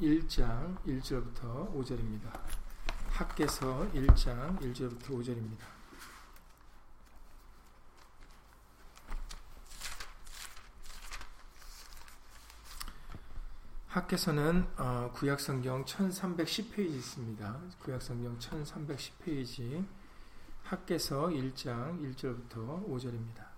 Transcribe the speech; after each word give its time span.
1장 0.00 0.76
1절부터 0.84 1.72
5절입니다. 1.72 2.32
학계서 3.10 3.88
1장 3.92 4.58
1절부터 4.60 5.10
5절입니다. 5.10 5.74
학계서는 13.86 14.66
어, 14.76 15.12
구약성경 15.14 15.84
1310페이지 15.84 16.96
있습니다. 16.96 17.60
구약성경 17.78 18.38
1310페이지 18.40 19.86
학계서 20.64 21.28
1장 21.28 22.00
1절부터 22.02 22.88
5절입니다. 22.88 23.53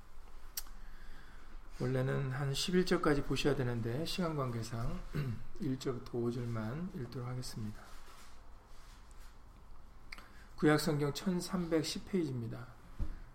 원래는 1.78 2.30
한 2.32 2.52
11절까지 2.52 3.26
보셔야 3.26 3.54
되는데 3.54 4.02
시간 4.06 4.34
관계상 4.34 4.98
1절부터 5.60 6.10
5절만 6.12 6.98
읽도록 7.02 7.28
하겠습니다. 7.28 7.82
구약성경 10.56 11.12
1310페이지입니다. 11.12 12.64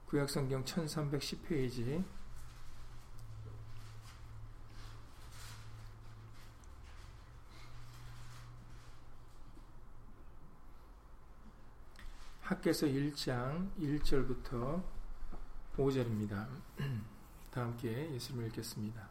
구약성경 0.07 0.63
1310페이지 0.65 2.03
학계서 12.41 12.87
1장 12.87 13.69
1절부터 13.79 14.83
5절입니다. 15.77 16.47
다 17.53 17.61
함께 17.61 18.09
예수님을 18.13 18.47
읽겠습니다. 18.47 19.01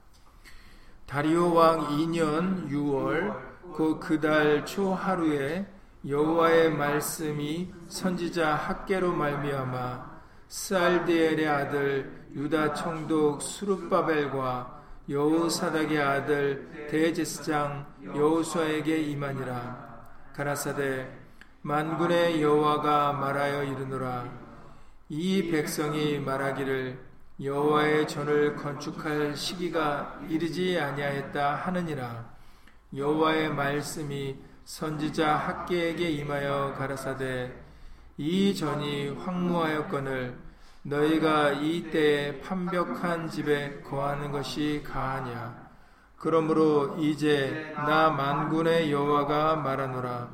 다리오 1.07 1.53
왕 1.55 1.81
2년 1.89 2.69
6월 2.71 3.73
곧 3.73 4.01
그 4.01 4.21
달 4.21 4.65
초 4.65 4.95
하루에 4.95 5.67
여호와의 6.09 6.71
말씀이 6.73 7.71
선지자 7.89 8.55
학계로 8.55 9.13
말미암아 9.13 10.21
스알디엘의 10.49 11.47
아들 11.49 12.27
유다 12.35 12.75
총독 12.75 13.43
수룹바벨과 13.43 14.81
여호사닥의 15.09 16.01
아들 16.01 16.89
대제스장 16.91 17.87
여호수아에게 18.07 19.03
임하니라 19.03 20.33
가라사대 20.35 21.07
만군의 21.63 22.41
여호와가 22.43 23.13
말하여 23.13 23.65
이르노라 23.65 24.25
이 25.11 25.51
백성이 25.51 26.19
말하기를 26.19 27.10
여호와의 27.43 28.07
전을 28.07 28.55
건축할 28.57 29.35
시기가 29.35 30.21
이르지 30.29 30.79
아니하였다 30.79 31.55
하느니라. 31.55 32.29
여호와의 32.95 33.55
말씀이 33.55 34.37
선지자 34.65 35.37
학계에게 35.37 36.11
임하여 36.11 36.75
가라사대 36.77 37.51
이 38.19 38.55
전이 38.55 39.09
황무하였거늘 39.11 40.37
너희가 40.83 41.53
이 41.53 41.91
때에 41.91 42.41
판벽한 42.41 43.31
집에 43.31 43.81
거하는 43.81 44.33
것이 44.33 44.83
가하냐? 44.85 45.71
그러므로 46.19 46.99
이제 46.99 47.73
나 47.75 48.11
만군의 48.11 48.93
여호와가 48.93 49.57
말하노라. 49.57 50.29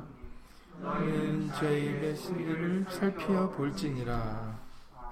너희는 0.81 1.51
저희 1.53 1.89
메시지를 1.89 2.85
살피어 2.89 3.49
볼지니라. 3.51 4.59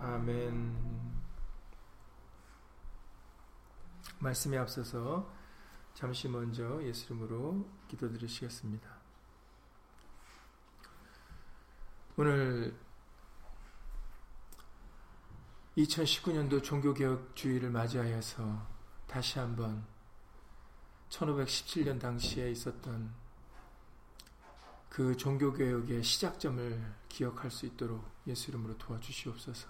아멘 0.02 0.85
말씀에 4.20 4.58
앞서서 4.58 5.32
잠시 5.94 6.28
먼저 6.28 6.82
예수 6.84 7.06
이름으로 7.06 7.68
기도드리시겠습니다. 7.88 8.90
오늘 12.18 12.76
2019년도 15.78 16.64
종교개혁 16.64 17.36
주의를 17.36 17.70
맞이하여서 17.70 18.68
다시 19.08 19.40
한번 19.40 19.86
1517년 21.10 22.00
당시에 22.00 22.52
있었던 22.52 23.14
그 24.90 25.18
종교개혁의 25.18 26.04
시작점을 26.04 26.96
기억할 27.10 27.52
수 27.52 27.66
있도록 27.66 28.06
예수 28.28 28.50
이름으로 28.50 28.78
도와주시옵소서. 28.78 29.68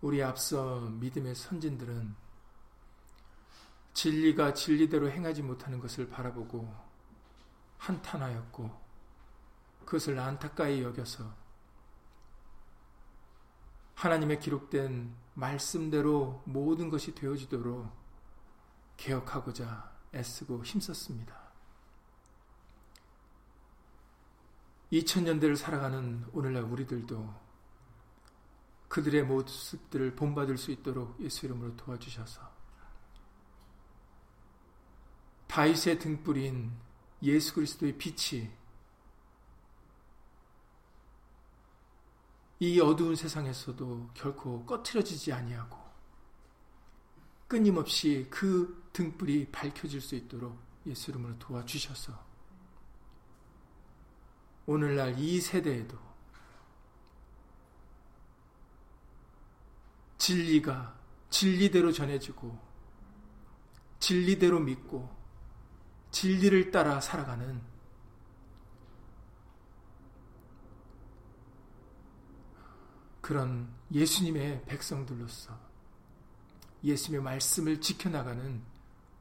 우리 0.00 0.22
앞서 0.22 0.80
믿음의 0.80 1.36
선진들은 1.36 2.29
진리가 4.00 4.54
진리대로 4.54 5.10
행하지 5.10 5.42
못하는 5.42 5.78
것을 5.78 6.08
바라보고 6.08 6.74
한탄하였고 7.76 8.70
그것을 9.84 10.18
안타까이 10.18 10.82
여겨서 10.82 11.30
하나님의 13.96 14.40
기록된 14.40 15.14
말씀대로 15.34 16.42
모든 16.46 16.88
것이 16.88 17.14
되어지도록 17.14 17.90
개혁하고자 18.96 19.92
애쓰고 20.14 20.64
힘썼습니다. 20.64 21.38
2000년대를 24.92 25.56
살아가는 25.56 26.24
오늘날 26.32 26.62
우리들도 26.62 27.34
그들의 28.88 29.24
모습들을 29.24 30.16
본받을 30.16 30.56
수 30.56 30.70
있도록 30.70 31.20
예수 31.20 31.44
이름으로 31.44 31.76
도와주셔서 31.76 32.59
다윗의 35.50 35.98
등불인 35.98 36.70
예수 37.24 37.54
그리스도의 37.54 37.98
빛이 37.98 38.48
이 42.60 42.78
어두운 42.78 43.16
세상에서도 43.16 44.10
결코 44.14 44.64
꺼트려지지 44.64 45.32
아니하고 45.32 45.76
끊임없이 47.48 48.28
그 48.30 48.88
등불이 48.92 49.50
밝혀질 49.50 50.00
수 50.00 50.14
있도록 50.14 50.56
예수 50.86 51.10
이름으로 51.10 51.36
도와주셔서 51.40 52.16
오늘날 54.66 55.18
이 55.18 55.40
세대에도 55.40 55.98
진리가 60.16 60.96
진리대로 61.28 61.90
전해지고 61.90 62.56
진리대로 63.98 64.60
믿고 64.60 65.19
진리를 66.10 66.70
따라 66.70 67.00
살아가는 67.00 67.60
그런 73.20 73.68
예수님의 73.92 74.64
백성들로서 74.66 75.56
예수님의 76.82 77.22
말씀을 77.22 77.80
지켜나가는 77.80 78.62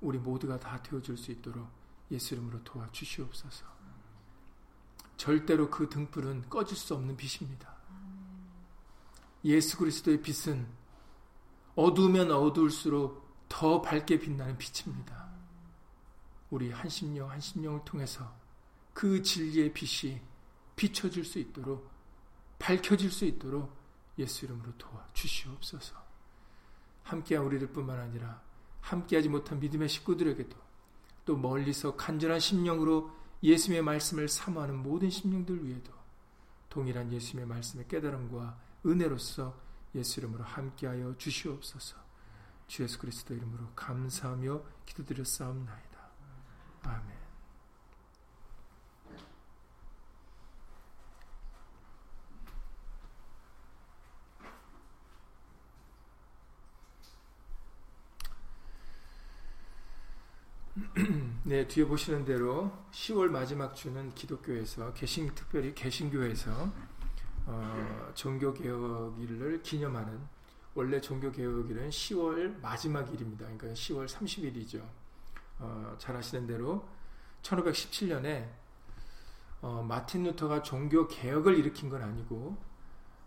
우리 0.01 0.17
모두가 0.17 0.59
다 0.59 0.81
되어줄 0.81 1.17
수 1.17 1.31
있도록 1.31 1.67
예수 2.09 2.33
이름으로 2.33 2.63
도와주시옵소서. 2.63 3.65
절대로 5.17 5.69
그 5.69 5.89
등불은 5.89 6.49
꺼질 6.49 6.77
수 6.77 6.95
없는 6.95 7.17
빛입니다. 7.17 7.75
예수 9.43 9.77
그리스도의 9.77 10.21
빛은 10.21 10.67
어두우면 11.75 12.31
어두울수록 12.31 13.47
더 13.47 13.81
밝게 13.81 14.19
빛나는 14.19 14.57
빛입니다. 14.57 15.28
우리 16.49 16.71
한심령 16.71 17.29
한심령을 17.29 17.85
통해서 17.85 18.33
그 18.93 19.21
진리의 19.21 19.73
빛이 19.73 20.19
비춰질 20.75 21.23
수 21.23 21.39
있도록 21.39 21.89
밝혀질 22.57 23.11
수 23.11 23.25
있도록 23.25 23.73
예수 24.17 24.45
이름으로 24.45 24.77
도와 24.77 25.07
주시옵소서. 25.13 25.95
함께한 27.03 27.45
우리들 27.45 27.67
뿐만 27.71 27.99
아니라 27.99 28.41
함께하지 28.81 29.29
못한 29.29 29.59
믿음의 29.59 29.89
식구들에게도 29.89 30.57
또 31.25 31.37
멀리서 31.37 31.95
간절한 31.95 32.39
심령으로 32.39 33.11
예수님의 33.41 33.83
말씀을 33.83 34.27
사모하는 34.27 34.77
모든 34.77 35.09
심령들 35.09 35.65
위에도 35.65 35.93
동일한 36.69 37.11
예수님의 37.11 37.47
말씀의 37.47 37.87
깨달음과 37.87 38.59
은혜로서 38.85 39.55
예수 39.95 40.19
이름으로 40.19 40.43
함께하여 40.43 41.15
주시옵소서. 41.17 41.97
주 42.67 42.83
예수 42.83 42.99
그리스도 42.99 43.33
이름으로 43.33 43.71
감사하며 43.75 44.61
기도드렸사옵나이다. 44.85 45.88
아멘. 46.83 47.19
네, 61.43 61.67
뒤에 61.67 61.85
보시는 61.85 62.25
대로 62.25 62.71
10월 62.91 63.29
마지막 63.29 63.75
주는 63.75 64.13
기독교에서 64.13 64.93
개신 64.93 65.33
특별히 65.33 65.73
개신교에서 65.73 66.71
어, 67.45 68.11
종교개혁일을 68.13 69.63
기념하는 69.63 70.19
원래 70.75 71.01
종교개혁일은 71.01 71.89
10월 71.89 72.61
마지막 72.61 73.11
일입니다. 73.13 73.45
그러니까 73.45 73.67
10월 73.69 74.07
30일이죠. 74.07 74.83
어, 75.59 75.95
잘 75.97 76.15
아시는 76.15 76.47
대로 76.47 76.87
1517년에 77.41 78.49
어, 79.61 79.83
마틴 79.87 80.23
루터가 80.23 80.63
종교 80.63 81.07
개혁을 81.07 81.57
일으킨 81.57 81.89
건 81.89 82.01
아니고 82.01 82.57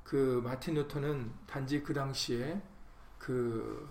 그 0.02 0.40
마틴 0.42 0.74
루터는 0.74 1.32
단지 1.46 1.82
그 1.82 1.92
당시에 1.92 2.60
그 3.18 3.88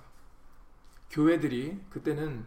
교회들이 1.10 1.80
그때는 1.90 2.46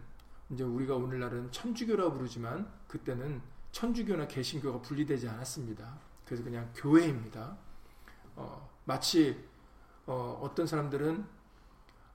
이제 0.49 0.63
우리가 0.63 0.95
오늘날은 0.95 1.51
천주교라고 1.51 2.13
부르지만 2.13 2.71
그때는 2.87 3.41
천주교나 3.71 4.27
개신교가 4.27 4.81
분리되지 4.81 5.27
않았습니다. 5.27 5.99
그래서 6.25 6.43
그냥 6.43 6.71
교회입니다. 6.75 7.57
어, 8.35 8.69
마치 8.85 9.43
어, 10.05 10.51
떤 10.55 10.67
사람들은 10.67 11.25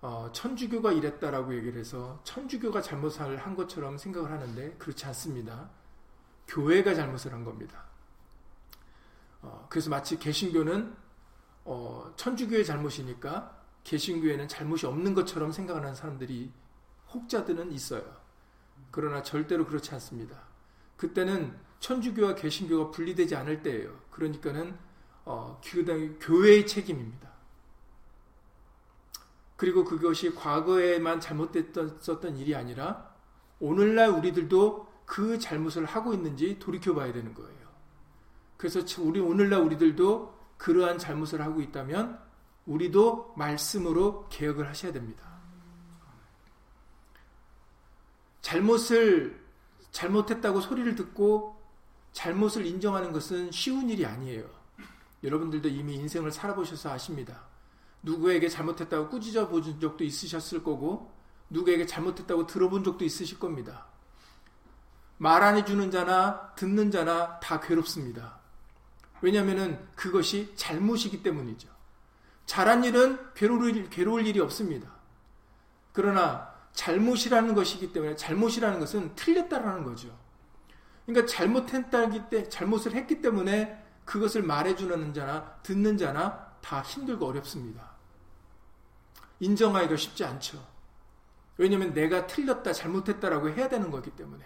어, 0.03 0.31
천주교가 0.33 0.93
이랬다라고 0.93 1.55
얘기를 1.55 1.79
해서 1.79 2.21
천주교가 2.25 2.81
잘못을 2.81 3.37
한 3.37 3.55
것처럼 3.55 3.99
생각을 3.99 4.31
하는데 4.31 4.75
그렇지 4.79 5.05
않습니다. 5.07 5.69
교회가 6.49 6.95
잘못을 6.95 7.33
한 7.33 7.45
겁니다. 7.45 7.85
어, 9.43 9.67
그래서 9.69 9.91
마치 9.91 10.19
개신교는 10.19 10.95
어, 11.65 12.13
천주교의 12.17 12.65
잘못이니까 12.65 13.59
개신교에는 13.85 14.49
잘못이 14.49 14.87
없는 14.87 15.15
것처럼 15.15 15.53
생각하는 15.53 15.95
사람들이 15.95 16.51
혹자들은 17.13 17.73
있어요. 17.73 18.21
그러나 18.91 19.23
절대로 19.23 19.67
그렇지 19.67 19.93
않습니다. 19.95 20.43
그때는 20.97 21.57
천주교와 21.81 22.35
개신교가 22.35 22.91
분리되지 22.91 23.37
않을 23.37 23.63
때예요. 23.63 23.99
그러니까는 24.11 24.77
어, 25.25 25.61
교회의 26.21 26.67
책임입니다. 26.67 27.30
그리고 29.61 29.85
그것이 29.85 30.35
과거에만 30.35 31.21
잘못됐었던 31.21 32.39
일이 32.39 32.55
아니라 32.55 33.15
오늘날 33.59 34.09
우리들도 34.09 34.89
그 35.05 35.39
잘못을 35.39 35.85
하고 35.85 36.15
있는지 36.15 36.59
돌이켜 36.59 36.95
봐야 36.95 37.13
되는 37.13 37.35
거예요. 37.35 37.69
그래서 38.57 38.81
우리 39.03 39.21
오늘날 39.21 39.61
우리들도 39.61 40.35
그러한 40.57 40.97
잘못을 40.97 41.43
하고 41.43 41.61
있다면 41.61 42.19
우리도 42.65 43.35
말씀으로 43.37 44.27
개혁을 44.31 44.67
하셔야 44.67 44.95
됩니다. 44.95 45.29
잘못을 48.41 49.45
잘못했다고 49.91 50.63
소리를 50.63 50.95
듣고 50.95 51.61
잘못을 52.13 52.65
인정하는 52.65 53.13
것은 53.13 53.51
쉬운 53.53 53.91
일이 53.91 54.07
아니에요. 54.07 54.49
여러분들도 55.23 55.69
이미 55.69 55.97
인생을 55.97 56.33
살아보셔서 56.33 56.93
아십니다. 56.93 57.50
누구에게 58.03 58.49
잘못했다고 58.49 59.09
꾸짖어 59.09 59.49
본 59.49 59.63
적도 59.81 60.05
있으셨을 60.05 60.63
거고 60.63 61.13
누구에게 61.51 61.87
잘못했다고 61.87 62.47
들어본 62.47 62.85
적도 62.85 63.05
있으실 63.05 63.39
겁니다. 63.39 63.87
말 65.19 65.43
안 65.43 65.57
해주는 65.57 65.91
자나 65.91 66.55
듣는 66.57 66.91
자나 66.91 67.39
다 67.41 67.61
괴롭습니다. 67.61 68.39
왜냐하면 69.21 69.87
그것이 69.95 70.51
잘못이기 70.57 71.23
때문이죠. 71.23 71.69
잘한 72.47 72.85
일은 72.85 73.19
괴로울, 73.35 73.91
괴로울 73.91 74.27
일이 74.27 74.41
없습니다. 74.41 74.91
그러나 75.93 76.55
잘못이라는 76.73 77.55
것이기 77.55 77.93
때문에 77.93 78.17
잘못이라는 78.17 78.81
것은 78.81 79.15
틀렸다라는 79.15 79.85
거죠. 79.85 80.17
그러니까 81.05 81.27
잘못했다기 81.31 82.31
때 82.31 82.49
잘못을 82.49 82.95
했기 82.95 83.21
때문에 83.21 83.85
그것을 84.07 84.43
말해주는 84.43 85.13
자나 85.13 85.55
듣는 85.63 85.99
자나 85.99 86.57
다 86.63 86.81
힘들고 86.81 87.27
어렵습니다. 87.27 87.90
인정하기가 89.41 89.97
쉽지 89.97 90.25
않죠. 90.25 90.65
왜냐하면 91.57 91.93
내가 91.93 92.27
틀렸다, 92.27 92.73
잘못했다라고 92.73 93.51
해야 93.51 93.69
되는 93.69 93.91
거기 93.91 94.11
때문에. 94.11 94.45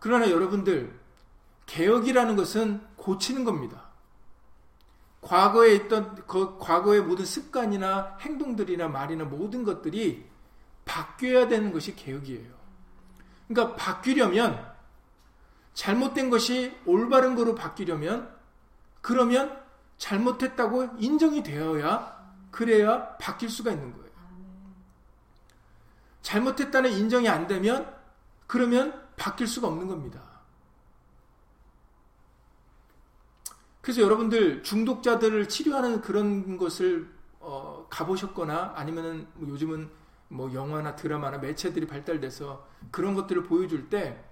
그러나 0.00 0.30
여러분들, 0.30 0.98
개혁이라는 1.66 2.36
것은 2.36 2.80
고치는 2.96 3.44
겁니다. 3.44 3.86
과거에 5.20 5.74
있던, 5.74 6.26
그 6.26 6.58
과거의 6.58 7.02
모든 7.02 7.24
습관이나 7.24 8.16
행동들이나 8.20 8.88
말이나 8.88 9.24
모든 9.24 9.64
것들이 9.64 10.28
바뀌어야 10.84 11.48
되는 11.48 11.72
것이 11.72 11.94
개혁이에요. 11.96 12.54
그러니까 13.48 13.76
바뀌려면, 13.76 14.74
잘못된 15.74 16.30
것이 16.30 16.76
올바른 16.86 17.34
거로 17.34 17.54
바뀌려면, 17.54 18.34
그러면 19.00 19.60
잘못했다고 19.98 20.96
인정이 20.98 21.42
되어야 21.42 22.15
그래야 22.56 23.18
바뀔 23.18 23.50
수가 23.50 23.70
있는 23.70 23.92
거예요. 23.92 24.06
잘못했다는 26.22 26.90
인정이 26.90 27.28
안 27.28 27.46
되면 27.46 27.94
그러면 28.46 29.06
바뀔 29.18 29.46
수가 29.46 29.68
없는 29.68 29.86
겁니다. 29.86 30.22
그래서 33.82 34.00
여러분들 34.00 34.62
중독자들을 34.62 35.50
치료하는 35.50 36.00
그런 36.00 36.56
것을 36.56 37.12
어, 37.40 37.86
가보셨거나 37.90 38.72
아니면은 38.74 39.28
뭐 39.34 39.50
요즘은 39.50 39.90
뭐 40.28 40.50
영화나 40.54 40.96
드라마나 40.96 41.36
매체들이 41.36 41.86
발달돼서 41.86 42.66
그런 42.90 43.14
것들을 43.14 43.42
보여줄 43.42 43.90
때 43.90 44.24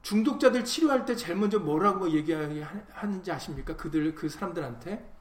중독자들 0.00 0.64
치료할 0.64 1.04
때 1.04 1.14
제일 1.14 1.36
먼저 1.36 1.58
뭐라고 1.58 2.10
얘기하는지 2.12 3.30
아십니까? 3.30 3.76
그들 3.76 4.14
그 4.14 4.30
사람들한테 4.30 5.11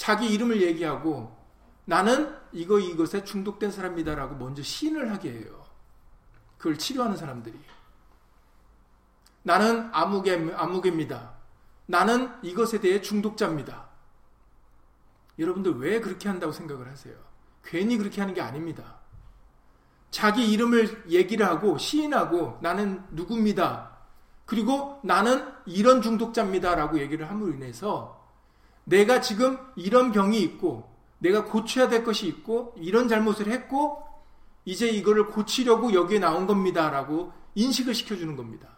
자기 0.00 0.32
이름을 0.32 0.62
얘기하고 0.62 1.36
나는 1.84 2.34
이거 2.52 2.78
이것에 2.78 3.22
중독된 3.22 3.70
사람이다라고 3.70 4.34
먼저 4.36 4.62
시인을 4.62 5.12
하게 5.12 5.30
해요. 5.30 5.62
그걸 6.56 6.78
치료하는 6.78 7.18
사람들이. 7.18 7.60
나는 9.42 9.90
암흑의, 9.92 10.54
암흑입니다. 10.54 11.34
나는 11.84 12.32
이것에 12.42 12.80
대해 12.80 13.02
중독자입니다. 13.02 13.90
여러분들 15.38 15.76
왜 15.76 16.00
그렇게 16.00 16.30
한다고 16.30 16.50
생각을 16.50 16.90
하세요? 16.90 17.14
괜히 17.62 17.98
그렇게 17.98 18.22
하는 18.22 18.32
게 18.32 18.40
아닙니다. 18.40 19.00
자기 20.10 20.50
이름을 20.50 21.10
얘기를 21.10 21.44
하고 21.44 21.76
시인하고 21.76 22.58
나는 22.62 23.04
누굽니다. 23.10 23.98
그리고 24.46 24.98
나는 25.04 25.46
이런 25.66 26.00
중독자입니다. 26.00 26.74
라고 26.74 26.98
얘기를 26.98 27.28
함으로 27.28 27.52
인해서 27.52 28.19
내가 28.90 29.20
지금 29.20 29.56
이런 29.76 30.10
병이 30.10 30.40
있고 30.42 30.90
내가 31.18 31.44
고쳐야 31.44 31.88
될 31.88 32.02
것이 32.02 32.26
있고 32.26 32.74
이런 32.76 33.08
잘못을 33.08 33.48
했고 33.48 34.04
이제 34.64 34.88
이거를 34.88 35.28
고치려고 35.28 35.92
여기에 35.92 36.18
나온 36.18 36.46
겁니다 36.46 36.90
라고 36.90 37.32
인식을 37.54 37.94
시켜주는 37.94 38.34
겁니다. 38.36 38.68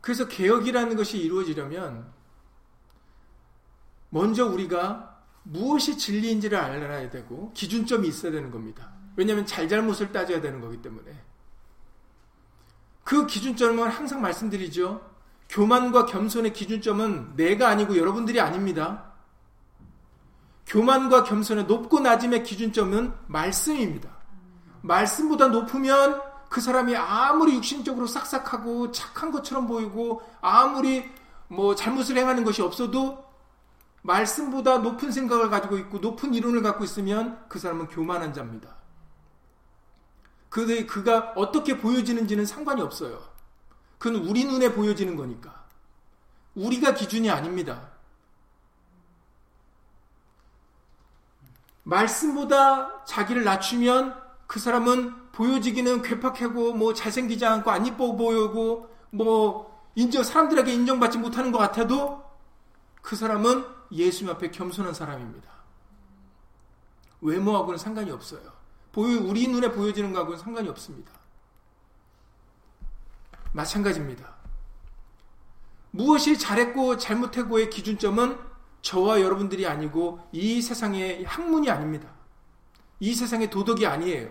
그래서 0.00 0.26
개혁이라는 0.28 0.96
것이 0.96 1.18
이루어지려면 1.18 2.12
먼저 4.10 4.46
우리가 4.46 5.22
무엇이 5.44 5.96
진리인지를 5.96 6.58
알아야 6.58 7.08
되고 7.10 7.52
기준점이 7.52 8.08
있어야 8.08 8.32
되는 8.32 8.50
겁니다. 8.50 8.92
왜냐하면 9.16 9.46
잘잘못을 9.46 10.12
따져야 10.12 10.40
되는 10.40 10.60
거기 10.60 10.82
때문에. 10.82 11.10
그 13.04 13.26
기준점은 13.26 13.88
항상 13.88 14.20
말씀드리죠. 14.20 15.00
교만과 15.50 16.06
겸손의 16.06 16.52
기준점은 16.52 17.36
내가 17.36 17.68
아니고 17.68 17.96
여러분들이 17.96 18.40
아닙니다. 18.40 19.12
교만과 20.66 21.24
겸손의 21.24 21.66
높고 21.66 22.00
낮음의 22.00 22.42
기준점은 22.42 23.12
말씀입니다. 23.26 24.08
말씀보다 24.80 25.48
높으면 25.48 26.20
그 26.48 26.60
사람이 26.60 26.96
아무리 26.96 27.54
육신적으로 27.56 28.06
싹싹하고 28.06 28.90
착한 28.92 29.30
것처럼 29.30 29.66
보이고 29.66 30.22
아무리 30.40 31.04
뭐 31.48 31.74
잘못을 31.74 32.16
행하는 32.16 32.44
것이 32.44 32.62
없어도 32.62 33.24
말씀보다 34.02 34.78
높은 34.78 35.10
생각을 35.10 35.50
가지고 35.50 35.78
있고 35.78 35.98
높은 35.98 36.34
이론을 36.34 36.62
갖고 36.62 36.84
있으면 36.84 37.38
그 37.48 37.58
사람은 37.58 37.88
교만한 37.88 38.32
자입니다. 38.32 38.83
그, 40.54 40.86
그가 40.86 41.32
어떻게 41.34 41.78
보여지는지는 41.78 42.46
상관이 42.46 42.80
없어요. 42.80 43.20
그건 43.98 44.24
우리 44.24 44.44
눈에 44.44 44.72
보여지는 44.72 45.16
거니까. 45.16 45.64
우리가 46.54 46.94
기준이 46.94 47.28
아닙니다. 47.28 47.90
말씀보다 51.82 53.04
자기를 53.04 53.42
낮추면 53.42 54.16
그 54.46 54.60
사람은 54.60 55.32
보여지기는 55.32 56.02
괴팍하고 56.02 56.74
뭐 56.74 56.94
잘생기지 56.94 57.44
않고 57.44 57.72
안 57.72 57.84
이뻐 57.84 58.14
보이고 58.14 58.88
뭐 59.10 59.90
인정 59.96 60.22
사람들에게 60.22 60.72
인정받지 60.72 61.18
못하는 61.18 61.50
것 61.50 61.58
같아도 61.58 62.22
그 63.02 63.16
사람은 63.16 63.66
예수님 63.90 64.32
앞에 64.32 64.52
겸손한 64.52 64.94
사람입니다. 64.94 65.50
외모하고는 67.22 67.76
상관이 67.76 68.12
없어요. 68.12 68.63
보여, 68.94 69.20
우리 69.20 69.48
눈에 69.48 69.72
보여지는 69.72 70.12
것하고는 70.12 70.38
상관이 70.38 70.68
없습니다. 70.68 71.10
마찬가지입니다. 73.52 74.32
무엇이 75.90 76.38
잘했고 76.38 76.96
잘못했고의 76.96 77.70
기준점은 77.70 78.38
저와 78.82 79.20
여러분들이 79.20 79.66
아니고 79.66 80.20
이 80.32 80.62
세상의 80.62 81.24
학문이 81.24 81.70
아닙니다. 81.70 82.08
이 83.00 83.14
세상의 83.14 83.50
도덕이 83.50 83.84
아니에요. 83.86 84.30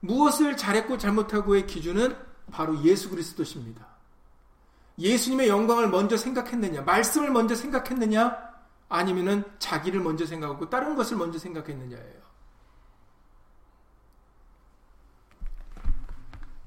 무엇을 0.00 0.56
잘했고 0.56 0.96
잘못하고의 0.96 1.66
기준은 1.66 2.16
바로 2.50 2.82
예수 2.82 3.10
그리스도십니다. 3.10 3.86
예수님의 4.98 5.48
영광을 5.48 5.88
먼저 5.88 6.16
생각했느냐, 6.16 6.82
말씀을 6.82 7.30
먼저 7.30 7.54
생각했느냐, 7.54 8.36
아니면은 8.88 9.44
자기를 9.58 10.00
먼저 10.00 10.24
생각하고 10.24 10.70
다른 10.70 10.96
것을 10.96 11.16
먼저 11.16 11.38
생각했느냐예요. 11.38 12.27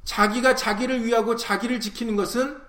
자기가 0.04 0.56
자기를 0.56 1.06
위하고 1.06 1.36
자기를 1.36 1.80
지키는 1.80 2.16
것은 2.16 2.60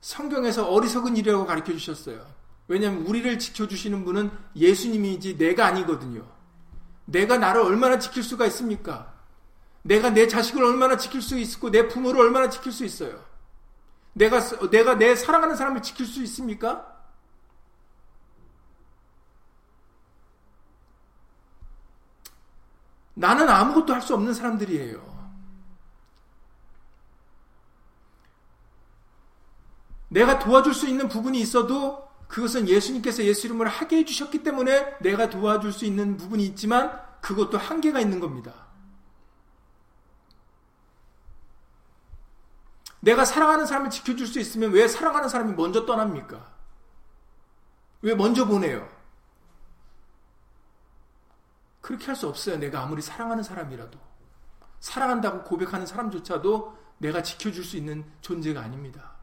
성경에서 0.00 0.68
어리석은 0.68 1.16
일이라고 1.16 1.46
가르쳐 1.46 1.72
주셨어요. 1.72 2.26
왜냐하면 2.68 3.06
우리를 3.06 3.38
지켜주시는 3.38 4.04
분은 4.04 4.30
예수님이지 4.56 5.36
내가 5.38 5.66
아니거든요. 5.66 6.26
내가 7.04 7.38
나를 7.38 7.60
얼마나 7.62 7.98
지킬 7.98 8.22
수가 8.22 8.46
있습니까? 8.46 9.12
내가 9.82 10.10
내 10.10 10.26
자식을 10.26 10.62
얼마나 10.64 10.96
지킬 10.96 11.20
수 11.20 11.38
있고 11.38 11.70
내 11.70 11.88
부모를 11.88 12.20
얼마나 12.20 12.48
지킬 12.48 12.72
수 12.72 12.84
있어요? 12.84 13.22
내가 14.14 14.40
내가 14.70 14.94
내 14.96 15.14
사랑하는 15.14 15.56
사람을 15.56 15.82
지킬 15.82 16.06
수 16.06 16.22
있습니까? 16.22 16.90
나는 23.14 23.48
아무것도 23.48 23.94
할 23.94 24.02
수 24.02 24.14
없는 24.14 24.34
사람들이에요. 24.34 25.13
내가 30.14 30.38
도와줄 30.38 30.74
수 30.74 30.86
있는 30.86 31.08
부분이 31.08 31.40
있어도 31.40 32.08
그것은 32.28 32.68
예수님께서 32.68 33.24
예수 33.24 33.48
이름을 33.48 33.66
하게 33.66 33.98
해주셨기 33.98 34.44
때문에 34.44 34.96
내가 35.00 35.28
도와줄 35.28 35.72
수 35.72 35.84
있는 35.84 36.16
부분이 36.16 36.46
있지만 36.46 37.02
그것도 37.20 37.58
한계가 37.58 37.98
있는 37.98 38.20
겁니다. 38.20 38.54
내가 43.00 43.24
사랑하는 43.24 43.66
사람을 43.66 43.90
지켜줄 43.90 44.28
수 44.28 44.38
있으면 44.38 44.70
왜 44.70 44.86
사랑하는 44.86 45.28
사람이 45.28 45.54
먼저 45.54 45.84
떠납니까? 45.84 46.54
왜 48.02 48.14
먼저 48.14 48.46
보내요? 48.46 48.88
그렇게 51.80 52.06
할 52.06 52.14
수 52.14 52.28
없어요. 52.28 52.56
내가 52.58 52.82
아무리 52.82 53.02
사랑하는 53.02 53.42
사람이라도. 53.42 53.98
사랑한다고 54.78 55.42
고백하는 55.42 55.86
사람조차도 55.86 56.78
내가 56.98 57.22
지켜줄 57.22 57.64
수 57.64 57.76
있는 57.76 58.04
존재가 58.20 58.60
아닙니다. 58.60 59.13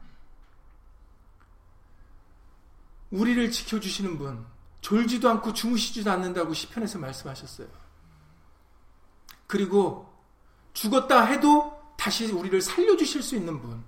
우리를 3.12 3.50
지켜주시는 3.50 4.18
분, 4.18 4.44
졸지도 4.80 5.30
않고 5.30 5.52
주무시지도 5.52 6.10
않는다고 6.10 6.52
시편에서 6.54 6.98
말씀하셨어요. 6.98 7.68
그리고 9.46 10.10
죽었다 10.72 11.24
해도 11.24 11.80
다시 11.96 12.32
우리를 12.32 12.60
살려주실 12.60 13.22
수 13.22 13.36
있는 13.36 13.60
분, 13.60 13.84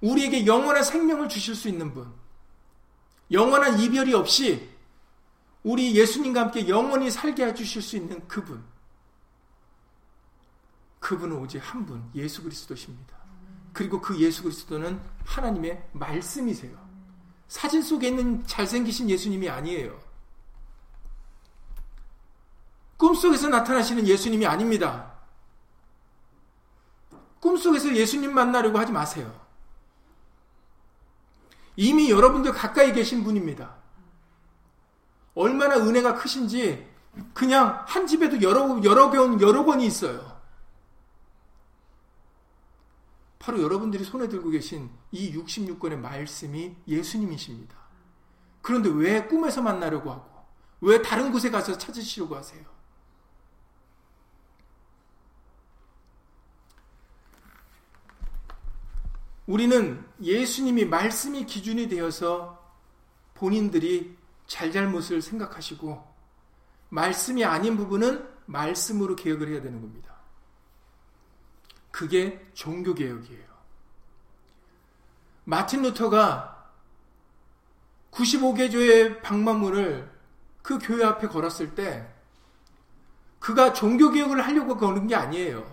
우리에게 0.00 0.46
영원한 0.46 0.82
생명을 0.82 1.28
주실 1.28 1.54
수 1.54 1.68
있는 1.68 1.92
분, 1.92 2.10
영원한 3.30 3.80
이별이 3.80 4.14
없이 4.14 4.70
우리 5.62 5.96
예수님과 5.96 6.42
함께 6.42 6.68
영원히 6.68 7.10
살게 7.10 7.44
해주실 7.46 7.82
수 7.82 7.96
있는 7.96 8.26
그분, 8.28 8.64
그분은 11.00 11.36
오직 11.36 11.58
한 11.58 11.84
분, 11.84 12.08
예수 12.14 12.42
그리스도십니다. 12.42 13.16
그리고 13.72 14.00
그 14.00 14.18
예수 14.20 14.44
그리스도는 14.44 15.00
하나님의 15.24 15.88
말씀이세요. 15.92 16.83
사진 17.48 17.82
속에 17.82 18.08
있는 18.08 18.46
잘생기신 18.46 19.10
예수님이 19.10 19.48
아니에요. 19.48 20.00
꿈속에서 22.96 23.48
나타나시는 23.48 24.06
예수님이 24.06 24.46
아닙니다. 24.46 25.12
꿈속에서 27.40 27.94
예수님 27.94 28.32
만나려고 28.32 28.78
하지 28.78 28.92
마세요. 28.92 29.44
이미 31.76 32.10
여러분들 32.10 32.52
가까이 32.52 32.92
계신 32.92 33.24
분입니다. 33.24 33.74
얼마나 35.34 35.76
은혜가 35.76 36.14
크신지 36.14 36.88
그냥 37.32 37.84
한 37.86 38.06
집에도 38.06 38.40
여러, 38.40 38.82
여러 38.82 39.10
번, 39.10 39.40
여러 39.40 39.64
번이 39.64 39.84
있어요. 39.86 40.33
바로 43.44 43.60
여러분들이 43.60 44.04
손에 44.04 44.26
들고 44.26 44.48
계신 44.48 44.88
이 45.12 45.36
66권의 45.36 45.98
말씀이 45.98 46.74
예수님이십니다. 46.88 47.76
그런데 48.62 48.88
왜 48.88 49.26
꿈에서 49.26 49.60
만나려고 49.60 50.10
하고, 50.10 50.46
왜 50.80 51.02
다른 51.02 51.30
곳에 51.30 51.50
가서 51.50 51.76
찾으시려고 51.76 52.36
하세요? 52.36 52.64
우리는 59.46 60.02
예수님이 60.22 60.86
말씀이 60.86 61.44
기준이 61.44 61.86
되어서 61.90 62.58
본인들이 63.34 64.16
잘잘못을 64.46 65.20
생각하시고, 65.20 66.02
말씀이 66.88 67.44
아닌 67.44 67.76
부분은 67.76 68.26
말씀으로 68.46 69.14
개혁을 69.16 69.48
해야 69.50 69.60
되는 69.60 69.82
겁니다. 69.82 70.13
그게 71.94 72.44
종교개혁이에요. 72.54 73.44
마틴 75.44 75.82
루터가 75.82 76.72
95개 78.10 78.72
교회 78.72 79.20
방망문을 79.20 80.10
그 80.60 80.80
교회 80.82 81.04
앞에 81.04 81.28
걸었을 81.28 81.76
때 81.76 82.04
그가 83.38 83.72
종교개혁을 83.72 84.44
하려고 84.44 84.76
거는 84.76 85.06
게 85.06 85.14
아니에요. 85.14 85.64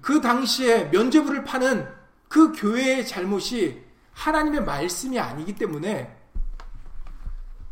그 0.00 0.20
당시에 0.20 0.84
면죄부를 0.84 1.42
파는 1.42 1.92
그 2.28 2.52
교회의 2.52 3.08
잘못이 3.08 3.84
하나님의 4.12 4.64
말씀이 4.64 5.18
아니기 5.18 5.56
때문에 5.56 6.16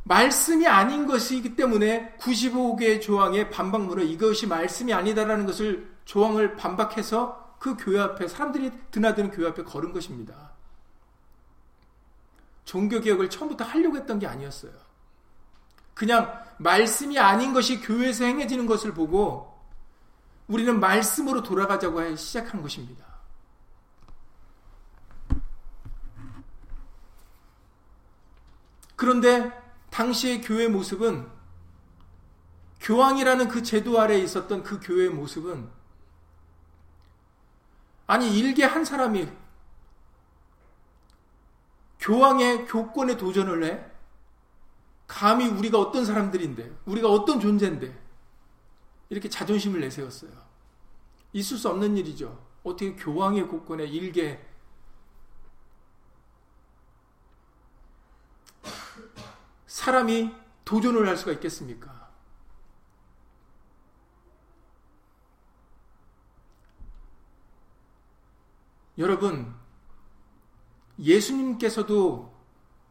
말씀이 0.03 0.67
아닌 0.67 1.07
것이기 1.07 1.55
때문에 1.55 2.17
95개 2.19 3.01
조항의 3.01 3.51
반박문을 3.51 4.03
이것이 4.11 4.49
말씀이 4.49 4.93
아니다라는 4.93 5.47
것을 5.47 5.98
조항을 6.09 6.57
반박해서 6.57 7.57
그 7.59 7.77
교회 7.77 8.01
앞에 8.01 8.29
사람들이 8.29 8.73
드나드는 8.91 9.31
교회 9.31 9.47
앞에 9.49 9.63
걸은 9.63 9.93
것입니다. 9.93 10.53
종교 12.65 12.99
개혁을 13.01 13.29
처음부터 13.29 13.65
하려고 13.65 13.99
했던 13.99 14.19
게 14.19 14.27
아니었어요. 14.27 14.73
그냥 15.93 16.43
말씀이 16.57 17.19
아닌 17.19 17.53
것이 17.53 17.81
교회에서 17.81 18.25
행해지는 18.25 18.67
것을 18.67 18.95
보고 18.95 19.55
우리는 20.47 20.81
말씀으로 20.81 21.43
돌아가자고 21.43 22.17
시작한 22.17 22.63
것입니다. 22.63 23.05
그런데 28.97 29.53
당시의 29.91 30.41
교회 30.41 30.69
모습은 30.69 31.29
교황이라는 32.81 33.49
그 33.49 33.63
제도 33.63 34.01
아래에 34.01 34.21
있었던 34.21 34.63
그 34.63 34.81
교회의 34.81 35.11
모습은 35.11 35.78
아니 38.09 38.37
일개 38.37 38.65
한 38.65 38.85
사람이 38.85 39.29
교황의 42.01 42.67
교권에 42.67 43.17
도전을 43.17 43.65
해? 43.65 43.85
감히 45.07 45.47
우리가 45.47 45.79
어떤 45.79 46.05
사람들인데, 46.05 46.79
우리가 46.87 47.09
어떤 47.09 47.39
존재인데, 47.39 47.99
이렇게 49.11 49.29
자존심을 49.29 49.81
내세웠어요. 49.81 50.31
있을 51.35 51.59
수 51.59 51.69
없는 51.69 51.97
일이죠. 51.99 52.47
어떻게 52.63 52.95
교황의 52.97 53.47
교권에 53.47 53.85
일개 53.85 54.41
사람이 59.67 60.35
도전을 60.65 61.07
할 61.07 61.17
수가 61.17 61.33
있겠습니까? 61.33 61.98
여러분, 68.99 69.55
예수님께서도 70.99 72.37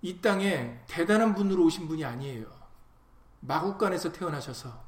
이 0.02 0.22
땅에 0.22 0.80
대단한 0.88 1.36
분으로 1.36 1.66
오신 1.66 1.88
분이 1.88 2.06
아니에요. 2.06 2.46
마국간에서 3.42 4.12
태어나셔서 4.12 4.88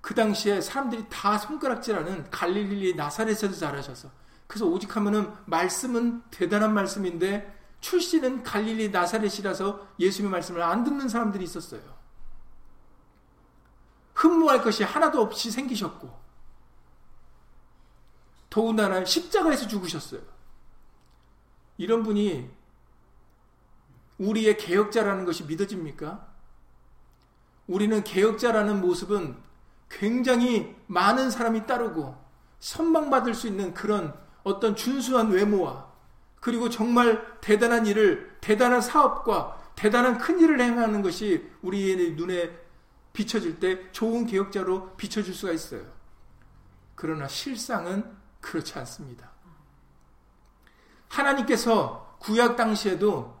그 0.00 0.14
당시에 0.14 0.60
사람들이 0.60 1.06
다 1.08 1.38
손가락질하는 1.38 2.30
갈릴리 2.30 2.94
나사렛에서 2.94 3.52
자라셔서 3.52 4.10
그래서 4.46 4.66
오직 4.66 4.96
하면은 4.96 5.32
말씀은 5.46 6.22
대단한 6.30 6.74
말씀인데 6.74 7.54
출신은 7.80 8.42
갈릴리 8.42 8.90
나사렛이라서 8.90 9.94
예수님의 9.98 10.30
말씀을 10.32 10.62
안 10.62 10.84
듣는 10.84 11.08
사람들이 11.08 11.44
있었어요. 11.44 11.82
흠모할 14.14 14.62
것이 14.62 14.84
하나도 14.84 15.20
없이 15.20 15.50
생기셨고 15.50 16.23
더군다나 18.54 19.04
십자가에서 19.04 19.66
죽으셨어요. 19.66 20.20
이런 21.76 22.04
분이 22.04 22.48
우리의 24.18 24.56
개혁자라는 24.58 25.24
것이 25.24 25.42
믿어집니까? 25.42 26.24
우리는 27.66 28.04
개혁자라는 28.04 28.80
모습은 28.80 29.36
굉장히 29.90 30.72
많은 30.86 31.32
사람이 31.32 31.66
따르고 31.66 32.16
선망받을 32.60 33.34
수 33.34 33.48
있는 33.48 33.74
그런 33.74 34.14
어떤 34.44 34.76
준수한 34.76 35.32
외모와 35.32 35.90
그리고 36.38 36.70
정말 36.70 37.40
대단한 37.40 37.86
일을, 37.86 38.38
대단한 38.40 38.80
사업과 38.80 39.72
대단한 39.74 40.16
큰 40.16 40.38
일을 40.38 40.60
행하는 40.60 41.02
것이 41.02 41.50
우리의 41.62 42.12
눈에 42.12 42.56
비춰질 43.12 43.58
때 43.58 43.90
좋은 43.90 44.26
개혁자로 44.26 44.94
비춰질 44.94 45.34
수가 45.34 45.52
있어요. 45.52 45.84
그러나 46.94 47.26
실상은 47.26 48.22
그렇지 48.44 48.78
않습니다. 48.80 49.30
하나님께서 51.08 52.16
구약 52.18 52.56
당시에도 52.56 53.34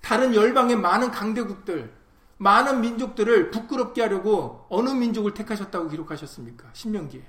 다른 0.00 0.34
열방의 0.34 0.76
많은 0.76 1.10
강대국들, 1.10 1.94
많은 2.38 2.80
민족들을 2.80 3.50
부끄럽게 3.50 4.02
하려고 4.02 4.66
어느 4.68 4.90
민족을 4.90 5.34
택하셨다고 5.34 5.88
기록하셨습니까? 5.88 6.68
신명기에. 6.72 7.24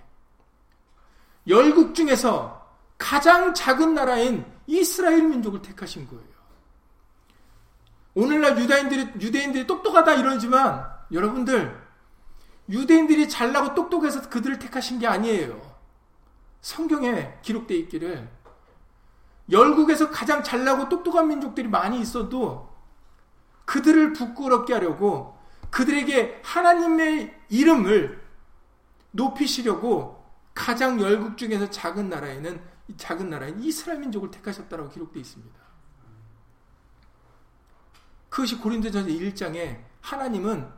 열국 1.48 1.96
중에서 1.96 2.68
가장 2.98 3.54
작은 3.54 3.94
나라인 3.94 4.46
이스라엘 4.68 5.24
민족을 5.24 5.62
택하신 5.62 6.08
거예요. 6.08 6.24
오늘날 8.16 8.60
유다인들이, 8.60 9.22
유대인들이 9.22 9.68
똑똑하다 9.68 10.16
이러지만 10.16 10.86
여러분들, 11.12 11.80
유대인들이 12.70 13.30
잘나고 13.30 13.74
똑똑해서 13.76 14.30
그들을 14.30 14.60
택하신 14.60 15.00
게 15.00 15.08
아니에요. 15.08 15.69
성경에 16.62 17.40
기록되어 17.42 17.78
있기를 17.78 18.30
열국에서 19.52 20.10
가장 20.10 20.44
잘나고 20.44 20.90
똑똑한 20.90 21.28
민족들이 21.28 21.68
많이 21.68 22.00
있어도 22.02 22.70
그들을 23.66 24.14
부끄럽게 24.14 24.74
하려고 24.74 25.38
그들에게 25.70 26.42
하나님의 26.44 27.40
이름을 27.50 28.22
높이시려고 29.12 30.24
가장 30.54 31.00
열국 31.00 31.38
중에서 31.38 31.70
작은 31.70 32.10
나라에는 32.10 32.62
작은 32.98 33.30
나라인 33.30 33.60
이스라엘 33.60 34.00
민족을 34.00 34.32
택하셨다고 34.32 34.90
기록되어 34.90 35.22
있습니다. 35.22 35.60
그것이 38.30 38.58
고린도전서 38.58 39.10
1장에 39.10 39.84
하나님은 40.02 40.70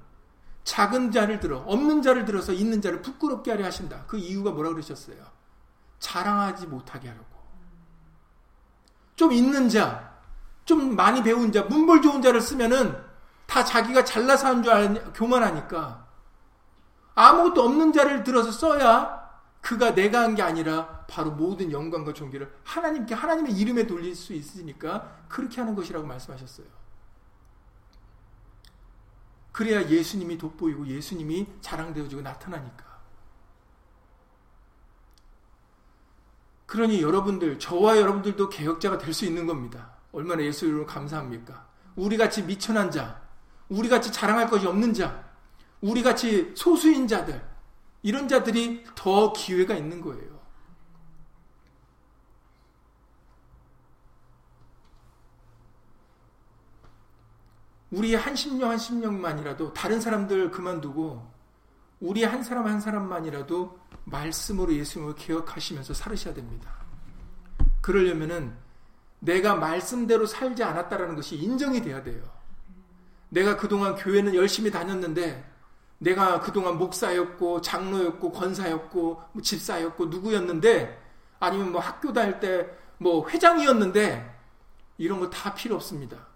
작은 0.63 1.11
자를 1.11 1.39
들어 1.39 1.59
없는 1.59 2.01
자를 2.01 2.25
들어서 2.25 2.53
있는 2.53 2.81
자를 2.81 3.01
부끄럽게 3.01 3.51
하려 3.51 3.65
하신다. 3.65 4.05
그 4.07 4.17
이유가 4.17 4.51
뭐라 4.51 4.69
그러셨어요? 4.69 5.40
자랑하지 6.01 6.67
못하게 6.67 7.07
하려고. 7.07 7.25
좀 9.15 9.31
있는 9.31 9.69
자, 9.69 10.11
좀 10.65 10.95
많이 10.95 11.23
배운 11.23 11.51
자, 11.53 11.63
문벌 11.63 12.01
좋은 12.01 12.21
자를 12.21 12.41
쓰면은 12.41 13.01
다 13.47 13.63
자기가 13.63 14.03
잘나서 14.03 14.47
한 14.47 14.63
줄 14.63 14.73
아냐, 14.73 15.01
교만하니까 15.13 16.05
아무것도 17.15 17.63
없는 17.63 17.93
자를 17.93 18.23
들어서 18.23 18.51
써야 18.51 19.21
그가 19.61 19.93
내가 19.93 20.21
한 20.23 20.35
게 20.35 20.41
아니라 20.41 21.05
바로 21.07 21.31
모든 21.31 21.71
영광과 21.71 22.13
존귀를 22.13 22.51
하나님께 22.63 23.13
하나님의 23.13 23.53
이름에 23.53 23.85
돌릴 23.85 24.15
수 24.15 24.33
있으니까 24.33 25.23
그렇게 25.29 25.61
하는 25.61 25.75
것이라고 25.75 26.05
말씀하셨어요. 26.07 26.65
그래야 29.51 29.87
예수님이 29.87 30.37
돋보이고 30.37 30.87
예수님이 30.87 31.47
자랑되어지고 31.61 32.21
나타나니까. 32.21 32.90
그러니 36.71 37.01
여러분들, 37.01 37.59
저와 37.59 37.97
여러분들도 37.97 38.47
개혁자가 38.47 38.97
될 38.97 39.13
수 39.13 39.25
있는 39.25 39.45
겁니다. 39.45 39.91
얼마나 40.13 40.41
예수 40.41 40.65
이름으로 40.65 40.85
감사합니까? 40.85 41.67
우리 41.97 42.15
같이 42.15 42.43
미천한 42.43 42.89
자, 42.89 43.21
우리 43.67 43.89
같이 43.89 44.09
자랑할 44.09 44.49
것이 44.49 44.65
없는 44.67 44.93
자, 44.93 45.21
우리 45.81 46.01
같이 46.01 46.53
소수인 46.55 47.09
자들, 47.09 47.45
이런 48.03 48.25
자들이 48.29 48.85
더 48.95 49.33
기회가 49.33 49.75
있는 49.75 49.99
거예요. 49.99 50.39
우리의 57.89 58.15
한 58.15 58.33
심령 58.33 58.69
한 58.69 58.77
심령만이라도 58.77 59.73
다른 59.73 59.99
사람들 59.99 60.51
그만두고 60.51 61.29
우리 62.01 62.23
한 62.23 62.43
사람 62.43 62.67
한 62.67 62.81
사람만이라도 62.81 63.79
말씀으로 64.05 64.73
예수님을 64.73 65.15
기억하시면서 65.15 65.93
살으셔야 65.93 66.33
됩니다. 66.33 66.71
그러려면은 67.79 68.53
내가 69.19 69.55
말씀대로 69.55 70.25
살지 70.25 70.63
않았다라는 70.63 71.15
것이 71.15 71.37
인정이 71.37 71.81
돼야 71.81 72.03
돼요. 72.03 72.21
내가 73.29 73.55
그동안 73.55 73.95
교회는 73.95 74.35
열심히 74.35 74.69
다녔는데 74.71 75.49
내가 75.99 76.41
그동안 76.41 76.77
목사였고 76.77 77.61
장로였고 77.61 78.31
권사였고 78.31 79.21
뭐 79.31 79.41
집사였고 79.41 80.07
누구였는데 80.07 80.99
아니면 81.39 81.71
뭐 81.71 81.79
학교 81.79 82.11
다닐 82.11 82.39
때 82.41 82.81
뭐 83.01 83.27
회장이었는데 83.27 84.39
이런 84.99 85.19
거 85.19 85.27
다 85.31 85.55
필요 85.55 85.75
없습니다. 85.75 86.27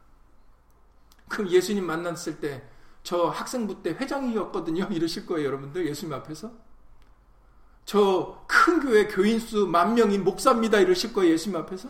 그럼 1.28 1.48
예수님 1.50 1.86
만났을 1.86 2.40
때 2.40 2.68
저 3.06 3.28
학생부 3.30 3.84
때 3.84 3.92
회장이었거든요. 3.92 4.86
이러실 4.92 5.26
거예요, 5.28 5.48
여러분들. 5.48 5.88
예수님 5.88 6.14
앞에서. 6.14 6.52
저 7.86 8.44
큰 8.48 8.80
교회 8.80 9.06
교인 9.08 9.40
수 9.40 9.68
만 9.68 9.94
명인 9.94 10.24
목사입니다. 10.24 10.80
이러실 10.80 11.14
거예요, 11.14 11.34
예수님 11.34 11.56
앞에서. 11.60 11.88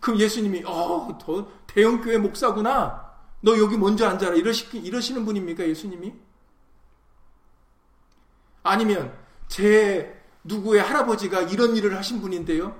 그럼 0.00 0.18
예수님이, 0.20 0.64
어, 0.66 1.18
더 1.20 1.48
대형 1.66 2.02
교회 2.02 2.18
목사구나. 2.18 3.10
너 3.40 3.58
여기 3.58 3.76
먼저 3.78 4.06
앉아라. 4.06 4.34
이러시, 4.36 4.66
이러시는 4.78 5.24
분입니까, 5.24 5.66
예수님이? 5.66 6.12
아니면, 8.62 9.16
제 9.48 10.22
누구의 10.44 10.82
할아버지가 10.82 11.42
이런 11.42 11.74
일을 11.74 11.96
하신 11.96 12.20
분인데요. 12.20 12.76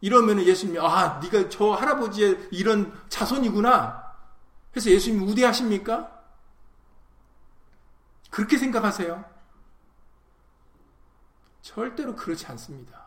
이러면 0.00 0.42
예수님이, 0.42 0.78
아, 0.80 1.20
네가 1.22 1.48
저 1.50 1.70
할아버지의 1.72 2.48
이런 2.50 2.92
자손이구나. 3.08 4.07
그래서 4.78 4.92
예수님이 4.92 5.24
우대하십니까? 5.24 6.22
그렇게 8.30 8.56
생각하세요? 8.56 9.24
절대로 11.62 12.14
그렇지 12.14 12.46
않습니다. 12.46 13.06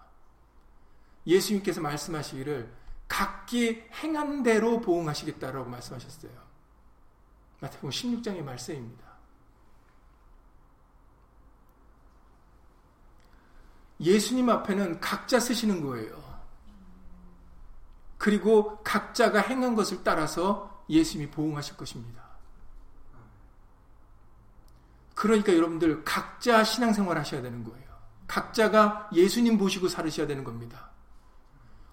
예수님께서 1.25 1.79
말씀하시기를 1.79 2.75
각기 3.07 3.85
행한 4.03 4.43
대로 4.43 4.81
보응하시겠다라고 4.81 5.69
말씀하셨어요. 5.69 6.33
마태복음 7.61 7.89
16장의 7.89 8.43
말씀입니다. 8.43 9.05
예수님 14.01 14.49
앞에는 14.49 14.99
각자 14.99 15.39
쓰시는 15.39 15.79
거예요. 15.79 16.21
그리고 18.17 18.83
각자가 18.83 19.39
행한 19.39 19.75
것을 19.75 20.03
따라서 20.03 20.70
예수님이 20.91 21.31
보응하실 21.31 21.77
것입니다. 21.77 22.21
그러니까 25.15 25.55
여러분들 25.55 26.03
각자 26.03 26.63
신앙생활 26.63 27.17
하셔야 27.17 27.41
되는 27.41 27.63
거예요. 27.63 27.89
각자가 28.27 29.09
예수님 29.13 29.57
보시고 29.57 29.87
살으셔야 29.87 30.27
되는 30.27 30.43
겁니다. 30.43 30.91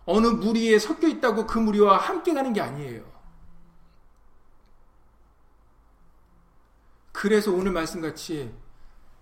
어느 0.05 0.27
무리에 0.27 0.79
섞여 0.79 1.09
있다고 1.09 1.47
그 1.47 1.59
무리와 1.59 1.99
함께 1.99 2.33
가는 2.33 2.53
게 2.53 2.61
아니에요. 2.61 3.05
그래서 7.13 7.53
오늘 7.53 7.73
말씀같이 7.73 8.55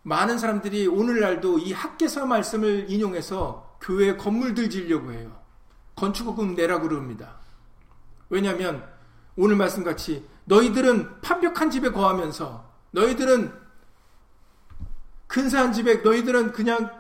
많은 0.03 0.39
사람들이 0.39 0.87
오늘날도 0.87 1.59
이 1.59 1.73
학계서 1.73 2.27
말씀을 2.27 2.89
인용해서 2.89 3.79
교회 3.81 4.17
건물들 4.17 4.71
지려고 4.71 5.13
해요. 5.13 5.43
건축금 5.97 6.55
내라 6.55 6.81
그럽니다. 6.81 7.41
왜냐하면 8.29 8.96
오늘 9.37 9.57
말씀같이 9.57 10.27
너희들은 10.45 11.21
판벽한 11.21 11.71
집에 11.71 11.91
거하면서 11.91 12.73
너희들은 12.93 13.53
근사한 15.27 15.73
집에 15.73 15.97
너희들은 15.97 16.53
그냥 16.53 16.91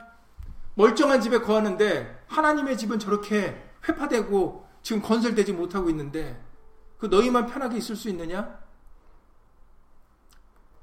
멀쩡한 0.75 1.20
집에 1.20 1.40
거하는데 1.40 2.25
하나님의 2.29 2.77
집은 2.77 2.99
저렇게 2.99 3.62
회파되고 3.88 4.68
지금 4.83 5.01
건설되지 5.01 5.53
못하고 5.53 5.88
있는데 5.90 6.42
그 6.99 7.07
너희만 7.07 7.46
편하게 7.46 7.79
있을 7.79 7.96
수 7.96 8.09
있느냐? 8.11 8.59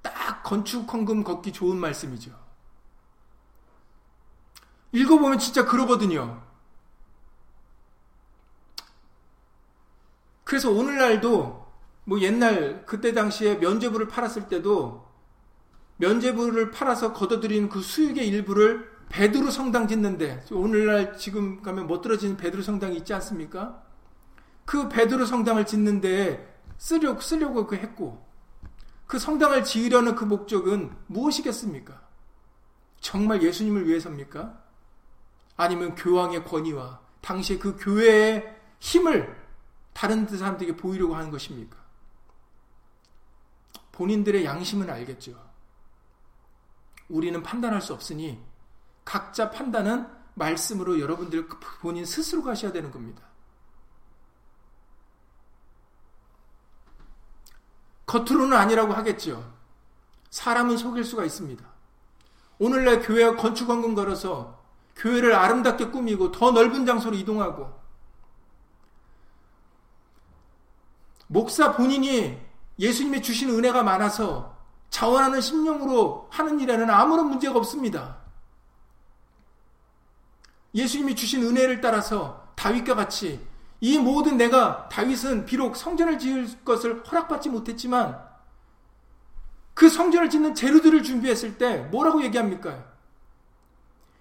딱 0.02 0.44
건축 0.44 0.92
헌금 0.92 1.24
걷기 1.24 1.54
좋은 1.54 1.78
말씀이죠. 1.78 2.32
읽어보면 4.92 5.40
진짜 5.40 5.66
그러거든요. 5.66 6.42
그래서 10.54 10.70
오늘날도 10.70 11.66
뭐 12.04 12.20
옛날 12.20 12.86
그때 12.86 13.12
당시에 13.12 13.56
면제부를 13.56 14.08
팔았을 14.08 14.50
때도 14.50 15.04
면제부를 15.98 16.70
팔아서 16.70 17.12
걷어들이는 17.12 17.70
그 17.70 17.82
수익의 17.82 18.28
일부를 18.28 18.88
베드로 19.10 19.50
성당 19.50 19.88
짓는데 19.88 20.46
오늘날 20.52 21.18
지금 21.18 21.64
가면 21.64 21.88
못 21.88 22.02
들어지는 22.02 22.38
베드로 22.38 22.62
성당이 22.62 22.98
있지 22.98 23.16
않습니까? 23.16 23.82
그 24.64 24.90
베드로 24.90 25.26
성당을 25.26 25.66
짓는데 25.66 26.56
쓰려고 26.78 27.20
쓰려고 27.20 27.66
그 27.66 27.76
했고 27.76 28.24
그 29.08 29.18
성당을 29.18 29.64
지으려는 29.64 30.14
그 30.14 30.24
목적은 30.24 30.92
무엇이겠습니까? 31.08 32.00
정말 33.00 33.42
예수님을 33.42 33.88
위해서입니까? 33.88 34.62
아니면 35.58 35.96
교황의 35.96 36.44
권위와 36.44 37.00
당시 37.22 37.58
그 37.58 37.76
교회의 37.76 38.56
힘을 38.78 39.43
다른 39.94 40.28
사람들에게 40.28 40.76
보이려고 40.78 41.16
하는 41.16 41.32
것입니까? 41.32 41.78
본인들의 43.92 44.44
양심은 44.44 44.90
알겠죠. 44.90 45.40
우리는 47.10 47.42
판단할 47.44 47.82
수 47.82 47.94
없으니 47.94 48.44
각자 49.06 49.52
판단은 49.52 50.08
말씀으로 50.34 51.00
여러분들 51.00 51.48
본인 51.82 52.06
스스로 52.06 52.44
가셔야 52.44 52.72
되는 52.72 52.92
겁니다. 52.92 53.22
겉으로는 58.08 58.58
아니라고 58.58 58.94
하겠죠. 58.94 59.54
사람은 60.30 60.78
속일 60.78 61.04
수가 61.04 61.24
있습니다. 61.26 61.64
오늘날 62.60 63.02
교회가 63.02 63.36
건축원금 63.36 63.96
걸어서 63.96 64.64
교회를 64.96 65.34
아름답게 65.34 65.90
꾸미고 65.90 66.32
더 66.32 66.52
넓은 66.52 66.86
장소로 66.86 67.16
이동하고 67.16 67.83
목사 71.34 71.76
본인이 71.76 72.40
예수님이 72.78 73.24
주신 73.24 73.50
은혜가 73.50 73.82
많아서 73.82 74.56
자원하는 74.92 75.42
심령으로 75.42 76.28
하는 76.30 76.60
일에는 76.60 76.92
아무런 76.92 77.28
문제가 77.28 77.58
없습니다. 77.58 78.18
예수님이 80.76 81.16
주신 81.16 81.44
은혜를 81.44 81.82
따라서 81.82 82.48
다윗과 82.56 82.94
같이 82.94 83.44
이 83.82 83.98
모든 83.98 84.38
내가 84.38 84.88
다윗은 84.90 85.46
비록 85.46 85.76
성전을 85.76 86.20
지을 86.20 86.64
것을 86.64 87.04
허락받지 87.04 87.50
못했지만 87.50 88.24
그 89.74 89.90
성전을 89.90 90.30
짓는 90.30 90.54
재료들을 90.54 91.02
준비했을 91.02 91.58
때 91.58 91.78
뭐라고 91.90 92.24
얘기합니까? 92.24 92.86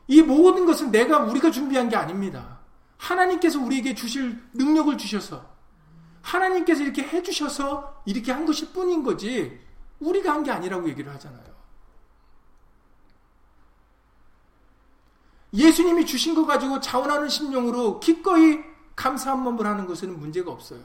이 0.09 0.23
모든 0.23 0.65
것은 0.65 0.91
내가 0.91 1.19
우리가 1.19 1.51
준비한 1.51 1.91
게 1.91 1.97
아닙니다. 1.97 2.61
하나님께서 2.97 3.61
우리에게 3.61 3.95
주실 3.95 4.43
능력을 4.55 4.97
주셔서 4.97 5.52
하나님께서 6.23 6.83
이렇게 6.83 7.03
해주셔서 7.03 8.03
이렇게 8.07 8.33
한 8.33 8.47
것일 8.47 8.73
뿐인 8.73 9.03
거지 9.03 9.61
우리가 10.01 10.33
한 10.33 10.43
게 10.45 10.51
아니라고 10.51 10.89
얘기를 10.89 11.13
하잖아요. 11.15 11.53
예수님이 15.53 16.07
주신 16.07 16.35
거 16.35 16.47
가지고 16.47 16.81
자원하는 16.81 17.29
심령으로 17.29 18.01
기꺼이 18.01 18.61
감사 18.97 19.33
한 19.33 19.45
번을 19.45 19.67
하는 19.67 19.87
것에는 19.87 20.19
문제가 20.19 20.51
없어요. 20.51 20.81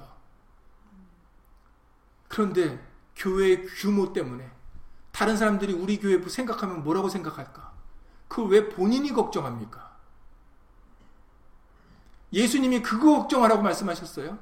그런데 2.28 2.86
교회의 3.15 3.65
규모 3.65 4.12
때문에 4.12 4.50
다른 5.12 5.38
사람들이 5.38 5.73
우리 5.73 6.00
교회 6.00 6.21
생각하면 6.28 6.84
뭐라고 6.84 7.10
생각할까? 7.10 7.71
그걸 8.28 8.50
왜 8.50 8.69
본인이 8.69 9.12
걱정합니까? 9.13 9.97
예수님이 12.34 12.82
그거 12.82 13.19
걱정하라고 13.19 13.62
말씀하셨어요? 13.62 14.38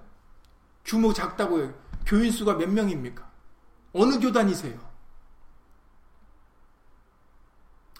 규모 0.85 1.11
작다고요. 1.11 1.73
교인 2.05 2.31
수가 2.31 2.53
몇 2.53 2.69
명입니까? 2.69 3.29
어느 3.93 4.19
교단이세요? 4.19 4.79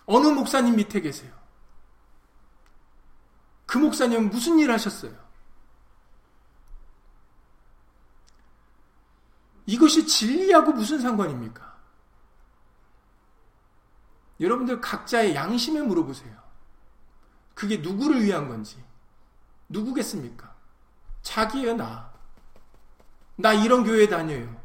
어느 0.05 0.27
목사님 0.27 0.75
밑에 0.75 1.01
계세요? 1.01 1.33
그 3.65 3.79
목사님은 3.79 4.29
무슨 4.29 4.59
일 4.59 4.71
하셨어요? 4.71 5.25
이것이 9.65 10.05
진리하고 10.05 10.73
무슨 10.73 11.01
상관입니까? 11.01 11.75
여러분들 14.39 14.79
각자의 14.79 15.33
양심에 15.33 15.81
물어보세요. 15.81 16.35
그게 17.55 17.77
누구를 17.77 18.23
위한 18.23 18.47
건지. 18.47 18.83
누구겠습니까? 19.69 20.53
자기예요, 21.23 21.73
나. 21.73 22.14
나 23.35 23.53
이런 23.53 23.83
교회 23.83 24.07
다녀요. 24.07 24.55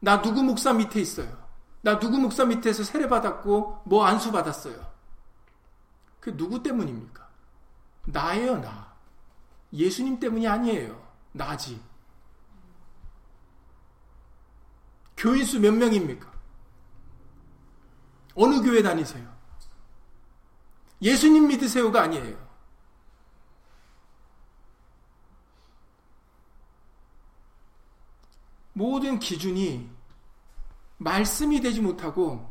나 0.00 0.22
누구 0.22 0.42
목사 0.42 0.72
밑에 0.72 1.00
있어요. 1.00 1.40
나 1.82 1.98
누구 1.98 2.18
목사 2.18 2.44
밑에서 2.44 2.84
세례 2.84 3.08
받았고 3.08 3.82
뭐 3.84 4.04
안수 4.04 4.32
받았어요. 4.32 4.90
그 6.20 6.36
누구 6.36 6.62
때문입니까? 6.62 7.28
나예요, 8.06 8.58
나. 8.58 8.94
예수님 9.72 10.20
때문이 10.20 10.46
아니에요. 10.46 11.00
나지. 11.32 11.80
교인 15.16 15.44
수 15.44 15.58
몇 15.58 15.72
명입니까? 15.72 16.30
어느 18.34 18.62
교회 18.62 18.82
다니세요? 18.82 19.30
예수님 21.02 21.48
믿으세요가 21.48 22.02
아니에요. 22.02 22.49
모든 28.80 29.18
기준이 29.18 29.90
말씀이 30.96 31.60
되지 31.60 31.82
못하고 31.82 32.50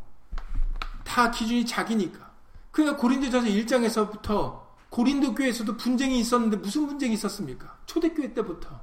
다 1.04 1.32
기준이 1.32 1.66
자기니까. 1.66 2.30
그러니까 2.70 2.98
고린도전서 2.98 3.50
1장에서부터 3.50 4.62
고린도 4.90 5.34
교회에서도 5.34 5.76
분쟁이 5.76 6.20
있었는데 6.20 6.58
무슨 6.58 6.86
분쟁이 6.86 7.16
있었습니까? 7.16 7.80
초대교회 7.88 8.36
때부터 8.36 8.80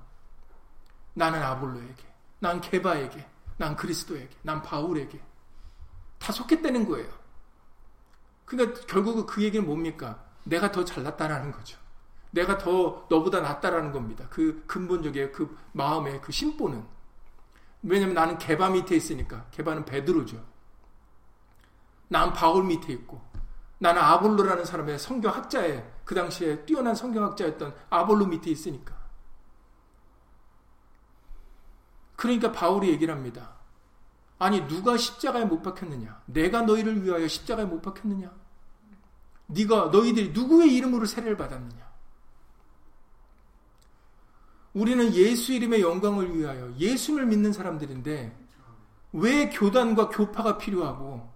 나는 1.15 1.41
아볼로에게, 1.41 2.03
난 2.41 2.61
게바에게, 2.61 3.25
난 3.59 3.77
그리스도에게, 3.77 4.37
난 4.43 4.61
바울에게 4.61 5.21
다 6.19 6.33
속했다는 6.33 6.89
거예요. 6.89 7.09
그러니까 8.45 8.81
결국은 8.87 9.25
그 9.25 9.45
얘기는 9.45 9.65
뭡니까? 9.65 10.21
내가 10.43 10.73
더 10.73 10.85
잘났다라는 10.85 11.53
거죠. 11.53 11.79
내가 12.33 12.59
더 12.59 13.07
너보다 13.09 13.41
낫다라는 13.41 13.93
겁니다. 13.93 14.27
그 14.31 14.65
근본적인 14.67 15.31
그 15.31 15.57
마음의 15.73 16.21
그 16.23 16.33
심보는. 16.33 16.96
왜냐면 17.87 18.15
나는 18.15 18.37
개바 18.39 18.71
밑에 18.71 18.97
있으니까. 18.97 19.47
개바는 19.53 19.85
베드로죠. 19.85 20.45
난 22.09 22.33
바울 22.33 22.65
밑에 22.65 22.93
있고. 22.93 23.21
나는 23.79 24.03
아볼로라는 24.03 24.65
사람의 24.65 24.99
성경학자의 24.99 25.93
그 26.05 26.15
당시에 26.15 26.65
뛰어난 26.65 26.95
성경학자였던 26.95 27.75
아볼로 27.91 28.27
밑에 28.27 28.51
있으니까. 28.51 28.97
그러니까 32.17 32.53
바울이 32.53 32.89
얘기를 32.89 33.15
합니다. 33.15 33.57
아니 34.39 34.67
누가 34.67 34.97
십자가에 34.97 35.45
못 35.45 35.63
박혔느냐? 35.63 36.23
내가 36.27 36.63
너희를 36.63 37.05
위하여 37.05 37.29
십자가에 37.29 37.67
못 37.67 37.83
박혔느냐? 37.83 38.33
네가 39.47 39.87
너희들이 39.87 40.31
누구의 40.31 40.75
이름으로 40.75 41.07
세례를 41.07 41.37
받았느냐? 41.37 41.86
우리는 44.77 45.15
예수 45.15 45.55
이름의 45.55 45.81
영광을 45.81 46.37
위하여 46.37 46.71
예수를 46.77 47.25
믿는 47.25 47.55
사람들인데 47.55 48.37
왜 49.15 49.49
교단과 49.49 50.11
교파가 50.11 50.59
필요하고 50.59 51.33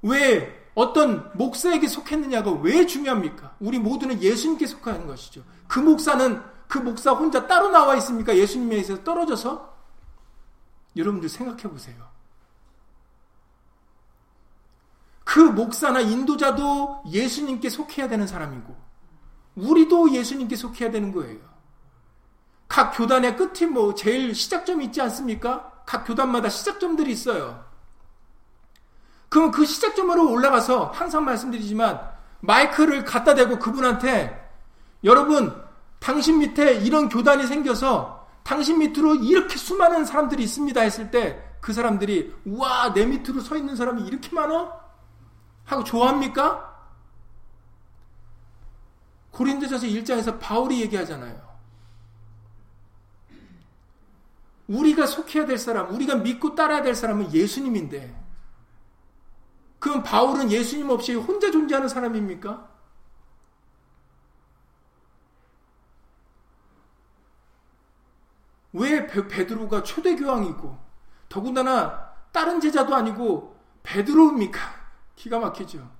왜 0.00 0.70
어떤 0.74 1.30
목사에게 1.36 1.86
속했느냐가 1.86 2.50
왜 2.52 2.86
중요합니까? 2.86 3.54
우리 3.60 3.78
모두는 3.78 4.22
예수님께 4.22 4.66
속하는 4.66 5.06
것이죠. 5.06 5.44
그 5.68 5.78
목사는 5.78 6.42
그 6.68 6.78
목사 6.78 7.12
혼자 7.12 7.46
따로 7.46 7.68
나와 7.68 7.96
있습니까? 7.96 8.34
예수님에서 8.34 9.04
떨어져서? 9.04 9.70
여러분들 10.96 11.28
생각해 11.28 11.64
보세요. 11.64 12.10
그 15.22 15.38
목사나 15.38 16.00
인도자도 16.00 17.04
예수님께 17.10 17.68
속해야 17.68 18.08
되는 18.08 18.26
사람이고, 18.26 18.74
우리도 19.56 20.12
예수님께 20.12 20.56
속해야 20.56 20.90
되는 20.90 21.12
거예요. 21.12 21.51
각 22.72 22.92
교단의 22.96 23.36
끝이 23.36 23.70
뭐 23.70 23.94
제일 23.94 24.34
시작점이 24.34 24.86
있지 24.86 25.02
않습니까? 25.02 25.70
각 25.84 26.04
교단마다 26.04 26.48
시작점들이 26.48 27.12
있어요. 27.12 27.62
그럼 29.28 29.50
그 29.50 29.66
시작점으로 29.66 30.30
올라가서 30.30 30.86
항상 30.86 31.24
말씀드리지만 31.26 32.00
마이크를 32.40 33.04
갖다 33.04 33.34
대고 33.34 33.58
그분한테 33.58 34.50
여러분 35.04 35.54
당신 35.98 36.38
밑에 36.38 36.76
이런 36.76 37.10
교단이 37.10 37.46
생겨서 37.46 38.26
당신 38.42 38.78
밑으로 38.78 39.16
이렇게 39.16 39.58
수많은 39.58 40.06
사람들이 40.06 40.42
있습니다 40.42 40.80
했을 40.80 41.10
때 41.10 41.52
그 41.62 41.72
사람들이 41.72 42.34
우와 42.44 42.92
내 42.92 43.06
밑으로 43.06 43.40
서 43.40 43.56
있는 43.56 43.76
사람이 43.76 44.02
이렇게 44.02 44.34
많아? 44.34 44.80
하고 45.64 45.84
좋아합니까? 45.84 46.70
고린도전서 49.30 49.86
1장에서 49.86 50.40
바울이 50.40 50.80
얘기하잖아요. 50.80 51.51
우리가 54.68 55.06
속해야 55.06 55.46
될 55.46 55.58
사람, 55.58 55.92
우리가 55.94 56.16
믿고 56.16 56.54
따라야 56.54 56.82
될 56.82 56.94
사람은 56.94 57.32
예수님인데 57.32 58.22
그럼 59.78 60.02
바울은 60.02 60.50
예수님 60.50 60.90
없이 60.90 61.14
혼자 61.14 61.50
존재하는 61.50 61.88
사람입니까? 61.88 62.70
왜 68.74 69.06
베드로가 69.06 69.82
초대 69.82 70.16
교황이고 70.16 70.78
더군다나 71.28 72.12
다른 72.32 72.60
제자도 72.60 72.94
아니고 72.94 73.60
베드로입니까? 73.82 74.60
기가 75.16 75.38
막히죠. 75.38 75.90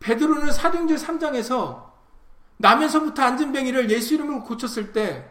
베드로는 0.00 0.50
사도행전 0.50 0.96
3장에서 0.96 1.89
남에서부터 2.60 3.22
안전뱅이를 3.22 3.90
예수 3.90 4.14
이름으로 4.14 4.42
고쳤을 4.44 4.92
때 4.92 5.30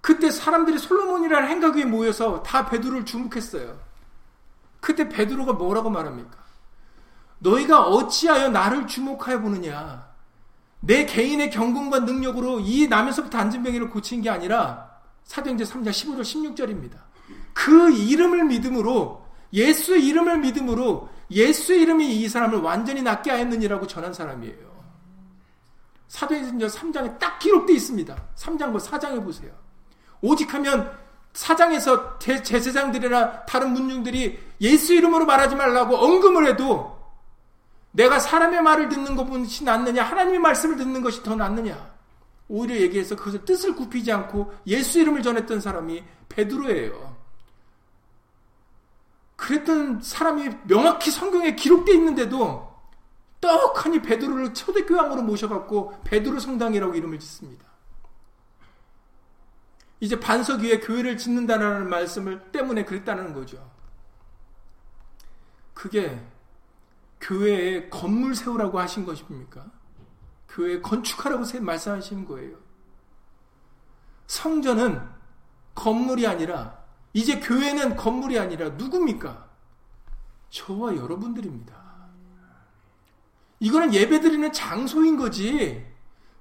그때 0.00 0.30
사람들이 0.30 0.78
솔로몬이라는 0.78 1.48
행각 1.48 1.76
위에 1.76 1.84
모여서 1.84 2.42
다 2.42 2.66
베드로를 2.66 3.04
주목했어요. 3.04 3.78
그때 4.80 5.08
베드로가 5.08 5.52
뭐라고 5.52 5.88
말합니까? 5.88 6.36
너희가 7.38 7.82
어찌하여 7.82 8.48
나를 8.50 8.86
주목하여 8.86 9.40
보느냐? 9.40 10.06
내 10.80 11.06
개인의 11.06 11.50
경공과 11.50 12.00
능력으로 12.00 12.60
이 12.60 12.88
남에서부터 12.88 13.38
안전병이를 13.38 13.90
고친 13.90 14.22
게 14.22 14.30
아니라 14.30 14.90
사도행전 15.24 15.66
3장 15.66 15.90
15절 15.90 16.20
16절입니다. 16.22 16.98
그 17.52 17.92
이름을 17.92 18.44
믿음으로 18.44 19.24
예수 19.52 19.96
이름을 19.96 20.38
믿음으로 20.38 21.08
예수 21.30 21.72
이름이 21.72 22.16
이 22.16 22.28
사람을 22.28 22.58
완전히 22.58 23.02
낫게 23.02 23.30
하였느니라고 23.30 23.86
전한 23.86 24.12
사람이에요. 24.12 24.75
사도행전 26.08 26.68
3장에 26.68 27.18
딱 27.18 27.38
기록되어 27.38 27.74
있습니다. 27.74 28.16
3장과 28.36 28.80
4장에 28.80 29.22
보세요. 29.24 29.52
오직 30.20 30.52
하면 30.54 30.96
사장에서 31.32 32.18
제사장들이나 32.18 33.44
다른 33.44 33.72
문중들이 33.72 34.38
예수 34.62 34.94
이름으로 34.94 35.26
말하지 35.26 35.54
말라고 35.54 35.96
언금을 35.96 36.46
해도 36.46 36.96
내가 37.92 38.18
사람의 38.18 38.62
말을 38.62 38.88
듣는 38.88 39.16
것이 39.16 39.64
낫느냐 39.64 40.02
하나님의 40.02 40.38
말씀을 40.38 40.76
듣는 40.76 41.02
것이 41.02 41.22
더 41.22 41.34
낫느냐 41.34 41.94
오히려 42.48 42.76
얘기해서 42.76 43.16
그것을 43.16 43.44
뜻을 43.44 43.74
굽히지 43.74 44.12
않고 44.12 44.54
예수 44.66 45.00
이름을 45.00 45.22
전했던 45.22 45.60
사람이 45.60 46.02
베드로예요. 46.28 47.16
그랬던 49.36 50.00
사람이 50.02 50.48
명확히 50.64 51.10
성경에 51.10 51.54
기록되어 51.54 51.94
있는데도 51.94 52.65
떡하니 53.46 54.02
베드로를 54.02 54.54
초대교황으로 54.54 55.22
모셔갖고 55.22 56.02
베드로 56.04 56.40
성당이라고 56.40 56.94
이름을 56.94 57.18
짓습니다. 57.18 57.66
이제 60.00 60.20
반석 60.20 60.60
위에 60.60 60.80
교회를 60.80 61.16
짓는다는 61.16 61.88
말씀을 61.88 62.52
때문에 62.52 62.84
그랬다는 62.84 63.32
거죠. 63.32 63.70
그게 65.72 66.20
교회에 67.20 67.88
건물 67.88 68.34
세우라고 68.34 68.78
하신 68.78 69.04
것입니까? 69.04 69.70
교회 70.48 70.80
건축하라고 70.80 71.44
말씀하시는 71.60 72.24
거예요. 72.26 72.56
성전은 74.26 75.00
건물이 75.74 76.26
아니라 76.26 76.82
이제 77.12 77.40
교회는 77.40 77.96
건물이 77.96 78.38
아니라 78.38 78.70
누굽니까? 78.70 79.48
저와 80.50 80.96
여러분들입니다. 80.96 81.85
이거는 83.60 83.94
예배드리는 83.94 84.52
장소인 84.52 85.16
거지. 85.16 85.84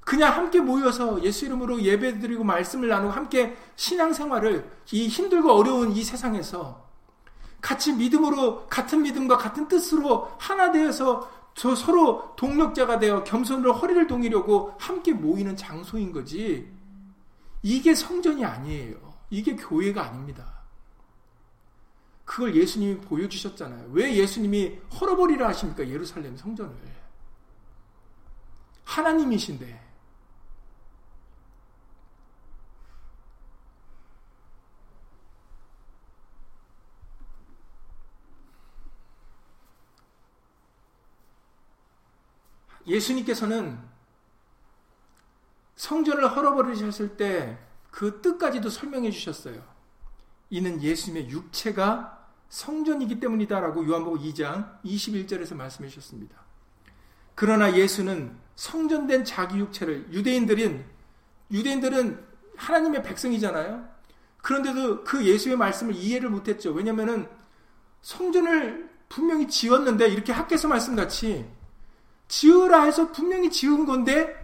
그냥 0.01 0.33
함께 0.33 0.59
모여서 0.59 1.21
예수 1.23 1.45
이름으로 1.45 1.81
예배드리고 1.81 2.43
말씀을 2.43 2.89
나누고 2.89 3.11
함께 3.11 3.57
신앙생활을 3.75 4.69
이 4.91 5.07
힘들고 5.07 5.51
어려운 5.51 5.91
이 5.93 6.03
세상에서 6.03 6.85
같이 7.59 7.93
믿음으로 7.93 8.67
같은 8.67 9.01
믿음과 9.01 9.37
같은 9.37 9.67
뜻으로 9.67 10.31
하나 10.37 10.71
되어서 10.71 11.27
저 11.55 11.73
서로 11.73 12.35
동력자가 12.35 12.99
되어 12.99 13.23
겸손으로 13.23 13.73
허리를 13.73 14.05
동이려고 14.05 14.75
함께 14.77 15.13
모이는 15.13 15.55
장소인 15.55 16.11
거지. 16.11 16.69
이게 17.63 17.95
성전이 17.95 18.45
아니에요. 18.45 18.95
이게 19.31 19.55
교회가 19.55 20.03
아닙니다. 20.03 20.45
그걸 22.25 22.55
예수님이 22.55 22.99
보여주셨잖아요. 23.01 23.89
왜 23.91 24.15
예수님이 24.15 24.79
헐어버리라 24.99 25.47
하십니까? 25.47 25.87
예루살렘 25.87 26.37
성전을. 26.37 26.75
하나님이신데. 28.85 29.83
예수님께서는 42.87 43.79
성전을 45.75 46.35
헐어버리셨을 46.35 47.17
때 47.17 47.65
그 47.95 48.19
뜻까지도 48.21 48.69
설명해 48.69 49.09
주셨어요. 49.09 49.63
이는 50.49 50.83
예수님의 50.83 51.29
육체가 51.29 52.29
성전이기 52.49 53.21
때문이다라고 53.21 53.87
요한복음 53.87 54.19
2장 54.19 54.81
21절에서 54.83 55.55
말씀해 55.55 55.87
주셨습니다. 55.87 56.44
그러나 57.35 57.75
예수는 57.75 58.35
성전된 58.55 59.25
자기 59.25 59.57
육체를 59.59 60.07
유대인들은 60.11 60.85
유대인들은 61.51 62.25
하나님의 62.55 63.03
백성이잖아요. 63.03 63.87
그런데도 64.37 65.03
그 65.03 65.25
예수의 65.25 65.57
말씀을 65.57 65.95
이해를 65.95 66.29
못했죠. 66.29 66.71
왜냐하면 66.71 67.29
성전을 68.01 68.89
분명히 69.09 69.47
지었는데 69.47 70.07
이렇게 70.07 70.31
학계서 70.31 70.67
말씀같이 70.67 71.45
지으라 72.27 72.83
해서 72.83 73.11
분명히 73.11 73.51
지은 73.51 73.85
건데 73.85 74.35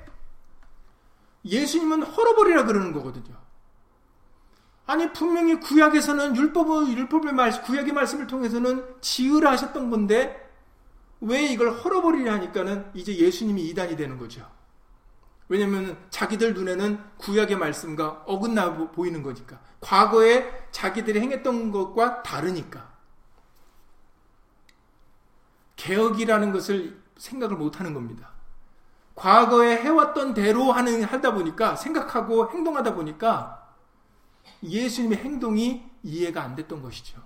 예수님은 1.45 2.03
헐어버리라 2.03 2.65
그러는 2.65 2.91
거거든요. 2.93 3.35
아니 4.85 5.11
분명히 5.13 5.59
구약에서는 5.59 6.35
율법의 6.35 6.93
율법의 6.97 7.33
말 7.33 7.61
구약의 7.63 7.93
말씀을 7.93 8.27
통해서는 8.27 8.83
지으라 9.01 9.51
하셨던 9.51 9.89
건데 9.89 10.50
왜 11.21 11.43
이걸 11.45 11.71
헐어버리려 11.71 12.31
하니까는 12.33 12.91
이제 12.93 13.15
예수님이 13.15 13.63
이단이 13.69 13.95
되는 13.95 14.17
거죠. 14.17 14.49
왜냐면 15.47 15.97
자기들 16.09 16.53
눈에는 16.53 17.17
구약의 17.17 17.57
말씀과 17.57 18.23
어긋나 18.25 18.73
보이는 18.91 19.21
거니까. 19.21 19.59
과거에 19.81 20.67
자기들이 20.71 21.19
행했던 21.19 21.71
것과 21.71 22.23
다르니까. 22.23 22.91
개혁이라는 25.75 26.51
것을 26.51 27.01
생각을 27.17 27.57
못 27.57 27.79
하는 27.79 27.93
겁니다. 27.93 28.31
과거에 29.15 29.77
해왔던 29.77 30.33
대로 30.33 30.71
하는, 30.71 31.03
하다 31.03 31.33
보니까, 31.33 31.75
생각하고 31.75 32.49
행동하다 32.51 32.95
보니까, 32.95 33.75
예수님의 34.63 35.17
행동이 35.19 35.83
이해가 36.01 36.41
안 36.41 36.55
됐던 36.55 36.81
것이죠. 36.81 37.21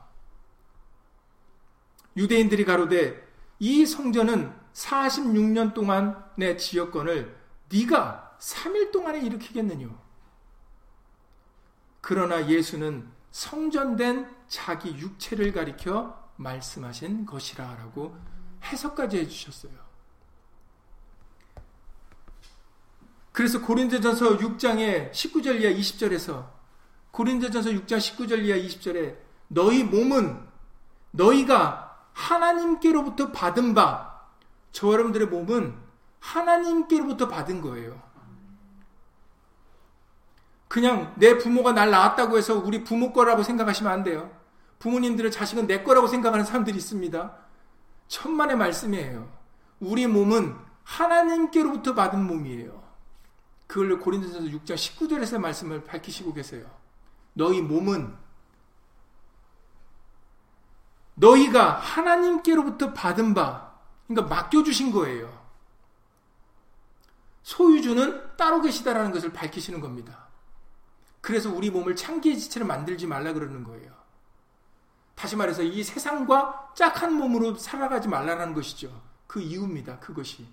유대인들이 2.17 2.65
가로되, 2.65 3.25
이 3.59 3.85
성전은 3.85 4.53
46년 4.73 5.73
동안의 5.73 6.57
지역권을 6.57 7.35
네가 7.71 8.37
3일 8.39 8.91
동안에 8.91 9.21
일으키겠느냐? 9.21 9.87
그러나 12.01 12.47
예수는 12.47 13.09
성전된 13.31 14.29
자기 14.47 14.89
육체를 14.97 15.51
가리켜 15.51 16.31
말씀하신 16.35 17.25
것이라 17.25 17.75
라고 17.75 18.15
해석까지 18.63 19.17
해주셨어요. 19.19 19.73
그래서 23.31 23.61
고린도전서 23.61 24.37
6장의 24.37 25.11
19절 25.11 25.61
이하 25.61 25.71
20절에서 25.71 26.49
고린도전서 27.11 27.71
6장 27.71 27.97
19절 27.97 28.45
이하 28.45 28.57
20절에 28.57 29.17
너희 29.47 29.83
몸은 29.83 30.47
너희가 31.11 31.84
하나님께로부터 32.15 33.31
받은 33.31 33.73
바, 33.73 34.21
저 34.71 34.91
여러분들의 34.91 35.27
몸은 35.27 35.75
하나님께로부터 36.19 37.27
받은 37.27 37.61
거예요. 37.61 38.01
그냥 40.67 41.13
내 41.17 41.37
부모가 41.37 41.73
날 41.73 41.91
낳았다고 41.91 42.37
해서 42.37 42.55
우리 42.57 42.83
부모 42.83 43.13
거라고 43.13 43.43
생각하시면 43.43 43.91
안 43.91 44.03
돼요. 44.03 44.31
부모님들은 44.79 45.31
자식은 45.31 45.67
내 45.67 45.83
거라고 45.83 46.07
생각하는 46.07 46.45
사람들이 46.45 46.75
있습니다. 46.77 47.37
천만의 48.07 48.57
말씀이에요. 48.57 49.31
우리 49.79 50.07
몸은 50.07 50.55
하나님께로부터 50.83 51.93
받은 51.93 52.25
몸이에요. 52.25 52.83
그걸 53.67 53.99
고린도전서 53.99 54.49
6장 54.57 54.75
19절에서 54.75 55.39
말씀을 55.39 55.83
밝히시고 55.83 56.33
계세요. 56.33 56.65
너희 57.33 57.61
몸은 57.61 58.24
너희가 61.15 61.71
하나님께로부터 61.71 62.93
받은 62.93 63.33
바, 63.33 63.73
그러니까 64.07 64.35
맡겨주신 64.35 64.91
거예요. 64.91 65.45
소유주는 67.43 68.37
따로 68.37 68.61
계시다라는 68.61 69.11
것을 69.11 69.31
밝히시는 69.31 69.79
겁니다. 69.79 70.25
그래서 71.21 71.51
우리 71.51 71.71
몸을 71.71 71.95
창기의 71.95 72.37
지체를 72.39 72.67
만들지 72.67 73.07
말라 73.07 73.33
그러는 73.33 73.63
거예요. 73.63 73.93
다시 75.15 75.35
말해서 75.35 75.63
이 75.63 75.83
세상과 75.83 76.73
짝한 76.75 77.13
몸으로 77.13 77.55
살아가지 77.55 78.07
말라는 78.07 78.53
것이죠. 78.53 79.01
그 79.27 79.39
이유입니다. 79.39 79.99
그것이. 79.99 80.47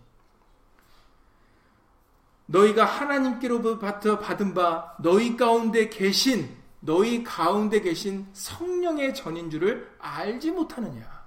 너희가 2.46 2.84
하나님께로부터 2.84 4.18
받은 4.18 4.54
바 4.54 4.94
너희 5.00 5.36
가운데 5.36 5.88
계신 5.88 6.61
너희 6.84 7.22
가운데 7.22 7.80
계신 7.80 8.26
성령의 8.32 9.14
전인 9.14 9.50
줄을 9.50 9.94
알지 10.00 10.50
못하느냐. 10.50 11.22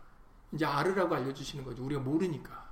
이제 0.51 0.65
알으라고 0.65 1.15
알려주시는 1.15 1.63
거죠. 1.63 1.83
우리가 1.83 2.01
모르니까. 2.01 2.65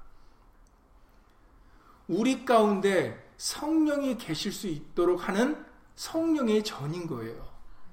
우리 2.09 2.43
가운데 2.43 3.31
성령이 3.37 4.17
계실 4.17 4.51
수 4.51 4.67
있도록 4.67 5.27
하는 5.27 5.65
성령의 5.95 6.63
전인 6.63 7.07
거예요. 7.07 7.47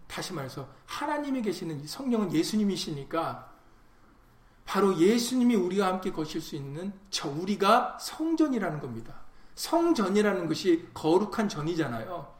다시 0.09 0.33
말해서 0.33 0.69
하나님이 0.87 1.43
계시는 1.43 1.87
성령은 1.87 2.33
예수님이시니까 2.33 3.49
바로 4.65 4.97
예수님이 4.99 5.55
우리와 5.55 5.87
함께 5.87 6.11
거실 6.11 6.41
수 6.41 6.57
있는 6.57 6.93
저 7.11 7.29
우리가 7.29 7.97
성전이라는 8.01 8.81
겁니다. 8.81 9.21
성전이라는 9.55 10.49
것이 10.49 10.89
거룩한 10.95 11.49
전이잖아요. 11.49 12.40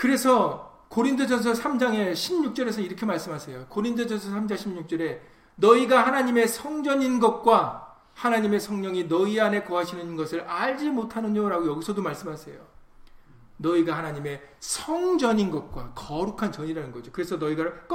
그래서 0.00 0.86
고린도전서 0.88 1.52
3장의 1.52 2.14
16절에서 2.14 2.82
이렇게 2.82 3.04
말씀하세요. 3.04 3.66
고린도전서 3.68 4.30
3장 4.30 4.54
16절에 4.54 5.20
너희가 5.56 6.06
하나님의 6.06 6.48
성전인 6.48 7.20
것과 7.20 7.98
하나님의 8.14 8.60
성령이 8.60 9.08
너희 9.08 9.38
안에 9.38 9.62
거하시는 9.62 10.16
것을 10.16 10.40
알지 10.40 10.88
못하느냐라고 10.88 11.68
여기서도 11.68 12.00
말씀하세요. 12.00 12.58
너희가 13.58 13.94
하나님의 13.98 14.40
성전인 14.58 15.50
것과 15.50 15.92
거룩한 15.94 16.50
전이라는 16.50 16.92
거죠. 16.92 17.12
그래서 17.12 17.36
너희가 17.36 17.86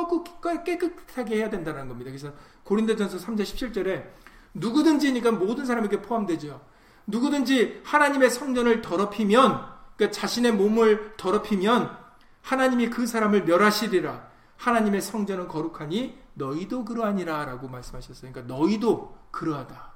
깨끗하게 0.63 1.37
해야 1.37 1.49
된다는 1.49 1.87
겁니다. 1.87 2.11
그래서 2.11 2.31
고린도전서 2.65 3.17
3장 3.17 3.41
17절에 3.41 4.11
누구든지니까 4.53 5.31
모든 5.31 5.65
사람에게 5.65 6.03
포함되죠. 6.03 6.61
누구든지 7.07 7.81
하나님의 7.83 8.29
성전을 8.29 8.83
더럽히면 8.83 9.73
그러니까 9.95 10.19
자신의 10.19 10.53
몸을 10.53 11.15
더럽히면 11.17 11.97
하나님이 12.41 12.89
그 12.89 13.07
사람을 13.07 13.45
멸하시리라. 13.45 14.29
하나님의 14.57 15.01
성전은 15.01 15.47
거룩하니 15.47 16.17
너희도 16.35 16.85
그러하니라 16.85 17.45
라고 17.45 17.67
말씀하셨어요. 17.67 18.31
그러니까 18.31 18.53
너희도 18.53 19.17
그러하다. 19.31 19.93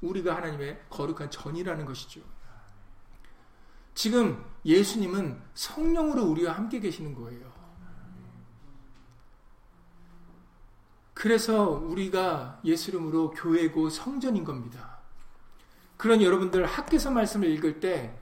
우리가 0.00 0.36
하나님의 0.36 0.80
거룩한 0.90 1.30
전이라는 1.30 1.84
것이죠. 1.84 2.20
지금 3.94 4.44
예수님은 4.64 5.40
성령으로 5.54 6.22
우리와 6.24 6.52
함께 6.52 6.78
계시는 6.78 7.14
거예요. 7.14 7.52
그래서 11.14 11.70
우리가 11.70 12.60
예수 12.64 12.90
이름으로 12.90 13.30
교회고 13.30 13.90
성전인 13.90 14.44
겁니다. 14.44 14.98
그런 15.96 16.22
여러분들 16.22 16.64
학교에서 16.64 17.10
말씀을 17.10 17.48
읽을 17.48 17.80
때 17.80 18.16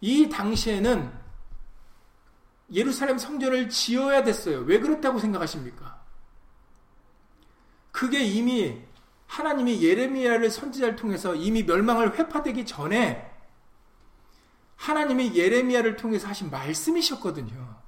이 0.00 0.28
당시에는 0.28 1.12
예루살렘 2.72 3.18
성전을 3.18 3.68
지어야 3.68 4.22
됐어요. 4.24 4.60
왜 4.60 4.80
그렇다고 4.80 5.18
생각하십니까? 5.18 6.02
그게 7.92 8.22
이미 8.22 8.82
하나님이 9.26 9.82
예레미야를 9.82 10.50
선지자를 10.50 10.96
통해서 10.96 11.34
이미 11.34 11.62
멸망을 11.62 12.18
회파되기 12.18 12.66
전에 12.66 13.30
하나님이 14.76 15.34
예레미야를 15.34 15.96
통해서 15.96 16.28
하신 16.28 16.50
말씀이셨거든요. 16.50 17.82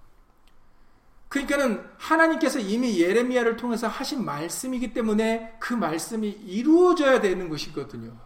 그러니까는 1.29 1.85
하나님께서 1.99 2.61
이미 2.61 3.01
예레미야를 3.01 3.57
통해서 3.57 3.89
하신 3.89 4.25
말씀이기 4.25 4.95
때문에 4.95 5.57
그 5.59 5.75
말씀이 5.75 6.29
이루어져야 6.29 7.21
되는 7.21 7.49
것이거든요. 7.49 8.17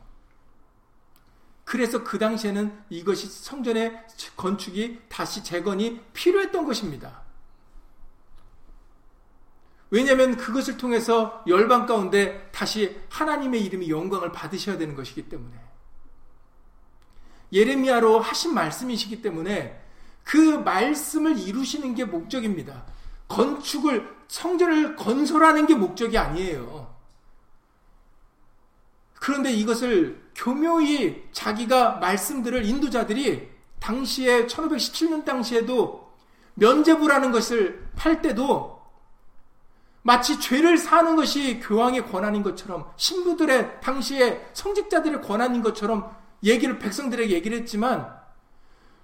그래서 1.71 2.03
그 2.03 2.19
당시에는 2.19 2.83
이것이 2.91 3.29
성전의 3.29 3.97
건축이 4.37 5.03
다시 5.09 5.45
재건이 5.45 6.01
필요했던 6.13 6.65
것입니다. 6.65 7.23
왜냐하면 9.91 10.37
그것을 10.37 10.77
통해서 10.77 11.45
열방 11.47 11.87
가운데 11.87 12.51
다시 12.51 12.99
하나님의 13.09 13.65
이름이 13.67 13.89
영광을 13.89 14.33
받으셔야 14.33 14.79
되는 14.79 14.97
것이기 14.97 15.29
때문에 15.29 15.55
예레미야로 17.53 18.19
하신 18.19 18.53
말씀이시기 18.53 19.23
때문에 19.23 19.81
그 20.25 20.37
말씀을 20.37 21.39
이루시는 21.39 21.95
게 21.95 22.05
목적입니다. 22.05 22.85
건축을 23.29 24.13
성전을 24.27 24.97
건설하는 24.97 25.69
게 25.69 25.77
목적이 25.77 26.19
아니에요. 26.19 27.00
그런데 29.21 29.53
이것을 29.53 30.21
교묘히 30.35 31.29
자기가 31.31 31.99
말씀들을 31.99 32.65
인도자들이 32.65 33.49
당시에 33.79 34.47
1517년 34.47 35.25
당시에도 35.25 36.11
면제부라는 36.55 37.31
것을 37.31 37.87
팔 37.97 38.23
때도 38.23 38.81
마치 40.03 40.41
죄를 40.41 40.79
사는 40.79 41.15
것이 41.15 41.61
교황의 41.61 42.11
권한인 42.11 42.43
것처럼 42.43 42.91
신부들의 42.97 43.83
당시에 43.83 44.51
성직자들의 44.55 45.21
권한인 45.21 45.63
것처럼 45.63 46.17
얘기를 46.43 46.79
백성들에게 46.79 47.35
얘기를 47.35 47.59
했지만 47.59 48.11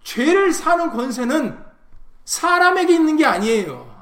죄를 0.03 0.53
사는 0.53 0.91
권세는 0.91 1.63
사람에게 2.25 2.95
있는 2.95 3.17
게 3.19 3.27
아니에요. 3.27 3.95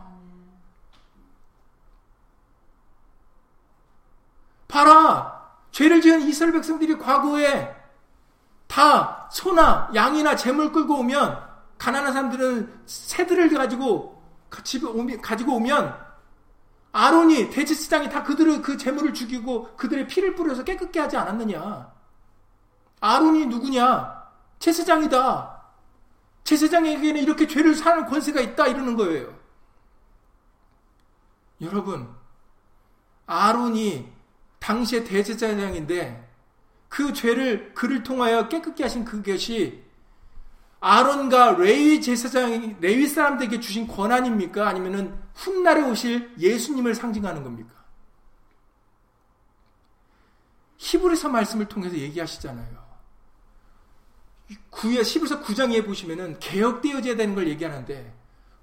봐라. 4.68 5.33
죄를 5.74 6.00
지은 6.00 6.22
이스라엘 6.22 6.52
백성들이 6.52 6.96
과거에 6.98 7.74
다 8.68 9.28
소나 9.32 9.90
양이나 9.92 10.37
재물 10.37 10.70
끌고 10.70 11.00
오면 11.00 11.48
가난한 11.78 12.12
사람들은 12.12 12.82
새들을 12.87 13.52
가지고 13.52 14.22
집에 14.62 14.87
오면, 14.87 15.20
가지고 15.20 15.56
오면 15.56 15.98
아론이 16.92 17.50
대제사장이 17.50 18.08
다 18.08 18.22
그들의 18.22 18.62
그 18.62 18.76
재물을 18.76 19.12
죽이고 19.12 19.74
그들의 19.76 20.06
피를 20.06 20.37
뿌려서 20.37 20.62
깨끗게 20.62 21.00
하지 21.00 21.16
않았느냐? 21.16 21.92
아론이 23.00 23.46
누구냐? 23.46 24.30
제사장이다. 24.60 25.60
제사장에게는 26.44 27.20
이렇게 27.20 27.48
죄를 27.48 27.74
사는 27.74 28.06
권세가 28.06 28.40
있다 28.40 28.68
이러는 28.68 28.94
거예요. 28.96 29.37
여러분, 31.60 32.08
아론이 33.26 34.13
당시의 34.64 35.05
대제사장인데 35.05 36.27
그 36.88 37.12
죄를 37.12 37.74
그를 37.74 38.03
통하여 38.03 38.48
깨끗게 38.48 38.85
하신 38.85 39.05
그것이 39.05 39.85
아론과 40.81 41.53
레위 41.53 42.00
제사장, 42.00 42.79
레위 42.81 43.07
사람들에게 43.07 43.61
주신 43.61 43.87
권한입니까? 43.87 44.66
아니면은 44.66 45.18
훗날에 45.35 45.83
오실 45.83 46.35
예수님을 46.38 46.94
상징하는 46.94 47.42
겁니까? 47.42 47.74
히브리서 50.79 51.29
말씀을 51.29 51.66
통해서 51.66 51.96
얘기하시잖아요. 51.96 52.85
구에 54.70 55.03
히브리서 55.03 55.42
9장에 55.42 55.85
보시면은 55.85 56.38
개혁되어져야 56.38 57.16
되는 57.16 57.35
걸 57.35 57.48
얘기하는데 57.48 58.14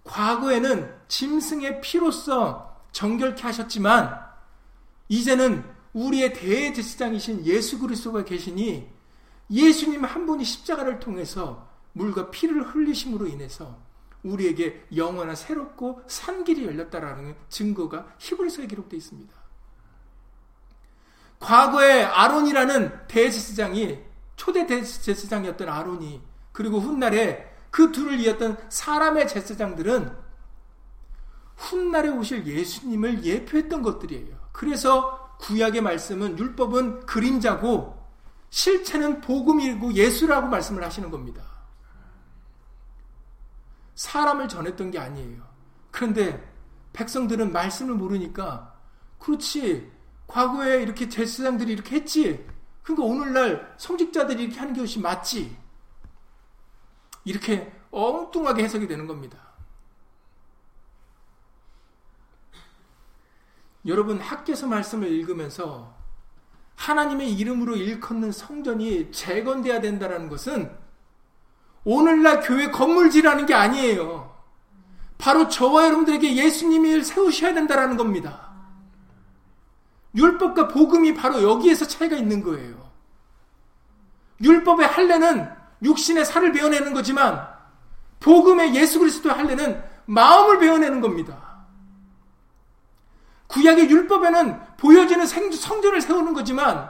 과거에는 0.03 0.95
짐승의 1.07 1.81
피로써 1.81 2.81
정결케 2.91 3.43
하셨지만 3.43 4.19
이제는 5.09 5.80
우리의 5.93 6.33
대제사장이신 6.33 7.45
예수 7.45 7.79
그리스도가 7.79 8.23
계시니 8.23 8.89
예수님 9.49 10.03
한 10.05 10.25
분이 10.25 10.43
십자가를 10.43 10.99
통해서 10.99 11.67
물과 11.93 12.31
피를 12.31 12.63
흘리심으로 12.63 13.27
인해서 13.27 13.77
우리에게 14.23 14.85
영원한 14.95 15.35
새롭고 15.35 16.03
산 16.07 16.43
길이 16.43 16.65
열렸다라는 16.65 17.35
증거가 17.49 18.13
히브리서에 18.19 18.67
기록되어 18.67 18.97
있습니다. 18.97 19.33
과거에 21.39 22.03
아론이라는 22.03 23.07
대제사장이 23.07 23.99
초대 24.35 24.65
대제사장이었던 24.67 25.67
아론이 25.67 26.21
그리고 26.51 26.79
훗날에 26.79 27.51
그 27.71 27.91
둘을 27.91 28.19
이었던 28.19 28.57
사람의 28.69 29.27
제사장들은 29.27 30.11
훗날에 31.55 32.09
오실 32.09 32.45
예수님을 32.45 33.23
예표했던 33.23 33.81
것들이에요. 33.81 34.37
그래서 34.51 35.20
구약의 35.41 35.81
말씀은 35.81 36.37
율법은 36.37 37.05
그림자고 37.05 37.99
실체는 38.49 39.21
복음이고 39.21 39.93
예수라고 39.93 40.47
말씀을 40.47 40.83
하시는 40.83 41.09
겁니다. 41.09 41.43
사람을 43.95 44.47
전했던 44.47 44.91
게 44.91 44.99
아니에요. 44.99 45.43
그런데 45.89 46.47
백성들은 46.93 47.51
말씀을 47.51 47.95
모르니까 47.95 48.75
그렇지 49.19 49.91
과거에 50.27 50.81
이렇게 50.81 51.09
제사장들이 51.09 51.73
이렇게 51.73 51.95
했지. 51.97 52.47
그러니까 52.83 53.05
오늘날 53.05 53.75
성직자들이 53.77 54.43
이렇게 54.43 54.59
하는 54.59 54.73
것이 54.73 54.99
맞지. 54.99 55.57
이렇게 57.25 57.71
엉뚱하게 57.91 58.63
해석이 58.63 58.87
되는 58.87 59.07
겁니다. 59.07 59.50
여러분 63.85 64.19
학교에서 64.19 64.67
말씀을 64.67 65.07
읽으면서 65.09 65.95
하나님의 66.75 67.33
이름으로 67.33 67.75
일컫는 67.75 68.31
성전이 68.31 69.11
재건돼야 69.11 69.81
된다는 69.81 70.29
것은 70.29 70.71
오늘날 71.83 72.41
교회 72.41 72.69
건물지라는 72.69 73.45
게 73.45 73.53
아니에요. 73.53 74.31
바로 75.17 75.47
저와 75.47 75.85
여러분들에게 75.85 76.35
예수님을 76.35 77.03
세우셔야 77.03 77.53
된다는 77.53 77.97
겁니다. 77.97 78.51
율법과 80.15 80.67
복음이 80.67 81.13
바로 81.13 81.41
여기에서 81.41 81.85
차이가 81.85 82.15
있는 82.17 82.43
거예요. 82.43 82.91
율법의 84.41 84.87
할례는 84.87 85.49
육신의 85.83 86.25
살을 86.25 86.51
베어내는 86.51 86.93
거지만 86.93 87.47
복음의 88.19 88.75
예수 88.75 88.99
그리스도의 88.99 89.35
할례는 89.35 89.83
마음을 90.05 90.59
베어내는 90.59 91.01
겁니다. 91.01 91.50
구약의 93.51 93.89
율법에는 93.89 94.77
보여지는 94.77 95.25
성전을 95.25 96.01
세우는 96.01 96.33
거지만 96.33 96.89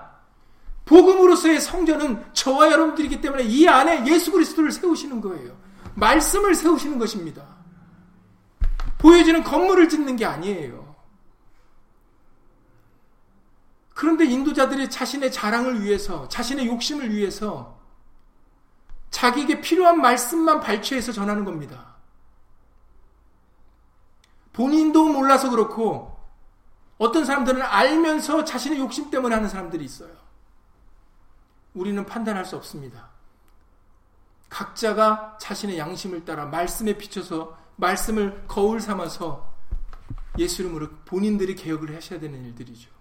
복음으로서의 0.86 1.60
성전은 1.60 2.34
저와 2.34 2.72
여러분들이기 2.72 3.22
때문에 3.22 3.44
이 3.44 3.68
안에 3.68 4.06
예수 4.08 4.32
그리스도를 4.32 4.72
세우시는 4.72 5.22
거예요. 5.22 5.58
말씀을 5.96 6.54
세우시는 6.54 7.00
것입니다. 7.00 7.44
보여지는 8.98 9.44
건물을 9.44 9.90
짓는 9.90 10.16
게 10.16 10.26
아니에요. 10.26 10.96
그런데 13.94 14.26
인도자들이 14.26 14.90
자신의 14.90 15.32
자랑을 15.32 15.82
위해서, 15.84 16.28
자신의 16.28 16.68
욕심을 16.68 17.14
위해서 17.14 17.80
자기에게 19.10 19.62
필요한 19.62 20.00
말씀만 20.00 20.60
발췌해서 20.60 21.12
전하는 21.12 21.46
겁니다. 21.46 21.96
본인도 24.54 25.10
몰라서 25.10 25.50
그렇고 25.50 26.11
어떤 27.02 27.26
사람들은 27.26 27.64
알면서 27.64 28.46
자신의 28.46 28.78
욕심 28.78 29.10
때문에 29.10 29.34
하는 29.34 29.50
사람들이 29.50 29.84
있어요. 29.84 30.16
우리는 31.74 32.06
판단할 32.06 32.46
수 32.46 32.56
없습니다. 32.58 33.10
각자가 34.50 35.36
자신의 35.42 35.80
양심을 35.80 36.26
따라 36.26 36.46
말씀에 36.46 37.00
비춰서 37.00 37.58
말씀을 37.78 38.46
거울 38.48 38.80
삼아서 38.80 39.52
예수 40.38 40.62
이름으로 40.62 40.90
본인들이 41.06 41.56
개혁을 41.56 41.96
하셔야 41.96 42.20
되는 42.20 42.46
일들이죠. 42.46 42.92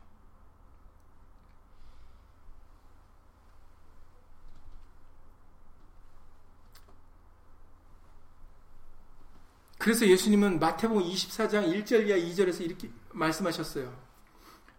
그래서 9.76 10.06
예수님은 10.06 10.58
마태복음 10.58 11.02
24장 11.02 11.84
1절 11.84 12.08
이하 12.08 12.16
2절에서 12.16 12.62
이렇게 12.62 12.88
말씀하셨어요. 13.12 13.92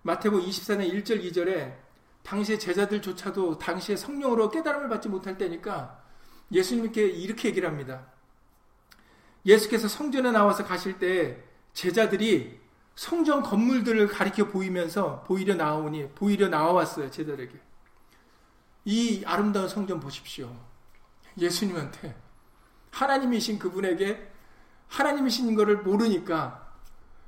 마태복음 0.03 0.45
24장 0.45 0.91
1절 0.91 1.23
2절에 1.31 1.75
당시의 2.23 2.59
제자들조차도 2.59 3.57
당시의 3.57 3.97
성령으로 3.97 4.49
깨달음을 4.49 4.89
받지 4.89 5.09
못할 5.09 5.37
때니까 5.37 6.01
예수님께 6.51 7.05
이렇게 7.05 7.49
얘기를 7.49 7.67
합니다. 7.67 8.07
예수께서 9.45 9.87
성전에 9.87 10.31
나와서 10.31 10.63
가실 10.63 10.99
때 10.99 11.43
제자들이 11.73 12.59
성전 12.95 13.41
건물들을 13.41 14.07
가리켜 14.07 14.47
보이면서 14.47 15.23
보이려 15.23 15.55
나오니 15.55 16.09
보이려 16.09 16.49
나와왔어요 16.49 17.09
제자들에게 17.09 17.59
이 18.85 19.23
아름다운 19.25 19.69
성전 19.69 19.99
보십시오 19.99 20.53
예수님한테 21.37 22.15
하나님이신 22.91 23.57
그분에게 23.57 24.29
하나님이신 24.89 25.55
것을 25.55 25.77
모르니까 25.77 26.73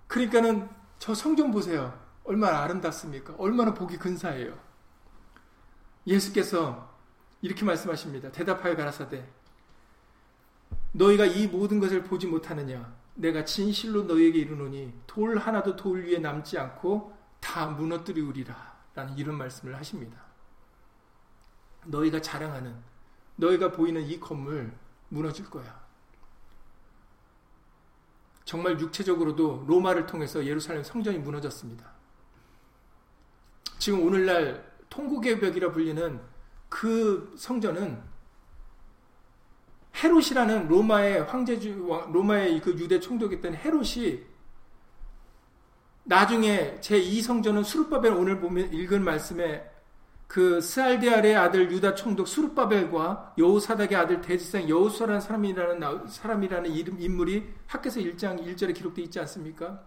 그러니까는 0.07 0.69
저 0.99 1.13
성전 1.13 1.51
보세요 1.51 1.99
얼마나 2.23 2.59
아름답습니까 2.63 3.35
얼마나 3.37 3.73
보기 3.73 3.97
근사해요 3.97 4.57
예수께서 6.07 6.93
이렇게 7.41 7.65
말씀하십니다. 7.65 8.31
대답하여 8.31 8.75
가라사대 8.75 9.27
너희가 10.93 11.25
이 11.25 11.47
모든 11.47 11.79
것을 11.79 12.03
보지 12.03 12.27
못하느냐 12.27 12.95
내가 13.15 13.43
진실로 13.43 14.03
너희에게 14.03 14.39
이르노니 14.39 14.93
돌 15.05 15.37
하나도 15.37 15.75
돌 15.75 16.05
위에 16.05 16.19
남지 16.19 16.57
않고 16.57 17.15
다 17.39 17.67
무너뜨리우리라 17.67 18.73
라는 18.95 19.17
이런 19.17 19.37
말씀을 19.37 19.75
하십니다. 19.75 20.21
너희가 21.85 22.21
자랑하는 22.21 22.75
너희가 23.35 23.71
보이는 23.71 24.01
이 24.03 24.19
건물 24.19 24.71
무너질 25.09 25.49
거야. 25.49 25.82
정말 28.45 28.79
육체적으로도 28.79 29.65
로마를 29.67 30.05
통해서 30.05 30.45
예루살렘 30.45 30.83
성전이 30.83 31.19
무너졌습니다. 31.19 31.91
지금 33.79 34.05
오늘날 34.05 34.71
통곡의 34.89 35.39
벽이라 35.39 35.71
불리는 35.71 36.21
그 36.69 37.33
성전은 37.37 38.01
헤롯이라는 39.95 40.67
로마의 40.67 41.23
황제주 41.23 41.87
로마의 42.11 42.61
그 42.61 42.71
유대 42.71 42.99
총독이었던 42.99 43.55
헤롯이 43.55 44.23
나중에 46.03 46.79
제 46.81 46.99
2성전은 46.99 47.63
수르바벨 47.63 48.11
오늘 48.13 48.39
보면 48.39 48.73
읽은 48.73 49.03
말씀에 49.03 49.72
그 50.33 50.61
스알데알의 50.61 51.35
아들 51.35 51.71
유다 51.71 51.93
총독 51.93 52.27
수르바벨과 52.27 53.35
여우사닥의 53.37 53.95
아들 53.95 54.19
대지상 54.19 54.67
여우수라는 54.67 55.21
사람이라는 55.21 56.07
사람이라는 56.07 56.71
이름 56.71 56.99
인물이 56.99 57.53
학계서 57.67 57.99
1장 57.99 58.43
1절에 58.43 58.73
기록되어 58.73 59.05
있지 59.05 59.19
않습니까? 59.19 59.83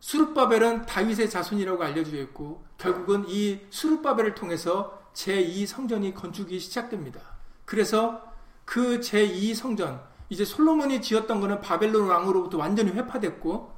수르바벨은 0.00 0.84
다윗의 0.84 1.30
자손이라고 1.30 1.82
알려져 1.82 2.18
있고 2.18 2.62
결국은 2.76 3.24
이 3.26 3.60
수르바벨을 3.70 4.34
통해서 4.34 5.02
제2 5.14 5.66
성전이 5.66 6.12
건축이 6.12 6.58
시작됩니다. 6.58 7.20
그래서 7.64 8.34
그 8.66 9.00
제2 9.00 9.54
성전 9.54 10.02
이제 10.28 10.44
솔로몬이 10.44 11.00
지었던 11.00 11.40
것은 11.40 11.62
바벨론 11.62 12.08
왕으로부터 12.08 12.58
완전히 12.58 12.90
회파됐고 12.90 13.73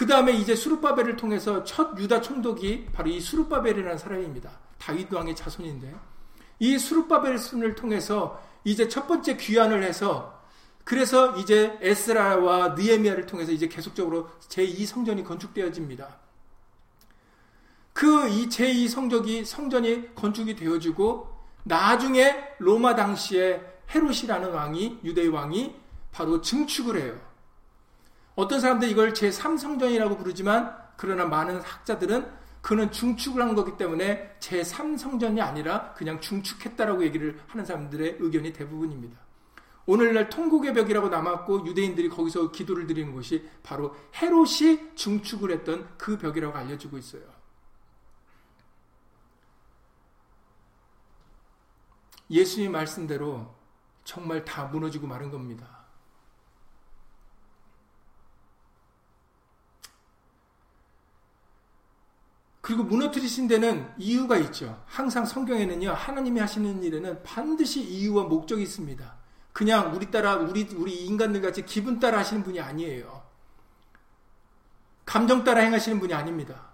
그 0.00 0.06
다음에 0.06 0.32
이제 0.32 0.56
수르바벨을 0.56 1.16
통해서 1.16 1.62
첫 1.62 1.94
유다 1.98 2.22
총독이 2.22 2.86
바로 2.90 3.10
이 3.10 3.20
수르바벨이라는 3.20 3.98
사람입니다. 3.98 4.50
다윗 4.78 5.12
왕의 5.12 5.36
자손인데 5.36 5.94
이 6.58 6.78
수르바벨을 6.78 7.74
통해서 7.74 8.42
이제 8.64 8.88
첫 8.88 9.06
번째 9.06 9.36
귀환을 9.36 9.82
해서 9.82 10.40
그래서 10.84 11.36
이제 11.36 11.76
에스라와 11.82 12.68
느에미아를 12.78 13.26
통해서 13.26 13.52
이제 13.52 13.68
계속적으로 13.68 14.30
제2 14.48 14.86
성전이 14.86 15.22
건축되어집니다. 15.22 16.16
그 17.92 18.26
이 18.30 18.48
제2 18.48 18.88
성적이 18.88 19.44
성전이 19.44 20.14
건축이 20.14 20.56
되어지고 20.56 21.28
나중에 21.64 22.42
로마 22.58 22.94
당시에 22.94 23.60
헤롯이라는 23.94 24.50
왕이 24.50 25.00
유대 25.04 25.26
왕이 25.26 25.74
바로 26.10 26.40
증축을 26.40 26.98
해요. 26.98 27.29
어떤 28.40 28.58
사람들이 28.58 28.90
이걸 28.90 29.12
제3성전이라고 29.12 30.16
부르지만 30.16 30.74
그러나 30.96 31.26
많은 31.26 31.60
학자들은 31.60 32.26
그는 32.62 32.90
중축을 32.90 33.42
한 33.42 33.54
거기 33.54 33.76
때문에 33.76 34.34
제3성전이 34.40 35.40
아니라 35.40 35.92
그냥 35.92 36.22
중축했다라고 36.22 37.04
얘기를 37.04 37.38
하는 37.48 37.66
사람들의 37.66 38.16
의견이 38.18 38.54
대부분입니다. 38.54 39.18
오늘날 39.84 40.30
통곡의 40.30 40.72
벽이라고 40.72 41.10
남았고 41.10 41.66
유대인들이 41.66 42.08
거기서 42.08 42.50
기도를 42.50 42.86
드리는 42.86 43.14
것이 43.14 43.46
바로 43.62 43.94
헤롯이 44.14 44.94
중축을 44.94 45.50
했던 45.50 45.86
그 45.98 46.16
벽이라고 46.16 46.56
알려지고 46.56 46.96
있어요. 46.96 47.24
예수님 52.30 52.72
말씀대로 52.72 53.54
정말 54.04 54.46
다 54.46 54.64
무너지고 54.64 55.06
마른 55.06 55.30
겁니다. 55.30 55.79
그리고 62.70 62.84
무너뜨리신 62.84 63.48
데는 63.48 63.90
이유가 63.98 64.36
있죠. 64.36 64.80
항상 64.86 65.24
성경에는요, 65.24 65.90
하나님이 65.90 66.38
하시는 66.38 66.84
일에는 66.84 67.20
반드시 67.24 67.82
이유와 67.82 68.26
목적이 68.26 68.62
있습니다. 68.62 69.12
그냥 69.52 69.92
우리 69.92 70.08
따라 70.12 70.36
우리 70.36 70.68
우리 70.76 71.04
인간들 71.04 71.42
같이 71.42 71.64
기분 71.64 71.98
따라 71.98 72.20
하시는 72.20 72.44
분이 72.44 72.60
아니에요. 72.60 73.24
감정 75.04 75.42
따라 75.42 75.62
행하시는 75.62 75.98
분이 75.98 76.14
아닙니다. 76.14 76.68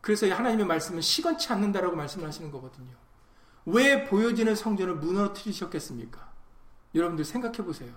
그래서 0.00 0.26
하나님의 0.26 0.64
말씀은 0.64 1.02
시건치 1.02 1.52
않는다라고 1.52 1.96
말씀을 1.96 2.26
하시는 2.26 2.50
거거든요. 2.50 2.94
왜 3.66 4.06
보여지는 4.06 4.54
성전을 4.54 4.94
무너뜨리셨겠습니까? 4.94 6.32
여러분들 6.94 7.26
생각해 7.26 7.58
보세요. 7.58 7.92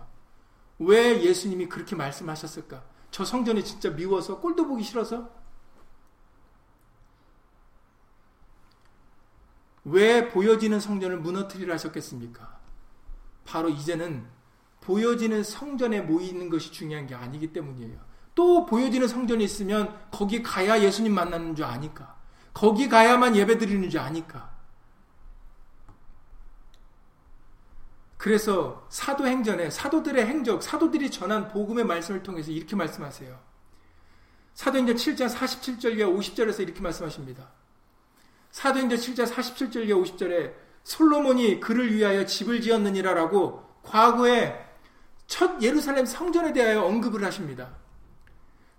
왜 0.78 1.24
예수님이 1.24 1.70
그렇게 1.70 1.96
말씀하셨을까? 1.96 2.84
저 3.12 3.24
성전이 3.24 3.64
진짜 3.64 3.92
미워서 3.92 4.42
꼴도 4.42 4.68
보기 4.68 4.84
싫어서? 4.84 5.39
왜 9.86 10.28
보여지는 10.28 10.80
성전을 10.80 11.20
무너뜨리려 11.20 11.74
하셨겠습니까? 11.74 12.60
바로 13.46 13.70
이제는 13.70 14.26
보여지는 14.82 15.44
성전에 15.44 16.02
모이는 16.02 16.50
것이 16.50 16.72
중요한 16.72 17.08
게 17.08 17.16
아니기 17.16 17.54
때문이에요. 17.54 18.00
또 18.36 18.66
보여지는 18.66 19.08
성전이 19.08 19.44
있으면 19.44 19.98
거기 20.12 20.42
가야 20.42 20.82
예수님 20.82 21.14
만나는 21.14 21.56
줄 21.56 21.66
아니까. 21.66 22.16
거기 22.54 22.90
가야만 22.90 23.36
예배 23.36 23.58
드리는 23.58 23.90
줄 23.90 24.00
아니까. 24.00 24.58
그래서 28.18 28.86
사도행전에 28.90 29.70
사도들의 29.70 30.26
행적, 30.26 30.62
사도들이 30.62 31.10
전한 31.10 31.48
복음의 31.48 31.86
말씀을 31.86 32.22
통해서 32.22 32.52
이렇게 32.52 32.76
말씀하세요. 32.76 33.40
사도행전 34.56 34.98
7장 34.98 35.34
47절과 35.34 36.18
50절에서 36.18 36.60
이렇게 36.60 36.82
말씀하십니다. 36.82 37.50
사도행전 38.52 38.98
7장 38.98 39.28
47절과 39.28 40.04
50절에 40.04 40.54
솔로몬이 40.84 41.60
그를 41.60 41.94
위하여 41.94 42.26
집을 42.26 42.62
지었느니라라고 42.62 43.64
과거에 43.84 44.68
첫 45.28 45.62
예루살렘 45.62 46.06
성전에 46.06 46.54
대하여 46.54 46.84
언급을 46.84 47.24
하십니다. 47.24 47.70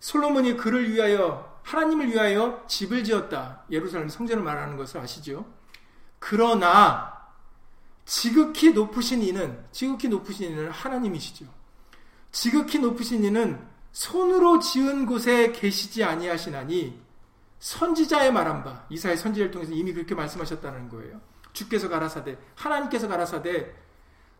솔로몬이 0.01 0.57
그를 0.57 0.91
위하여 0.91 1.61
하나님을 1.63 2.09
위하여 2.09 2.65
집을 2.67 3.05
지었다. 3.05 3.65
예루살렘 3.71 4.09
성전을 4.09 4.43
말하는 4.43 4.77
것을 4.77 5.01
아시죠? 5.01 5.47
그러나 6.19 7.21
지극히 8.05 8.73
높으신 8.73 9.23
이는 9.23 9.65
지극히 9.71 10.09
높으신 10.09 10.51
이는 10.51 10.71
하나님이시죠. 10.71 11.47
지극히 12.33 12.79
높으신 12.79 13.25
이는 13.25 13.61
손으로 13.93 14.59
지은 14.59 15.07
곳에 15.07 15.53
계시지 15.53 16.03
아니하시나니 16.03 17.01
선지자의 17.61 18.33
말한 18.33 18.65
바 18.65 18.85
이사의 18.91 19.17
선지자를 19.17 19.51
통해서 19.51 19.73
이미 19.73 19.93
그렇게 19.93 20.15
말씀하셨다는 20.15 20.89
거예요. 20.89 21.21
주께서 21.53 21.89
가라사대 21.89 22.37
하나님께서 22.57 23.07
가라사대 23.09 23.73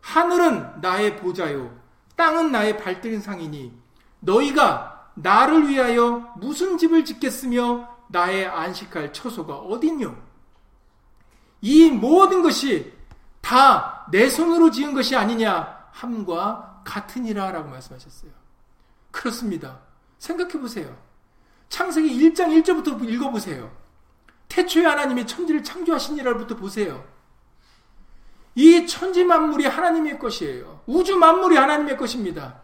하늘은 0.01 0.81
나의 0.81 1.17
보좌요 1.17 1.79
땅은 2.15 2.51
나의 2.51 2.77
발들인 2.77 3.21
상이니 3.21 3.79
너희가 4.19 5.11
나를 5.15 5.67
위하여 5.69 6.33
무슨 6.37 6.77
집을 6.77 7.05
짓겠으며 7.05 7.87
나의 8.09 8.45
안식할 8.45 9.13
처소가 9.13 9.57
어딨뇨? 9.57 10.15
이 11.61 11.89
모든 11.89 12.41
것이 12.41 12.93
다 13.39 13.91
내 14.11 14.29
손으로 14.29 14.69
지은 14.71 14.93
것이 14.93 15.15
아니냐 15.15 15.87
함과 15.91 16.81
같으니라라고 16.83 17.69
말씀하셨어요. 17.69 18.31
그렇습니다. 19.09 19.79
생각해 20.19 20.59
보세요. 20.59 20.95
창세기 21.71 22.09
1장 22.19 22.49
1절부터 22.61 23.01
읽어보세요. 23.09 23.71
태초에 24.49 24.85
하나님이 24.85 25.25
천지를 25.25 25.63
창조하시니라부터 25.63 26.57
보세요. 26.57 27.03
이 28.55 28.85
천지 28.85 29.23
만물이 29.23 29.65
하나님의 29.65 30.19
것이에요. 30.19 30.81
우주 30.85 31.15
만물이 31.15 31.55
하나님의 31.55 31.95
것입니다. 31.95 32.59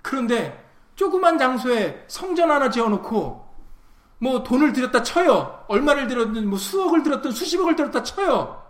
그런데 0.00 0.64
조그만 0.94 1.38
장소에 1.38 2.04
성전 2.06 2.52
하나 2.52 2.70
지어놓고 2.70 3.52
뭐 4.18 4.42
돈을 4.44 4.72
들였다 4.72 5.02
쳐요. 5.02 5.64
얼마를 5.66 6.06
들었든 6.06 6.48
뭐 6.48 6.56
수억을 6.56 7.02
들었든 7.02 7.32
수십억을 7.32 7.74
들었다 7.74 8.04
쳐요. 8.04 8.64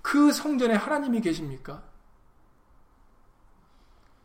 그 0.00 0.32
성전에 0.32 0.74
하나님이 0.74 1.20
계십니까? 1.20 1.82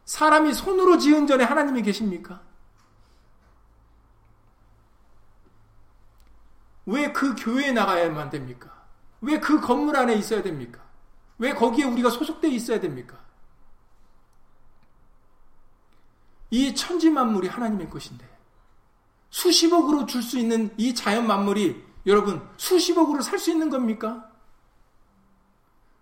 사람이 0.05 0.53
손으로 0.53 0.97
지은 0.97 1.27
전에 1.27 1.43
하나님이 1.43 1.81
계십니까? 1.81 2.54
왜 6.85 7.11
그 7.13 7.35
교회에 7.35 7.71
나가야만 7.71 8.29
됩니까? 8.29 8.71
왜 9.21 9.39
그 9.39 9.59
건물 9.59 9.95
안에 9.97 10.13
있어야 10.15 10.43
됩니까? 10.43 10.81
왜 11.37 11.53
거기에 11.53 11.85
우리가 11.85 12.09
소속되어 12.09 12.49
있어야 12.51 12.79
됩니까? 12.79 13.17
이 16.51 16.73
천지 16.75 17.09
만물이 17.09 17.47
하나님의 17.47 17.89
것인데 17.89 18.25
수십억으로 19.29 20.05
줄 20.05 20.21
수 20.21 20.37
있는 20.39 20.73
이 20.77 20.93
자연 20.95 21.27
만물이 21.27 21.83
여러분 22.05 22.47
수십억으로 22.57 23.21
살 23.21 23.39
수 23.39 23.51
있는 23.51 23.69
겁니까? 23.69 24.29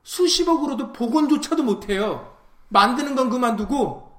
수십억으로도 0.03 0.91
복원조차도 0.93 1.63
못해요. 1.63 2.37
만드는 2.67 3.15
건 3.15 3.29
그만두고 3.29 4.12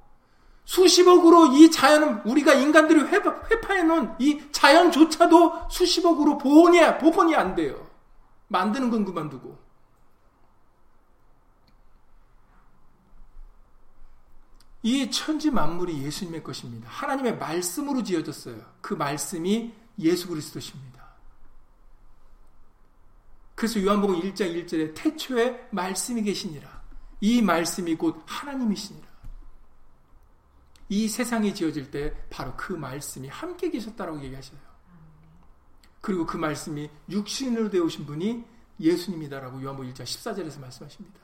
수십억으로 0.65 1.53
이 1.55 1.71
자연은 1.71 2.23
우리가 2.25 2.55
인간들이 2.55 3.01
회파해 3.01 3.83
놓은 3.83 4.15
이 4.19 4.43
자연조차도 4.51 5.69
수십억으로 5.71 6.39
복원이 6.39 6.81
복원이 6.99 7.35
안 7.35 7.55
돼요. 7.55 7.87
만드는 8.49 8.91
건 8.91 9.05
그만두고 9.05 9.65
이 14.83 15.11
천지 15.11 15.51
만물이 15.51 16.03
예수님의 16.03 16.43
것입니다. 16.43 16.89
하나님의 16.91 17.39
말씀으로 17.39 18.03
지어졌어요. 18.03 18.61
그 18.83 18.93
말씀이 18.93 19.73
예수 19.99 20.29
그리스도십니다. 20.29 20.95
그래서 23.55 23.83
요한복음 23.83 24.21
1장 24.21 24.67
1절에 24.67 24.95
태초에 24.95 25.69
말씀이 25.71 26.23
계시니라. 26.23 26.83
이 27.21 27.41
말씀이 27.41 27.95
곧 27.95 28.23
하나님이시니라. 28.27 29.14
이 30.95 31.09
세상이 31.09 31.53
지어질 31.53 31.91
때 31.91 32.15
바로 32.31 32.55
그 32.57 32.73
말씀이 32.73 33.27
함께 33.27 33.69
계셨다라고 33.69 34.23
얘기하셔요. 34.23 34.61
그리고 36.01 36.25
그 36.25 36.37
말씀이 36.37 36.89
육신으로 37.11 37.69
되오신 37.69 38.07
분이 38.07 38.45
예수님이다라고 38.79 39.61
요한복음 39.61 39.93
1장 39.93 40.05
14절에서 40.05 40.61
말씀하십니다. 40.61 41.21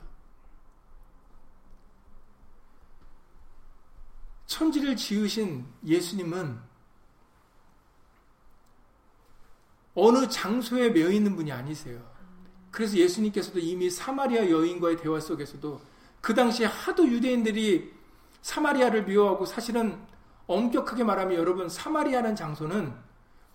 천지를 4.45 4.97
지으신 4.97 5.65
예수님은 5.85 6.59
어느 9.95 10.27
장소에 10.27 10.89
매여 10.89 11.11
있는 11.11 11.33
분이 11.37 11.49
아니세요. 11.49 12.11
그래서 12.71 12.97
예수님께서도 12.97 13.59
이미 13.59 13.89
사마리아 13.89 14.49
여인과의 14.49 14.97
대화 14.97 15.21
속에서도 15.21 15.81
그 16.19 16.33
당시에 16.33 16.65
하도 16.65 17.07
유대인들이 17.07 18.00
사마리아를 18.41 19.05
미워하고 19.05 19.45
사실은 19.45 19.99
엄격하게 20.47 21.03
말하면 21.03 21.37
여러분 21.37 21.69
사마리아라는 21.69 22.35
장소는 22.35 22.93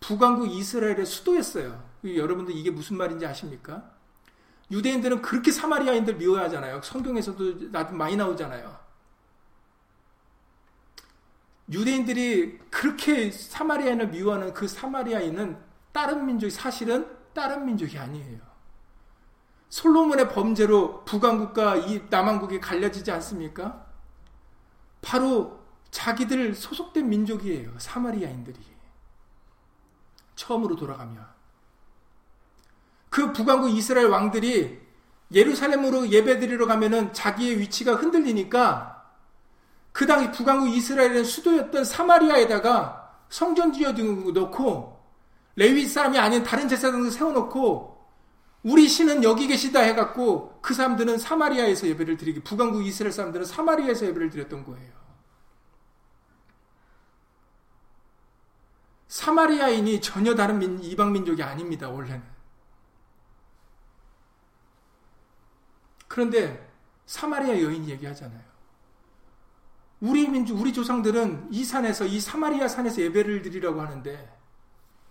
북왕국 0.01 0.51
이스라엘의 0.51 1.05
수도였어요. 1.05 1.83
여러분들 2.05 2.55
이게 2.55 2.71
무슨 2.71 2.97
말인지 2.97 3.27
아십니까? 3.27 3.91
유대인들은 4.71 5.23
그렇게 5.23 5.51
사마리아인들 5.51 6.17
미워하잖아요. 6.17 6.83
성경에서도 6.83 7.71
많이 7.93 8.17
나오잖아요. 8.17 8.77
유대인들이 11.73 12.59
그렇게 12.71 13.31
사마리아인을 13.31 14.09
미워하는 14.09 14.55
그 14.55 14.69
사마리아인은 14.69 15.59
다른 15.93 16.27
민족이 16.27 16.51
사실은 16.51 17.09
다른 17.35 17.67
민족이 17.67 17.99
아니에요. 17.99 18.39
솔로몬의 19.69 20.29
범죄로 20.29 21.05
북왕국과 21.05 21.77
이 21.77 22.03
남왕국이 22.09 22.61
갈려지지 22.61 23.11
않습니까? 23.11 23.86
바로 25.07 25.61
자기들 25.93 26.53
소속된 26.57 27.09
민족이에요. 27.09 27.79
사마리아인들이. 27.79 28.59
처음으로 30.35 30.75
돌아가면. 30.75 31.25
그 33.09 33.33
북왕국 33.33 33.71
이스라엘 33.71 34.09
왕들이 34.09 34.81
예루살렘으로 35.33 36.09
예배드리러 36.09 36.67
가면은 36.67 37.13
자기의 37.13 37.61
위치가 37.61 37.95
흔들리니까 37.95 39.05
그 39.93 40.07
당시 40.07 40.33
북왕국 40.33 40.77
이스라엘의 40.77 41.25
수도였던 41.25 41.85
사마리아에다가 41.85 43.15
성전 43.29 43.73
지어 43.73 43.93
놓고 43.93 45.01
레위 45.55 45.87
사람이 45.87 46.19
아닌 46.19 46.43
다른 46.43 46.69
제사장을 46.69 47.13
세워놓고 47.13 47.96
우리 48.67 48.89
신은 48.89 49.23
여기 49.23 49.47
계시다 49.47 49.79
해갖고 49.79 50.59
그 50.61 50.75
사람들은 50.75 51.19
사마리아에서 51.19 51.87
예배를 51.87 52.17
드리기, 52.17 52.41
북왕국 52.41 52.85
이스라엘 52.85 53.13
사람들은 53.13 53.47
사마리아에서 53.47 54.07
예배를 54.07 54.29
드렸던 54.29 54.65
거예요. 54.65 54.93
사마리아인이 59.07 60.01
전혀 60.01 60.35
다른 60.35 60.59
민, 60.59 60.83
이방 60.83 61.13
민족이 61.13 61.45
아닙니다, 61.45 61.89
원래는. 61.89 62.25
그런데 66.09 66.69
사마리아 67.07 67.63
여인이 67.63 67.89
얘기하잖아요. 67.89 68.43
우리 70.01 70.27
민족, 70.29 70.61
우리 70.61 70.73
조상들은 70.73 71.53
이 71.53 71.65
산에서, 71.65 72.05
이 72.05 72.19
사마리아 72.19 72.67
산에서 72.67 73.01
예배를 73.01 73.43
드리라고 73.43 73.81
하는데, 73.81 74.37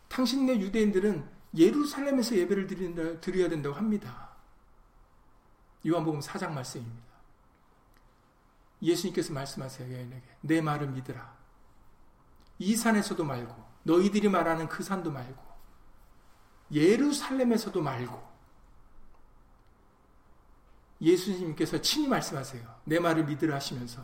당신네 0.10 0.60
유대인들은 0.60 1.35
예루살렘에서 1.56 2.36
예배를 2.36 2.68
드린다, 2.68 3.20
드려야 3.22 3.50
된다고 3.50 3.76
합니다. 3.76 4.30
요한복음 5.86 6.20
4장 6.20 6.52
말씀입니다. 6.52 7.06
예수님께서 8.82 9.34
말씀하세요, 9.34 9.94
여인에게. 9.94 10.24
내 10.42 10.62
말을 10.62 10.88
믿으라. 10.90 11.36
이 12.60 12.76
산에서도 12.76 13.24
말고, 13.24 13.56
너희들이 13.84 14.30
말하는 14.30 14.68
그 14.68 14.84
산도 14.84 15.12
말고, 15.12 15.44
예루살렘에서도 16.72 17.82
말고, 17.82 18.36
예수님께서 21.02 21.82
친히 21.82 22.08
말씀하세요. 22.08 22.82
내 22.86 23.00
말을 23.00 23.26
믿으라 23.26 23.56
하시면서, 23.56 24.02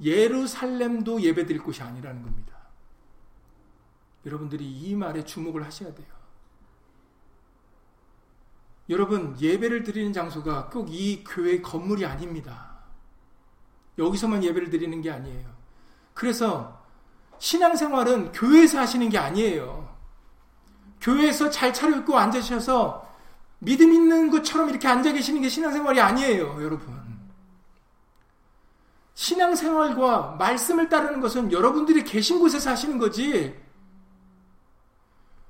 예루살렘도 0.00 1.20
예배 1.20 1.46
드릴 1.46 1.62
곳이 1.62 1.82
아니라는 1.82 2.22
겁니다. 2.22 2.54
여러분들이 4.26 4.70
이 4.70 4.94
말에 4.94 5.24
주목을 5.24 5.64
하셔야 5.64 5.94
돼요. 5.94 6.13
여러분, 8.90 9.36
예배를 9.40 9.82
드리는 9.82 10.12
장소가 10.12 10.68
꼭 10.68 10.88
이 10.90 11.24
교회 11.24 11.60
건물이 11.60 12.04
아닙니다. 12.04 12.74
여기서만 13.98 14.42
예배를 14.44 14.70
드리는 14.70 15.00
게 15.00 15.10
아니에요. 15.10 15.46
그래서 16.12 16.82
신앙생활은 17.38 18.32
교회에서 18.32 18.78
하시는 18.78 19.08
게 19.08 19.18
아니에요. 19.18 19.88
교회에서 21.00 21.50
잘 21.50 21.72
차려입고 21.72 22.16
앉으셔서 22.16 23.04
믿음 23.58 23.92
있는 23.92 24.30
것처럼 24.30 24.68
이렇게 24.70 24.88
앉아 24.88 25.12
계시는 25.12 25.40
게 25.40 25.48
신앙생활이 25.48 26.00
아니에요, 26.00 26.62
여러분. 26.62 27.04
신앙생활과 29.14 30.36
말씀을 30.38 30.88
따르는 30.88 31.20
것은 31.20 31.52
여러분들이 31.52 32.04
계신 32.04 32.38
곳에서 32.38 32.70
하시는 32.70 32.98
거지, 32.98 33.54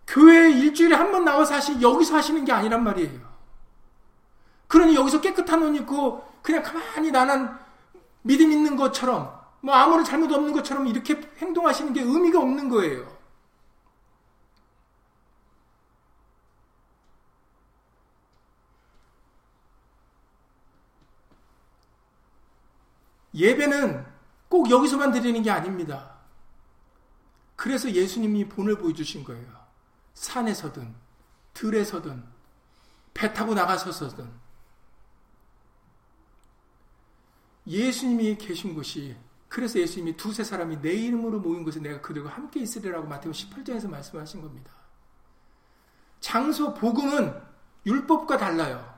교회에 0.06 0.50
일주일에 0.50 0.94
한 0.94 1.12
번 1.12 1.24
나와서 1.24 1.54
하시, 1.54 1.80
여기서 1.80 2.16
하시는 2.16 2.44
게 2.44 2.52
아니란 2.52 2.84
말이에요. 2.84 3.20
그러니 4.68 4.94
여기서 4.96 5.20
깨끗한 5.20 5.62
옷 5.62 5.74
입고, 5.76 6.24
그냥 6.42 6.62
가만히 6.62 7.10
나는 7.10 7.48
믿음 8.22 8.50
있는 8.52 8.76
것처럼, 8.76 9.40
뭐 9.60 9.74
아무런 9.74 10.04
잘못 10.04 10.30
없는 10.32 10.52
것처럼 10.52 10.86
이렇게 10.86 11.20
행동하시는 11.38 11.92
게 11.92 12.02
의미가 12.02 12.38
없는 12.40 12.68
거예요. 12.68 13.14
예배는 23.34 24.06
꼭 24.48 24.70
여기서만 24.70 25.10
드리는 25.12 25.42
게 25.42 25.50
아닙니다. 25.50 26.12
그래서 27.56 27.90
예수님이 27.90 28.48
본을 28.48 28.78
보여주신 28.78 29.24
거예요. 29.24 29.63
산에서든, 30.14 30.94
들에서든, 31.52 32.24
배 33.12 33.32
타고 33.32 33.54
나가서서든. 33.54 34.28
예수님이 37.66 38.36
계신 38.36 38.74
곳이, 38.74 39.16
그래서 39.48 39.78
예수님이 39.78 40.16
두세 40.16 40.42
사람이 40.42 40.80
내 40.80 40.92
이름으로 40.92 41.38
모인 41.38 41.62
곳에 41.62 41.80
내가 41.80 42.00
그들과 42.00 42.30
함께 42.30 42.60
있으리라고 42.60 43.06
마태오 43.06 43.30
18장에서 43.30 43.88
말씀하신 43.88 44.42
겁니다. 44.42 44.72
장소, 46.20 46.74
복음은 46.74 47.40
율법과 47.86 48.38
달라요. 48.38 48.94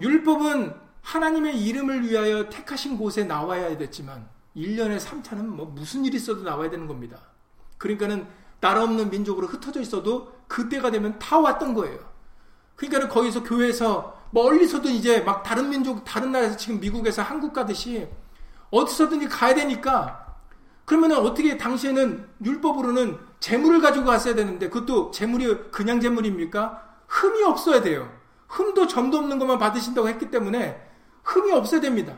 율법은 0.00 0.74
하나님의 1.02 1.64
이름을 1.64 2.08
위하여 2.08 2.48
택하신 2.48 2.98
곳에 2.98 3.24
나와야 3.24 3.76
됐지만 3.76 4.28
1년에 4.56 4.98
3차는 4.98 5.46
뭐 5.46 5.66
무슨 5.66 6.04
일이 6.04 6.16
있어도 6.16 6.42
나와야 6.42 6.70
되는 6.70 6.86
겁니다. 6.86 7.20
그러니까는 7.78 8.26
나라 8.60 8.82
없는 8.82 9.10
민족으로 9.10 9.46
흩어져 9.46 9.80
있어도 9.80 10.32
그때가 10.48 10.90
되면 10.90 11.18
다 11.18 11.38
왔던 11.38 11.74
거예요. 11.74 11.98
그러니까는 12.76 13.08
거기서 13.08 13.42
교회에서 13.42 14.16
멀리서도 14.30 14.88
이제 14.88 15.20
막 15.20 15.42
다른 15.42 15.68
민족, 15.68 16.04
다른 16.04 16.32
나라에서 16.32 16.56
지금 16.56 16.80
미국에서 16.80 17.22
한국 17.22 17.52
가듯이 17.52 18.08
어디서든지 18.70 19.28
가야 19.28 19.54
되니까 19.54 20.26
그러면은 20.84 21.18
어떻게 21.18 21.56
당시에는 21.58 22.28
율법으로는 22.44 23.18
재물을 23.40 23.80
가지고 23.80 24.06
갔어야 24.06 24.34
되는데 24.34 24.68
그것도 24.68 25.10
재물이 25.10 25.70
그냥 25.70 26.00
재물입니까? 26.00 26.82
흠이 27.06 27.42
없어야 27.44 27.82
돼요. 27.82 28.10
흠도 28.48 28.86
점도 28.86 29.18
없는 29.18 29.38
것만 29.38 29.58
받으신다고 29.58 30.08
했기 30.08 30.30
때문에 30.30 30.80
흠이 31.24 31.52
없어야 31.52 31.80
됩니다. 31.80 32.14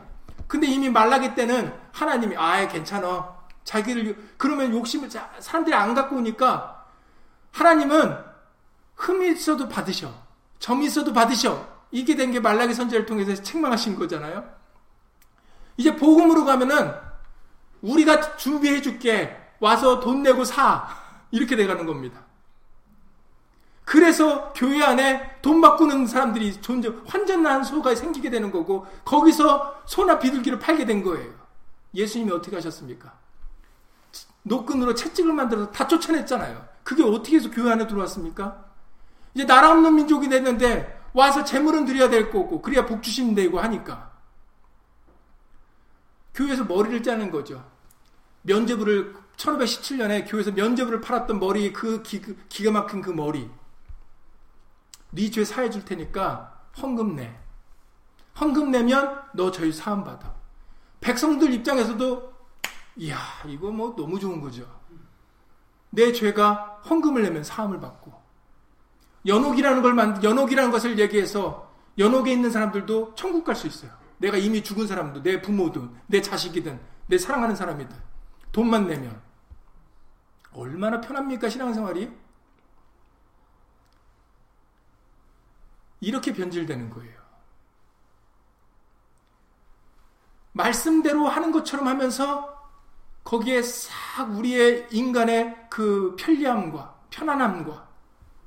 근데 0.47 0.67
이미 0.67 0.89
말라기 0.89 1.35
때는 1.35 1.73
하나님이 1.91 2.35
아예 2.37 2.67
괜찮아. 2.67 3.40
자기를 3.63 4.33
그러면 4.37 4.71
욕심을 4.73 5.09
사람들이 5.39 5.75
안 5.75 5.93
갖고 5.93 6.15
오니까 6.17 6.85
하나님은 7.51 8.17
흠이 8.95 9.31
있어도 9.31 9.67
받으셔. 9.67 10.13
점이 10.59 10.85
있어도 10.85 11.11
받으셔. 11.13 11.67
이게 11.91 12.15
된 12.15 12.31
게 12.31 12.39
말라기 12.39 12.73
선제를 12.73 13.05
통해서 13.05 13.33
책망하신 13.41 13.95
거잖아요. 13.97 14.47
이제 15.77 15.95
복음으로 15.95 16.45
가면은 16.45 16.93
우리가 17.81 18.37
준비해 18.37 18.81
줄게. 18.81 19.37
와서 19.59 19.99
돈 19.99 20.23
내고 20.23 20.43
사. 20.43 20.87
이렇게 21.31 21.55
돼 21.55 21.67
가는 21.67 21.85
겁니다. 21.85 22.19
그래서 23.83 24.53
교회 24.53 24.81
안에 24.83 25.39
돈 25.41 25.59
바꾸는 25.59 26.07
사람들이 26.07 26.61
존재, 26.61 26.89
환전난 27.07 27.63
소가 27.63 27.93
생기게 27.93 28.29
되는 28.29 28.51
거고, 28.51 28.85
거기서 29.03 29.81
소나 29.85 30.19
비둘기를 30.19 30.59
팔게 30.59 30.85
된 30.85 31.03
거예요. 31.03 31.33
예수님이 31.93 32.31
어떻게 32.31 32.55
하셨습니까? 32.55 33.11
노끈으로 34.43 34.93
채찍을 34.95 35.33
만들어서 35.33 35.71
다 35.71 35.87
쫓아냈잖아요. 35.87 36.67
그게 36.83 37.03
어떻게 37.03 37.37
해서 37.37 37.49
교회 37.51 37.71
안에 37.71 37.87
들어왔습니까? 37.87 38.65
이제 39.33 39.45
나라 39.45 39.71
없는 39.71 39.95
민족이 39.95 40.29
됐는데, 40.29 40.99
와서 41.13 41.43
재물은 41.43 41.85
드려야 41.85 42.09
될 42.09 42.31
거고, 42.31 42.61
그래야 42.61 42.85
복주심 42.85 43.35
되고 43.35 43.59
하니까. 43.59 44.11
교회에서 46.33 46.63
머리를 46.63 47.03
짜는 47.03 47.29
거죠. 47.29 47.63
면제부를 48.43 49.13
1517년에 49.37 50.29
교회에서 50.29 50.51
면제부를 50.51 51.01
팔았던 51.01 51.39
머리 51.39 51.71
그 51.73 52.01
기, 52.03 52.21
기가 52.49 52.71
막힌 52.71 53.01
그 53.01 53.09
머리 53.11 53.49
네 55.11 55.29
죄 55.29 55.43
사해 55.43 55.69
줄 55.69 55.83
테니까 55.83 56.61
헌금 56.81 57.15
내. 57.15 57.37
헌금 58.39 58.71
내면 58.71 59.21
너 59.33 59.51
저희 59.51 59.71
사함 59.71 60.03
받아. 60.03 60.33
백성들 61.01 61.53
입장에서도 61.53 62.30
이야 62.97 63.17
이거 63.47 63.71
뭐 63.71 63.95
너무 63.95 64.19
좋은 64.19 64.41
거죠. 64.41 64.65
내 65.89 66.11
죄가 66.11 66.81
헌금을 66.89 67.21
내면 67.23 67.43
사함을 67.43 67.79
받고 67.79 68.13
연옥이라는 69.25 69.81
걸 69.81 69.93
만, 69.93 70.23
연옥이라는 70.23 70.71
것을 70.71 70.97
얘기해서 70.99 71.71
연옥에 71.97 72.31
있는 72.31 72.49
사람들도 72.49 73.15
천국 73.15 73.43
갈 73.43 73.55
수 73.55 73.67
있어요. 73.67 73.91
내가 74.17 74.37
이미 74.37 74.63
죽은 74.63 74.87
사람도 74.87 75.23
내 75.23 75.41
부모든 75.41 75.91
내 76.07 76.21
자식이든 76.21 76.79
내 77.07 77.17
사랑하는 77.17 77.55
사람이든 77.55 77.95
돈만 78.51 78.87
내면 78.87 79.21
얼마나 80.53 80.99
편합니까 81.01 81.49
신앙생활이? 81.49 82.11
이렇게 86.01 86.33
변질되는 86.33 86.89
거예요. 86.89 87.21
말씀대로 90.53 91.27
하는 91.27 91.51
것처럼 91.51 91.87
하면서 91.87 92.50
거기에 93.23 93.61
싹 93.61 94.31
우리의 94.31 94.87
인간의 94.91 95.67
그 95.69 96.15
편리함과 96.17 97.01
편안함과 97.09 97.87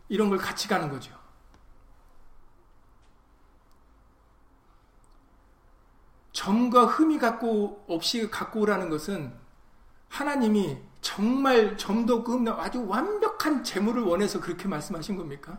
이런 0.08 0.28
걸 0.28 0.38
같이 0.38 0.68
가는 0.68 0.88
거죠. 0.88 1.14
점과 6.32 6.86
흠이 6.86 7.18
갖고 7.18 7.84
없이 7.88 8.28
갖고 8.28 8.60
오라는 8.60 8.90
것은 8.90 9.32
하나님이 10.08 10.78
정말 11.00 11.76
점도 11.76 12.16
없고 12.16 12.50
아주 12.52 12.86
완벽한 12.86 13.62
재물을 13.62 14.02
원해서 14.02 14.40
그렇게 14.40 14.66
말씀하신 14.68 15.16
겁니까? 15.16 15.58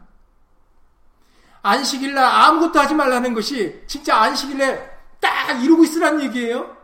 안식일날 1.62 2.24
아무것도 2.24 2.80
하지 2.80 2.94
말라는 2.94 3.34
것이 3.34 3.84
진짜 3.88 4.18
안식일에 4.18 4.92
딱 5.20 5.64
이루고 5.64 5.84
있으란 5.84 6.22
얘기예요? 6.22 6.76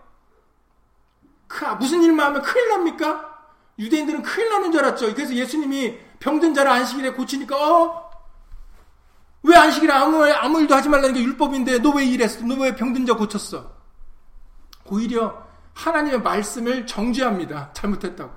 그, 1.52 1.66
무슨 1.66 2.02
일만 2.02 2.28
하면 2.28 2.42
큰일 2.42 2.70
납니까? 2.70 3.30
유대인들은 3.78 4.22
큰일 4.24 4.50
나는 4.50 4.72
줄 4.72 4.82
알았죠. 4.82 5.14
그래서 5.14 5.34
예수님이 5.34 5.98
병든 6.20 6.54
자를 6.54 6.72
안식일에 6.72 7.12
고치니까, 7.12 7.56
어? 7.58 8.12
왜 9.44 9.56
안식일에 9.58 9.92
아무, 9.92 10.24
아무 10.24 10.62
일도 10.62 10.74
하지 10.76 10.88
말라는 10.88 11.14
게 11.14 11.22
율법인데, 11.22 11.80
너왜 11.80 12.06
이랬어? 12.06 12.46
너 12.46 12.56
왜 12.56 12.76
병든 12.76 13.06
자 13.06 13.16
고쳤어? 13.16 13.70
오히려 14.86 15.46
하나님의 15.74 16.22
말씀을 16.22 16.86
정죄합니다. 16.88 17.74
잘못했다고. 17.74 18.32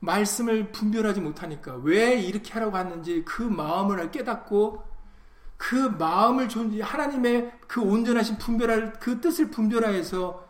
말씀을 0.00 0.72
분별하지 0.72 1.20
못하니까 1.20 1.74
왜 1.82 2.18
이렇게 2.18 2.52
하라고 2.54 2.76
하는지 2.76 3.22
그 3.26 3.42
마음을 3.42 4.10
깨닫고 4.10 4.82
그 5.60 5.74
마음을 5.74 6.48
존재 6.48 6.80
하나님의 6.80 7.52
그 7.68 7.82
온전하신 7.82 8.38
분별할 8.38 8.94
그 8.94 9.20
뜻을 9.20 9.50
분별하여서 9.50 10.48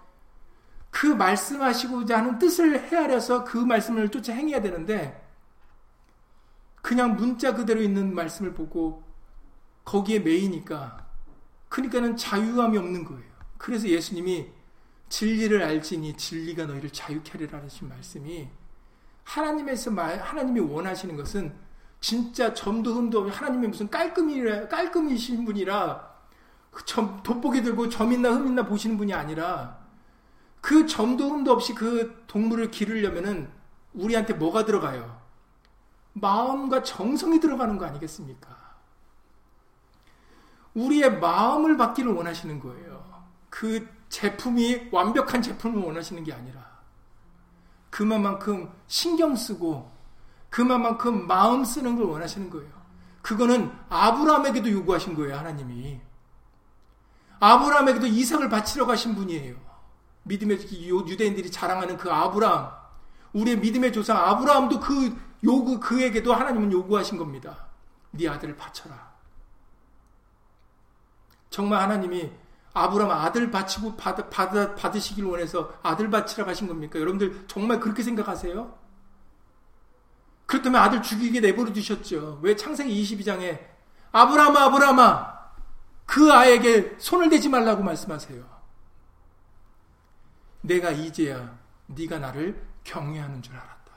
그 0.88 1.06
말씀하시고자 1.08 2.18
하는 2.18 2.38
뜻을 2.38 2.78
헤아려서 2.78 3.42
그 3.42 3.58
말씀을 3.58 4.08
쫓아 4.10 4.32
행해야 4.32 4.62
되는데 4.62 5.28
그냥 6.80 7.16
문자 7.16 7.54
그대로 7.54 7.82
있는 7.82 8.14
말씀을 8.14 8.54
보고 8.54 9.02
거기에 9.84 10.20
매이니까 10.20 11.04
그러니까는 11.68 12.16
자유함이 12.16 12.78
없는 12.78 13.04
거예요. 13.04 13.30
그래서 13.58 13.88
예수님이 13.88 14.46
진리를 15.08 15.60
알지니 15.60 16.16
진리가 16.16 16.66
너희를 16.66 16.90
자유케 16.90 17.32
하리라 17.32 17.60
하신 17.60 17.88
말씀이 17.88 18.48
하나님에서 19.24 19.90
말, 19.90 20.20
하나님이 20.20 20.60
원하시는 20.60 21.16
것은 21.16 21.52
진짜 22.00 22.52
점도 22.54 22.94
흠도 22.94 23.20
없이 23.20 23.36
하나님이 23.36 23.68
무슨 23.68 23.88
깔끔이라, 23.90 24.68
깔끔이신 24.68 25.44
분이라 25.44 26.10
점, 26.86 27.22
돋보기 27.22 27.62
들고 27.62 27.88
점 27.88 28.12
있나 28.12 28.30
흠 28.30 28.46
있나 28.46 28.64
보시는 28.64 28.96
분이 28.96 29.12
아니라 29.12 29.78
그 30.60 30.86
점도 30.86 31.28
흠도 31.30 31.52
없이 31.52 31.74
그 31.74 32.24
동물을 32.26 32.70
기르려면은 32.70 33.50
우리한테 33.92 34.34
뭐가 34.34 34.64
들어가요? 34.64 35.20
마음과 36.12 36.82
정성이 36.82 37.40
들어가는 37.40 37.76
거 37.78 37.86
아니겠습니까? 37.86 38.58
우리의 40.74 41.18
마음을 41.18 41.76
받기를 41.76 42.12
원하시는 42.12 42.60
거예요. 42.60 43.24
그 43.48 43.86
제품이 44.08 44.88
완벽한 44.92 45.42
제품을 45.42 45.82
원하시는 45.82 46.22
게 46.24 46.32
아니라 46.32 46.70
그만큼 47.90 48.70
신경 48.86 49.34
쓰고 49.34 49.90
그만큼 50.50 51.26
마음 51.26 51.64
쓰는 51.64 51.96
걸 51.96 52.06
원하시는 52.06 52.50
거예요. 52.50 52.68
그거는 53.22 53.72
아브라함에게도 53.88 54.70
요구하신 54.70 55.14
거예요, 55.14 55.36
하나님이. 55.36 56.00
아브라함에게도 57.38 58.06
이삭을 58.06 58.48
바치러 58.48 58.86
가신 58.86 59.14
분이에요. 59.14 59.56
믿음의 60.24 60.58
유대인들이 60.70 61.50
자랑하는 61.50 61.96
그 61.96 62.10
아브라함, 62.10 62.70
우리의 63.32 63.58
믿음의 63.58 63.92
조상 63.92 64.16
아브라함도 64.18 64.80
그 64.80 65.16
요구 65.44 65.80
그에게도 65.80 66.34
하나님은 66.34 66.72
요구하신 66.72 67.16
겁니다. 67.16 67.66
네 68.10 68.28
아들을 68.28 68.56
바쳐라. 68.56 69.10
정말 71.48 71.80
하나님이 71.80 72.30
아브라함 72.74 73.10
아들 73.10 73.50
바치고 73.50 73.96
받, 73.96 74.30
받, 74.30 74.76
받으시길 74.76 75.24
원해서 75.24 75.72
아들 75.82 76.10
바치러 76.10 76.44
가신 76.44 76.68
겁니까? 76.68 76.98
여러분들 77.00 77.44
정말 77.46 77.80
그렇게 77.80 78.02
생각하세요? 78.02 78.79
그렇다면 80.50 80.82
아들 80.82 81.00
죽이게 81.00 81.38
내버려 81.38 81.72
두셨죠. 81.72 82.40
왜 82.42 82.56
창세기 82.56 82.90
22장에 83.04 83.60
아브라함아 84.10 84.64
아브라함아 84.64 85.40
그 86.06 86.32
아에게 86.32 86.96
손을 86.98 87.30
대지 87.30 87.48
말라고 87.48 87.84
말씀하세요. 87.84 88.44
내가 90.62 90.90
이제야 90.90 91.56
네가 91.86 92.18
나를 92.18 92.66
경외하는 92.82 93.42
줄 93.42 93.54
알았다. 93.54 93.92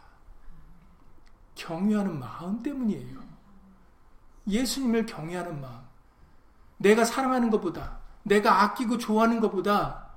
경외하는 1.56 2.20
마음 2.20 2.62
때문이에요. 2.62 3.20
예수님을 4.47 5.08
경외하는 5.08 5.60
마음. 5.60 5.82
내가 6.78 7.04
사랑하는 7.04 7.49
것보다 7.49 7.97
내가 8.22 8.62
아끼고 8.62 8.99
좋아하는 8.99 9.39
것보다 9.39 10.08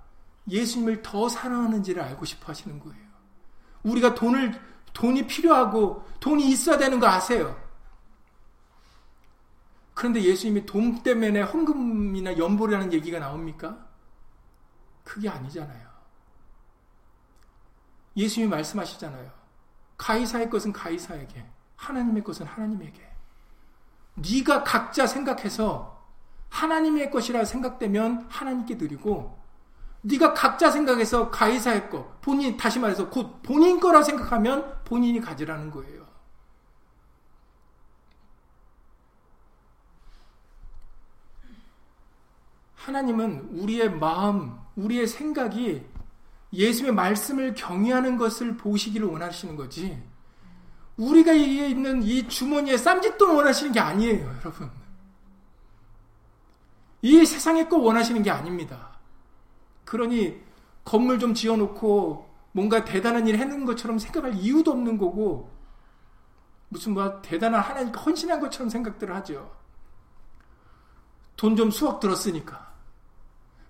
예수님을 0.51 1.01
더 1.01 1.31
사랑하는지를 1.31 2.03
알고 2.03 2.27
싶어 2.27 2.49
하시는 2.49 2.79
거예요. 2.79 3.07
우리가 3.85 4.15
돈을, 4.15 4.61
돈이 4.97 5.27
필요하고 5.27 6.03
돈이 6.21 6.49
있어야 6.49 6.79
되는 6.79 6.99
거 6.99 7.07
아세요? 7.07 7.55
그런데 9.93 10.23
예수님이 10.23 10.65
돈 10.65 11.03
때문에 11.03 11.43
헌금이나 11.43 12.39
연보라는 12.39 12.95
얘기가 12.95 13.19
나옵니까? 13.19 13.77
그게 15.05 15.29
아니잖아요. 15.29 15.87
예수님이 18.17 18.51
말씀하시잖아요. 18.51 19.31
가이사의 19.99 20.49
것은 20.49 20.73
가이사에게, 20.73 21.45
하나님의 21.77 22.25
것은 22.25 22.47
하나님에게. 22.47 23.07
네가 24.15 24.65
각자 24.65 25.07
생각해서 25.07 26.03
하나님의 26.49 27.11
것이라 27.11 27.45
생각되면 27.45 28.29
하나님께 28.31 28.79
드리고 28.79 29.39
네가 30.07 30.35
각자 30.35 30.71
생각해서 30.71 31.31
가이사의 31.31 31.91
것, 31.91 32.21
본인 32.21 32.57
다시 32.57 32.79
말해서 32.79 33.11
곧 33.11 33.43
본인 33.43 33.81
거라 33.81 34.03
생각하면 34.05 34.81
본인이 34.85 35.21
가지라는 35.21 35.71
거예요. 35.73 36.07
하나님은 42.77 43.49
우리의 43.51 43.91
마음, 43.91 44.57
우리의 44.77 45.09
생각이 45.09 45.85
예수의 46.53 46.93
말씀을 46.95 47.55
경외하는 47.55 48.17
것을 48.17 48.57
보시기를 48.57 49.09
원하시는 49.09 49.57
거지. 49.57 50.01
우리가 50.97 51.33
이에 51.33 51.69
있는 51.69 52.05
이 52.05 52.29
주머니에 52.29 52.77
쌈짓돈 52.77 53.35
원하시는 53.35 53.73
게 53.73 53.81
아니에요, 53.81 54.25
여러분. 54.39 54.71
이 57.03 57.27
세상의 57.27 57.69
거 57.69 57.77
원하시는 57.79 58.23
게 58.23 58.31
아닙니다. 58.31 58.96
그러니 59.87 60.39
건물 60.85 61.19
좀 61.19 61.33
지어놓고 61.33 62.29
뭔가 62.53 62.85
대단한 62.85 63.27
일 63.27 63.37
해놓은 63.39 63.65
것처럼 63.65 63.99
생각할 63.99 64.35
이유도 64.35 64.73
없는 64.73 64.99
거고 64.99 65.51
무슨 66.69 66.93
뭐 66.95 67.23
대단한 67.23 67.61
하나님 67.63 67.95
헌신한 67.95 68.41
것처럼 68.41 68.69
생각들을 68.69 69.15
하죠. 69.17 69.51
돈 71.37 71.57
좀 71.57 71.71
수억 71.71 72.01
들었으니까. 72.01 72.75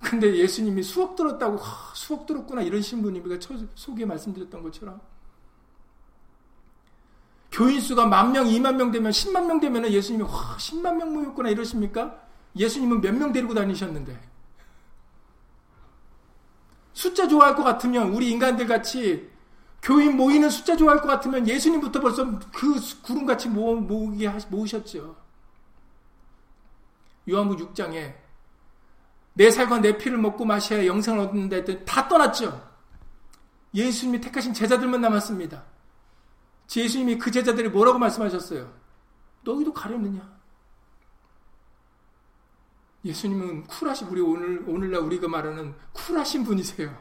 근데 0.01 0.37
예수님이 0.37 0.83
수억 0.83 1.17
들었다고 1.17 1.57
하, 1.57 1.95
수억 1.95 2.27
들었구나 2.27 2.63
이런 2.63 2.81
신분이 2.81 3.19
우리가 3.21 3.41
속에 3.75 4.05
말씀드렸던 4.05 4.63
것처럼 4.63 5.01
교인 7.51 7.81
수가 7.81 8.07
만 8.07 8.31
명, 8.33 8.47
이만 8.47 8.77
명 8.77 8.91
되면 8.93 9.11
10만 9.11 9.47
명 9.47 9.59
되면 9.59 9.91
예수님이 9.91 10.23
와 10.25 10.57
10만 10.59 10.97
명 10.97 11.13
모였구나 11.13 11.49
이러십니까? 11.51 12.21
예수님은 12.55 13.01
몇 13.01 13.15
명 13.15 13.33
데리고 13.33 13.55
다니셨는데. 13.55 14.36
숫자 16.97 17.29
좋아할 17.29 17.55
것 17.55 17.63
같으면 17.63 18.09
우리 18.15 18.31
인간들 18.31 18.67
같이 18.67 19.31
교인 19.83 20.17
모이는 20.17 20.49
숫자 20.49 20.79
좋아할 20.79 21.03
것 21.03 21.09
같으면 21.09 21.47
예수님부터 21.47 22.01
벌써 22.01 22.25
그 22.55 22.81
구름같이 23.03 23.51
모으셨죠. 23.51 25.15
요한부 27.29 27.57
6장에 27.57 28.15
내 29.35 29.51
살과 29.51 29.81
내 29.81 29.99
피를 29.99 30.17
먹고 30.17 30.47
마셔야 30.47 30.87
영생을 30.87 31.19
얻는다 31.21 31.57
했더니 31.57 31.85
다 31.85 32.09
떠났죠. 32.09 32.67
예수님이 33.75 34.23
택하신 34.23 34.55
제자들만 34.55 35.03
남았습니다. 35.03 35.65
예수님이 36.75 37.19
그 37.19 37.31
제자들이 37.31 37.69
뭐라고 37.69 37.99
말씀하셨어요? 37.99 38.73
너희도 39.45 39.75
가려느냐? 39.75 40.36
예수님은 43.07 43.65
쿨하신 43.65 44.09
우리 44.09 44.21
오늘 44.21 44.65
오늘날 44.67 45.01
우리가 45.03 45.29
말하는 45.29 45.75
쿨하신 45.93 46.45
분이세요. 46.45 46.97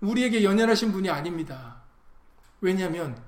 우리에게 0.00 0.44
연연하신 0.44 0.92
분이 0.92 1.10
아닙니다. 1.10 1.82
왜냐하면 2.60 3.20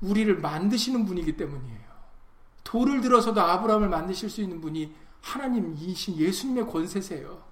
우리를 0.00 0.38
만드시는 0.38 1.06
분이기 1.06 1.36
때문이에요. 1.36 1.88
돌을 2.64 3.00
들어서도 3.00 3.40
아브라함을 3.40 3.88
만드실 3.88 4.28
수 4.28 4.42
있는 4.42 4.60
분이 4.60 4.94
하나님이신 5.22 6.16
예수님의 6.16 6.66
권세세요. 6.66 7.42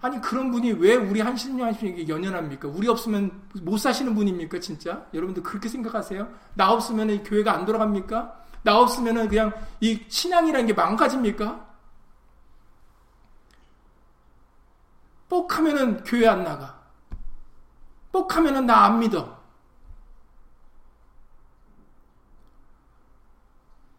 아니 0.00 0.20
그런 0.20 0.50
분이 0.50 0.72
왜 0.72 0.96
우리 0.96 1.20
한신령 1.20 1.66
한신에게 1.66 2.08
연연합니까? 2.08 2.68
우리 2.68 2.88
없으면 2.88 3.42
못 3.62 3.78
사시는 3.78 4.14
분입니까? 4.14 4.60
진짜 4.60 5.06
여러분들 5.14 5.42
그렇게 5.42 5.68
생각하세요? 5.68 6.28
나 6.54 6.72
없으면 6.72 7.22
교회가 7.24 7.52
안 7.52 7.64
돌아갑니까? 7.64 8.44
나 8.62 8.78
없으면 8.78 9.28
그냥 9.28 9.52
이 9.80 10.04
신앙이라는 10.08 10.66
게 10.66 10.72
망가집니까? 10.74 11.63
뻑 15.28 15.50
하면은 15.58 16.04
교회 16.04 16.26
안 16.28 16.44
나가. 16.44 16.82
뻑 18.12 18.34
하면은 18.36 18.66
나 18.66 18.84
안 18.84 18.98
믿어. 19.00 19.42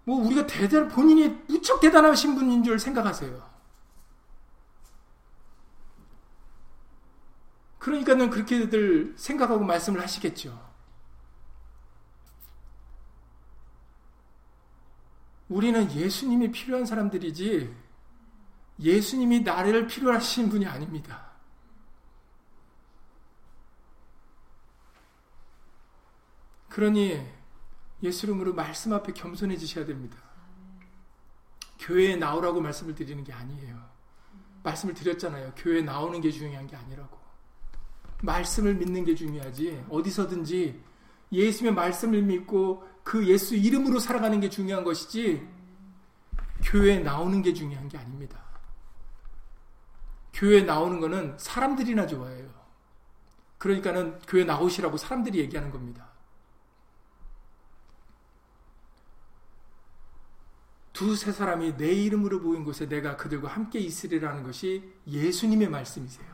뭐 0.05 0.23
우리가 0.23 0.45
대단 0.45 0.87
본인이 0.87 1.27
무척 1.47 1.79
대단하신 1.81 2.35
분인 2.35 2.63
줄 2.63 2.79
생각하세요. 2.79 3.55
그러니까는 7.79 8.29
그렇게들 8.29 9.15
생각하고 9.17 9.63
말씀을 9.63 10.01
하시겠죠. 10.01 10.73
우리는 15.49 15.91
예수님이 15.91 16.51
필요한 16.51 16.85
사람들이지 16.85 17.84
예수님이 18.79 19.41
나를 19.41 19.87
필요하신 19.87 20.49
분이 20.49 20.65
아닙니다. 20.65 21.25
그러니 26.69 27.25
예수 28.03 28.25
이름으로 28.25 28.53
말씀 28.53 28.91
앞에 28.91 29.13
겸손해지셔야 29.13 29.85
됩니다. 29.85 30.17
교회에 31.79 32.15
나오라고 32.17 32.59
말씀을 32.59 32.95
드리는 32.95 33.23
게 33.23 33.31
아니에요. 33.31 33.81
말씀을 34.63 34.93
드렸잖아요. 34.93 35.53
교회에 35.55 35.81
나오는 35.81 36.19
게 36.19 36.31
중요한 36.31 36.67
게 36.67 36.75
아니라고. 36.75 37.17
말씀을 38.21 38.75
믿는 38.75 39.05
게 39.05 39.15
중요하지. 39.15 39.85
어디서든지 39.89 40.81
예수의 41.31 41.73
말씀을 41.73 42.21
믿고 42.23 42.83
그 43.03 43.25
예수 43.27 43.55
이름으로 43.55 43.99
살아가는 43.99 44.39
게 44.39 44.49
중요한 44.49 44.83
것이지 44.83 45.47
교회에 46.63 46.99
나오는 46.99 47.41
게 47.41 47.53
중요한 47.53 47.87
게 47.87 47.97
아닙니다. 47.97 48.44
교회 50.35 50.61
나오는 50.61 50.99
거는 50.99 51.37
사람들이나 51.39 52.07
좋아해요. 52.07 52.53
그러니까는 53.57 54.19
교회 54.27 54.43
나오시라고 54.43 54.97
사람들이 54.97 55.39
얘기하는 55.39 55.71
겁니다. 55.71 56.09
두세 60.91 61.31
사람이 61.31 61.77
내 61.77 61.91
이름으로 61.91 62.39
모인 62.39 62.63
곳에 62.63 62.87
내가 62.87 63.15
그들과 63.15 63.47
함께 63.47 63.79
있으리라는 63.79 64.43
것이 64.43 64.93
예수님의 65.07 65.69
말씀이세요. 65.69 66.27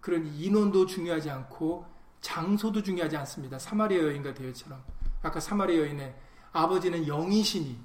그런 0.00 0.26
인원도 0.26 0.86
중요하지 0.86 1.28
않고 1.30 1.86
장소도 2.20 2.82
중요하지 2.82 3.16
않습니다. 3.18 3.58
사마리아 3.58 4.02
여인과 4.02 4.34
대회처럼 4.34 4.82
아까 5.22 5.40
사마리아 5.40 5.80
여인의 5.80 6.14
아버지는 6.52 7.06
영이시니 7.06 7.78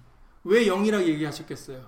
왜 0.46 0.66
영이라고 0.68 1.06
얘기하셨겠어요? 1.06 1.86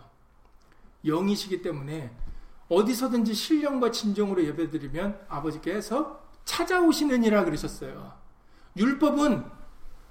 영이시기 1.05 1.61
때문에 1.61 2.24
어디서든지 2.69 3.33
신령과 3.33 3.91
진정으로 3.91 4.43
예배드리면 4.43 5.25
아버지께서 5.27 6.21
찾아오시느니라 6.45 7.45
그러셨어요. 7.45 8.13
율법은 8.77 9.45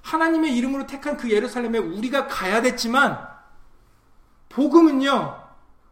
하나님의 0.02 0.57
이름으로 0.57 0.86
택한 0.86 1.16
그 1.16 1.30
예루살렘에 1.30 1.78
우리가 1.78 2.26
가야 2.26 2.62
됐지만 2.62 3.26
복음은요. 4.50 5.42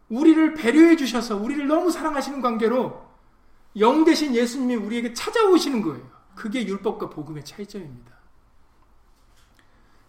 우리를 0.09 0.53
배려해 0.53 0.95
주셔서 0.95 1.35
우리를 1.35 1.67
너무 1.67 1.89
사랑하시는 1.91 2.41
관계로 2.41 3.03
영 3.77 4.03
대신 4.05 4.35
예수님이 4.35 4.75
우리에게 4.75 5.13
찾아오시는 5.13 5.81
거예요. 5.81 6.07
그게 6.35 6.65
율법과 6.65 7.09
복음의 7.09 7.43
차이점입니다. 7.43 8.13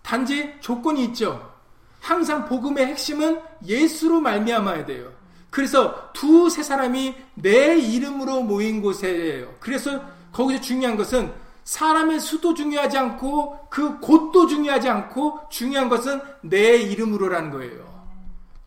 단지 0.02 0.54
조건이 0.60 1.04
있죠. 1.06 1.54
항상 2.00 2.44
복음의 2.44 2.86
핵심은 2.86 3.40
예수로 3.64 4.20
말미암아야 4.20 4.84
돼요. 4.84 5.10
그래서 5.54 6.10
두 6.12 6.50
세 6.50 6.64
사람이 6.64 7.14
내 7.34 7.78
이름으로 7.78 8.42
모인 8.42 8.82
곳에요. 8.82 9.54
그래서 9.60 10.02
거기서 10.32 10.60
중요한 10.60 10.96
것은 10.96 11.32
사람의 11.62 12.18
수도 12.18 12.54
중요하지 12.54 12.98
않고 12.98 13.68
그 13.70 14.00
곳도 14.00 14.48
중요하지 14.48 14.88
않고 14.88 15.48
중요한 15.50 15.88
것은 15.88 16.20
내 16.42 16.76
이름으로라는 16.78 17.52
거예요. 17.52 17.94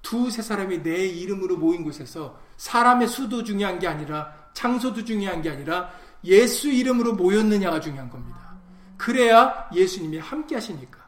두 0.01 0.29
세 0.31 0.41
사람이 0.41 0.81
내 0.81 1.05
이름으로 1.07 1.57
모인 1.57 1.83
곳에서 1.83 2.39
사람의 2.55 3.09
수도 3.09 3.43
중요한 3.43 3.79
게 3.79 3.87
아니라 3.89 4.33
장소도 4.53 5.03
중요한 5.03 5.41
게 5.41 5.49
아니라 5.49 5.91
예수 6.23 6.69
이름으로 6.69 7.15
모였느냐가 7.15 7.81
중요한 7.81 8.09
겁니다. 8.09 8.55
그래야 8.95 9.67
예수님이 9.73 10.19
함께 10.19 10.55
하시니까. 10.55 11.05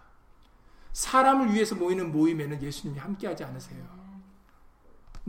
사람을 0.91 1.53
위해서 1.53 1.73
모이는 1.73 2.11
모임에는 2.11 2.61
예수님이 2.61 2.99
함께 2.99 3.27
하지 3.27 3.45
않으세요. 3.45 3.99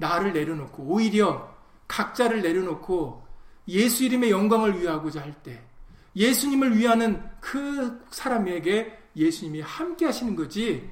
나를 0.00 0.32
내려놓고 0.32 0.82
오히려 0.82 1.54
각자를 1.86 2.42
내려놓고 2.42 3.24
예수 3.68 4.04
이름의 4.04 4.30
영광을 4.30 4.80
위하고자 4.80 5.20
할 5.20 5.34
때 5.42 5.70
예수님을 6.16 6.76
위하는 6.76 7.22
그 7.40 8.04
사람에게 8.10 8.98
예수님이 9.14 9.60
함께 9.60 10.06
하시는 10.06 10.34
거지 10.34 10.90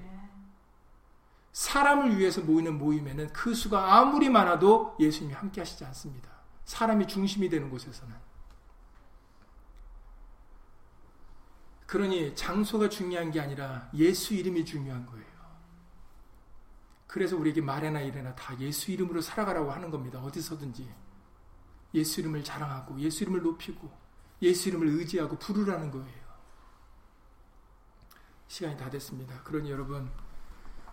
사람을 1.53 2.19
위해서 2.19 2.41
모이는 2.41 2.79
모임에는 2.79 3.33
그 3.33 3.53
수가 3.53 3.97
아무리 3.97 4.29
많아도 4.29 4.97
예수님이 5.01 5.35
함께 5.35 5.61
하시지 5.61 5.85
않습니다. 5.87 6.31
사람이 6.65 7.07
중심이 7.09 7.49
되는 7.49 7.69
곳에서는. 7.69 8.15
그러니 11.87 12.37
장소가 12.37 12.89
중요한 12.89 13.31
게 13.33 13.41
아니라 13.41 13.89
예수 13.95 14.35
이름이 14.35 14.65
중요한 14.65 15.05
거예요. 15.07 15.28
그래서 17.19 17.37
우리에게 17.37 17.61
말해나 17.61 18.01
이래나 18.01 18.33
다 18.37 18.57
예수 18.61 18.93
이름으로 18.93 19.21
살아가라고 19.21 19.73
하는 19.73 19.91
겁니다. 19.91 20.21
어디서든지. 20.21 20.89
예수 21.95 22.21
이름을 22.21 22.45
자랑하고 22.45 22.97
예수 23.01 23.25
이름을 23.25 23.43
높이고 23.43 23.91
예수 24.41 24.69
이름을 24.69 24.87
의지하고 24.87 25.37
부르라는 25.37 25.91
거예요. 25.91 26.29
시간이 28.47 28.77
다 28.77 28.89
됐습니다. 28.89 29.43
그러니 29.43 29.69
여러분 29.69 30.09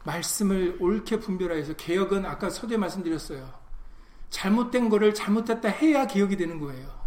말씀을 0.03 0.77
옳게 0.79 1.19
분별하여서 1.19 1.75
개혁은 1.75 2.25
아까 2.25 2.49
서두에 2.49 2.77
말씀드렸어요. 2.77 3.53
잘못된 4.31 4.89
거를 4.89 5.13
잘못했다 5.13 5.69
해야 5.69 6.07
개혁이 6.07 6.37
되는 6.37 6.59
거예요. 6.59 7.05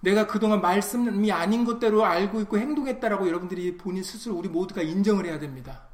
내가 0.00 0.26
그동안 0.26 0.62
말씀이 0.62 1.30
아닌 1.30 1.66
것대로 1.66 2.06
알고 2.06 2.40
있고 2.40 2.56
행동했다라고 2.56 3.28
여러분들이 3.28 3.76
본인 3.76 4.02
스스로 4.02 4.34
우리 4.36 4.48
모두가 4.48 4.80
인정을 4.80 5.26
해야 5.26 5.38
됩니다. 5.38 5.89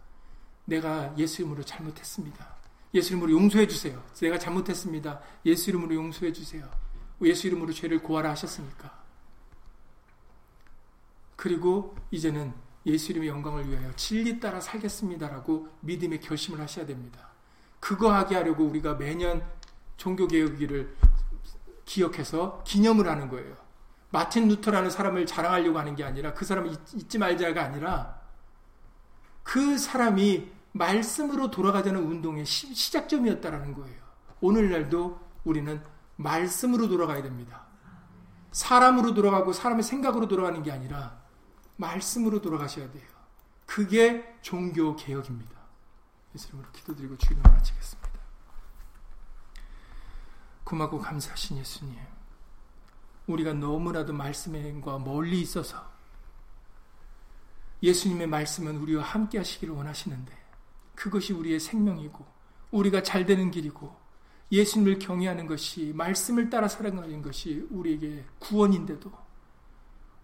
내가 0.66 1.14
예수 1.16 1.42
이름으로 1.42 1.64
잘못했습니다. 1.64 2.56
예수 2.94 3.12
이름으로 3.12 3.32
용서해 3.32 3.66
주세요. 3.66 4.02
내가 4.20 4.38
잘못했습니다. 4.38 5.20
예수 5.46 5.70
이름으로 5.70 5.94
용서해 5.94 6.32
주세요. 6.32 6.68
예수 7.22 7.46
이름으로 7.46 7.72
죄를 7.72 8.02
고하라 8.02 8.30
하셨으니까. 8.30 9.04
그리고 11.34 11.96
이제는 12.10 12.52
예수 12.86 13.12
이름의 13.12 13.28
영광을 13.28 13.68
위하여 13.68 13.94
진리 13.96 14.38
따라 14.38 14.60
살겠습니다라고 14.60 15.68
믿음의 15.80 16.20
결심을 16.20 16.60
하셔야 16.60 16.86
됩니다. 16.86 17.28
그거 17.80 18.12
하게 18.12 18.36
하려고 18.36 18.64
우리가 18.64 18.94
매년 18.94 19.44
종교개혁일을 19.96 20.96
기억해서 21.84 22.62
기념을 22.64 23.08
하는 23.08 23.28
거예요. 23.28 23.56
마틴 24.10 24.48
루터라는 24.48 24.90
사람을 24.90 25.26
자랑하려고 25.26 25.78
하는 25.78 25.94
게 25.94 26.04
아니라 26.04 26.32
그 26.32 26.44
사람을 26.44 26.72
잊지 26.94 27.18
말자가 27.18 27.62
아니라 27.62 28.20
그 29.42 29.78
사람이 29.78 30.55
말씀으로 30.76 31.50
돌아가자는 31.50 32.02
운동의 32.02 32.44
시 32.44 32.92
작점이었다라는 32.92 33.74
거예요. 33.74 34.02
오늘날도 34.40 35.20
우리는 35.44 35.82
말씀으로 36.16 36.88
돌아가야 36.88 37.22
됩니다. 37.22 37.66
사람으로 38.52 39.14
돌아가고 39.14 39.52
사람의 39.52 39.82
생각으로 39.82 40.28
돌아가는 40.28 40.62
게 40.62 40.72
아니라 40.72 41.20
말씀으로 41.76 42.40
돌아가셔야 42.40 42.90
돼요. 42.90 43.06
그게 43.66 44.38
종교 44.40 44.96
개혁입니다. 44.96 45.56
예수님으로 46.34 46.70
기도드리고 46.72 47.16
주님을 47.18 47.50
마치겠습니다. 47.50 48.10
고맙고 50.64 50.98
감사하신 50.98 51.58
예수님. 51.58 51.98
우리가 53.26 53.52
너무나도 53.52 54.12
말씀과 54.12 54.98
멀리 54.98 55.40
있어서 55.40 55.90
예수님의 57.82 58.26
말씀은 58.28 58.76
우리와 58.78 59.04
함께 59.04 59.38
하시기를 59.38 59.74
원하시는데 59.74 60.45
그것이 60.96 61.32
우리의 61.32 61.60
생명이고 61.60 62.26
우리가 62.72 63.04
잘 63.04 63.24
되는 63.24 63.52
길이고 63.52 63.94
예수님을 64.50 64.98
경외하는 64.98 65.46
것이 65.46 65.92
말씀을 65.94 66.50
따라 66.50 66.66
살아가는 66.66 67.22
것이 67.22 67.66
우리에게 67.70 68.24
구원인데도 68.40 69.12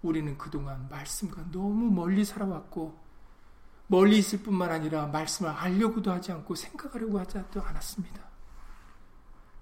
우리는 0.02 0.36
그동안 0.36 0.88
말씀과 0.88 1.50
너무 1.52 1.90
멀리 1.90 2.24
살아왔고 2.24 3.00
멀리 3.86 4.18
있을 4.18 4.42
뿐만 4.42 4.70
아니라 4.70 5.06
말씀을 5.06 5.50
알려고도 5.50 6.10
하지 6.10 6.32
않고 6.32 6.54
생각하려고 6.54 7.20
하지도 7.20 7.62
않았습니다. 7.62 8.22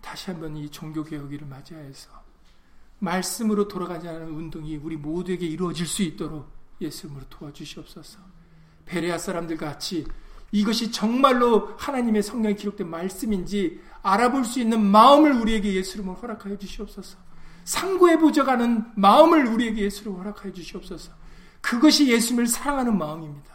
다시 0.01 0.31
한번 0.31 0.57
이 0.57 0.71
종교 0.71 1.03
개혁일을 1.03 1.47
맞이하여서 1.47 2.11
말씀으로 3.01 3.67
돌아가자는 3.69 4.29
운동이 4.29 4.77
우리 4.77 4.97
모두에게 4.97 5.47
이루어질 5.47 5.87
수 5.87 6.03
있도록 6.03 6.51
예수님으로 6.81 7.29
도와주시옵소서. 7.29 8.19
베레아 8.87 9.19
사람들 9.19 9.57
같이 9.57 10.07
이것이 10.53 10.91
정말로 10.91 11.75
하나님의 11.79 12.23
성령에 12.23 12.55
기록된 12.55 12.89
말씀인지 12.89 13.81
알아볼 14.03 14.45
수 14.45 14.61
있는 14.61 14.85
마음을 14.85 15.33
우리에게 15.33 15.75
예수님으로 15.75 16.17
허락하여 16.17 16.59
주시옵소서. 16.59 17.19
상고해 17.65 18.19
보져가는 18.19 18.85
마음을 18.97 19.47
우리에게 19.47 19.83
예수로 19.83 20.17
허락하여 20.17 20.53
주시옵소서. 20.53 21.13
그것이 21.61 22.09
예수님을 22.09 22.47
사랑하는 22.47 22.97
마음입니다. 22.97 23.51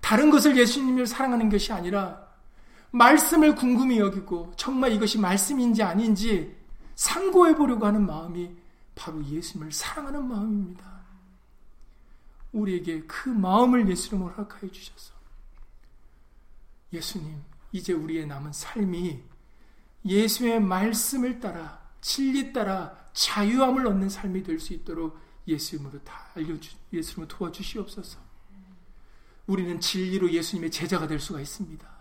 다른 0.00 0.30
것을 0.30 0.56
예수님을 0.56 1.06
사랑하는 1.06 1.48
것이 1.48 1.72
아니라 1.72 2.26
말씀을 2.90 3.54
궁금히 3.54 3.98
여기고 3.98 4.52
정말 4.56 4.92
이것이 4.92 5.18
말씀인지 5.18 5.82
아닌지 5.82 6.54
상고해 6.96 7.54
보려고 7.54 7.86
하는 7.86 8.06
마음이 8.06 8.50
바로 8.94 9.24
예수님을 9.24 9.72
사랑하는 9.72 10.26
마음입니다. 10.28 10.84
우리에게 12.52 13.02
그 13.06 13.28
마음을 13.28 13.88
예수님으로 13.88 14.32
허락하여 14.32 14.70
주셔서 14.70 15.15
예수님, 16.92 17.42
이제 17.72 17.92
우리의 17.92 18.26
남은 18.26 18.52
삶이 18.52 19.22
예수의 20.04 20.60
말씀을 20.60 21.40
따라 21.40 21.84
진리 22.00 22.52
따라 22.52 22.96
자유함을 23.12 23.86
얻는 23.86 24.08
삶이 24.08 24.42
될 24.42 24.60
수 24.60 24.72
있도록 24.72 25.18
예수님으로 25.48 26.02
다 26.04 26.30
알려주, 26.34 26.76
예수님으로 26.92 27.28
도와주시옵소서. 27.28 28.18
우리는 29.46 29.80
진리로 29.80 30.30
예수님의 30.30 30.70
제자가 30.70 31.06
될 31.06 31.20
수가 31.20 31.40
있습니다. 31.40 31.96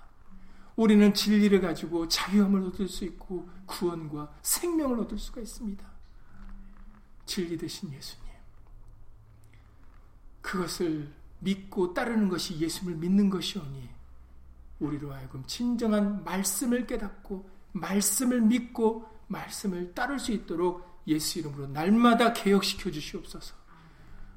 우리는 0.75 1.13
진리를 1.13 1.61
가지고 1.61 2.07
자유함을 2.07 2.63
얻을 2.63 2.87
수 2.87 3.05
있고 3.05 3.47
구원과 3.65 4.33
생명을 4.41 4.99
얻을 4.99 5.17
수가 5.17 5.41
있습니다. 5.41 5.85
진리 7.25 7.57
되신 7.57 7.93
예수님. 7.93 8.25
그것을 10.41 11.11
믿고 11.39 11.93
따르는 11.93 12.29
것이 12.29 12.59
예수님을 12.59 12.97
믿는 12.99 13.29
것이오니 13.29 13.89
우리로 14.79 15.13
하여금 15.13 15.43
진정한 15.45 16.23
말씀을 16.23 16.85
깨닫고 16.85 17.49
말씀을 17.71 18.41
믿고 18.41 19.09
말씀을 19.27 19.93
따를 19.93 20.19
수 20.19 20.31
있도록 20.31 21.03
예수 21.07 21.39
이름으로 21.39 21.67
날마다 21.67 22.33
개혁시켜 22.33 22.91
주시옵소서. 22.91 23.55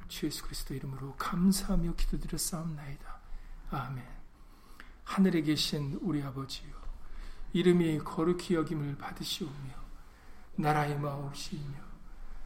주 0.08 0.26
예수 0.26 0.42
그리스도 0.42 0.74
이름으로 0.74 1.14
감사하며 1.16 1.94
기도드렸사옵나이다. 1.94 3.18
아멘. 3.70 4.04
하늘에 5.04 5.42
계신 5.42 5.98
우리 6.02 6.22
아버지요 6.22 6.68
이름이 7.52 7.98
거룩히 8.00 8.54
여김을 8.54 8.96
받으시오며 8.96 9.74
나라의 10.56 10.98
마옵시며 10.98 11.88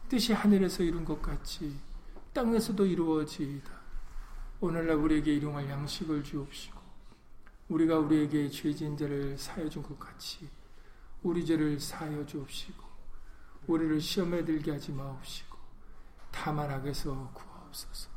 뜻이 0.07 0.33
하늘에서 0.33 0.83
이룬 0.83 1.03
것 1.03 1.21
같이 1.21 1.75
땅에서도 2.33 2.85
이루어지이다. 2.85 3.71
오늘날 4.61 4.95
우리에게 4.95 5.33
일용할 5.35 5.69
양식을 5.69 6.23
주옵시고 6.23 6.72
우리가 7.69 7.97
우리에게 7.99 8.49
죄진들을 8.49 9.37
사여준 9.37 9.83
것 9.83 9.97
같이 9.99 10.49
우리 11.23 11.45
죄를 11.45 11.79
사여 11.79 12.25
주옵시고 12.25 12.83
우리를 13.67 13.99
시험에 14.01 14.43
들게 14.43 14.71
하지 14.71 14.91
마옵시고 14.91 15.57
다만 16.31 16.69
악에서 16.69 17.31
구하옵소서. 17.33 18.09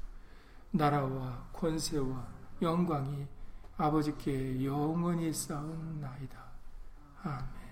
나라와 0.72 1.48
권세와 1.52 2.26
영광이 2.60 3.26
아버지께 3.76 4.64
영원히 4.64 5.32
쌓은나이다. 5.32 6.46
아멘. 7.22 7.66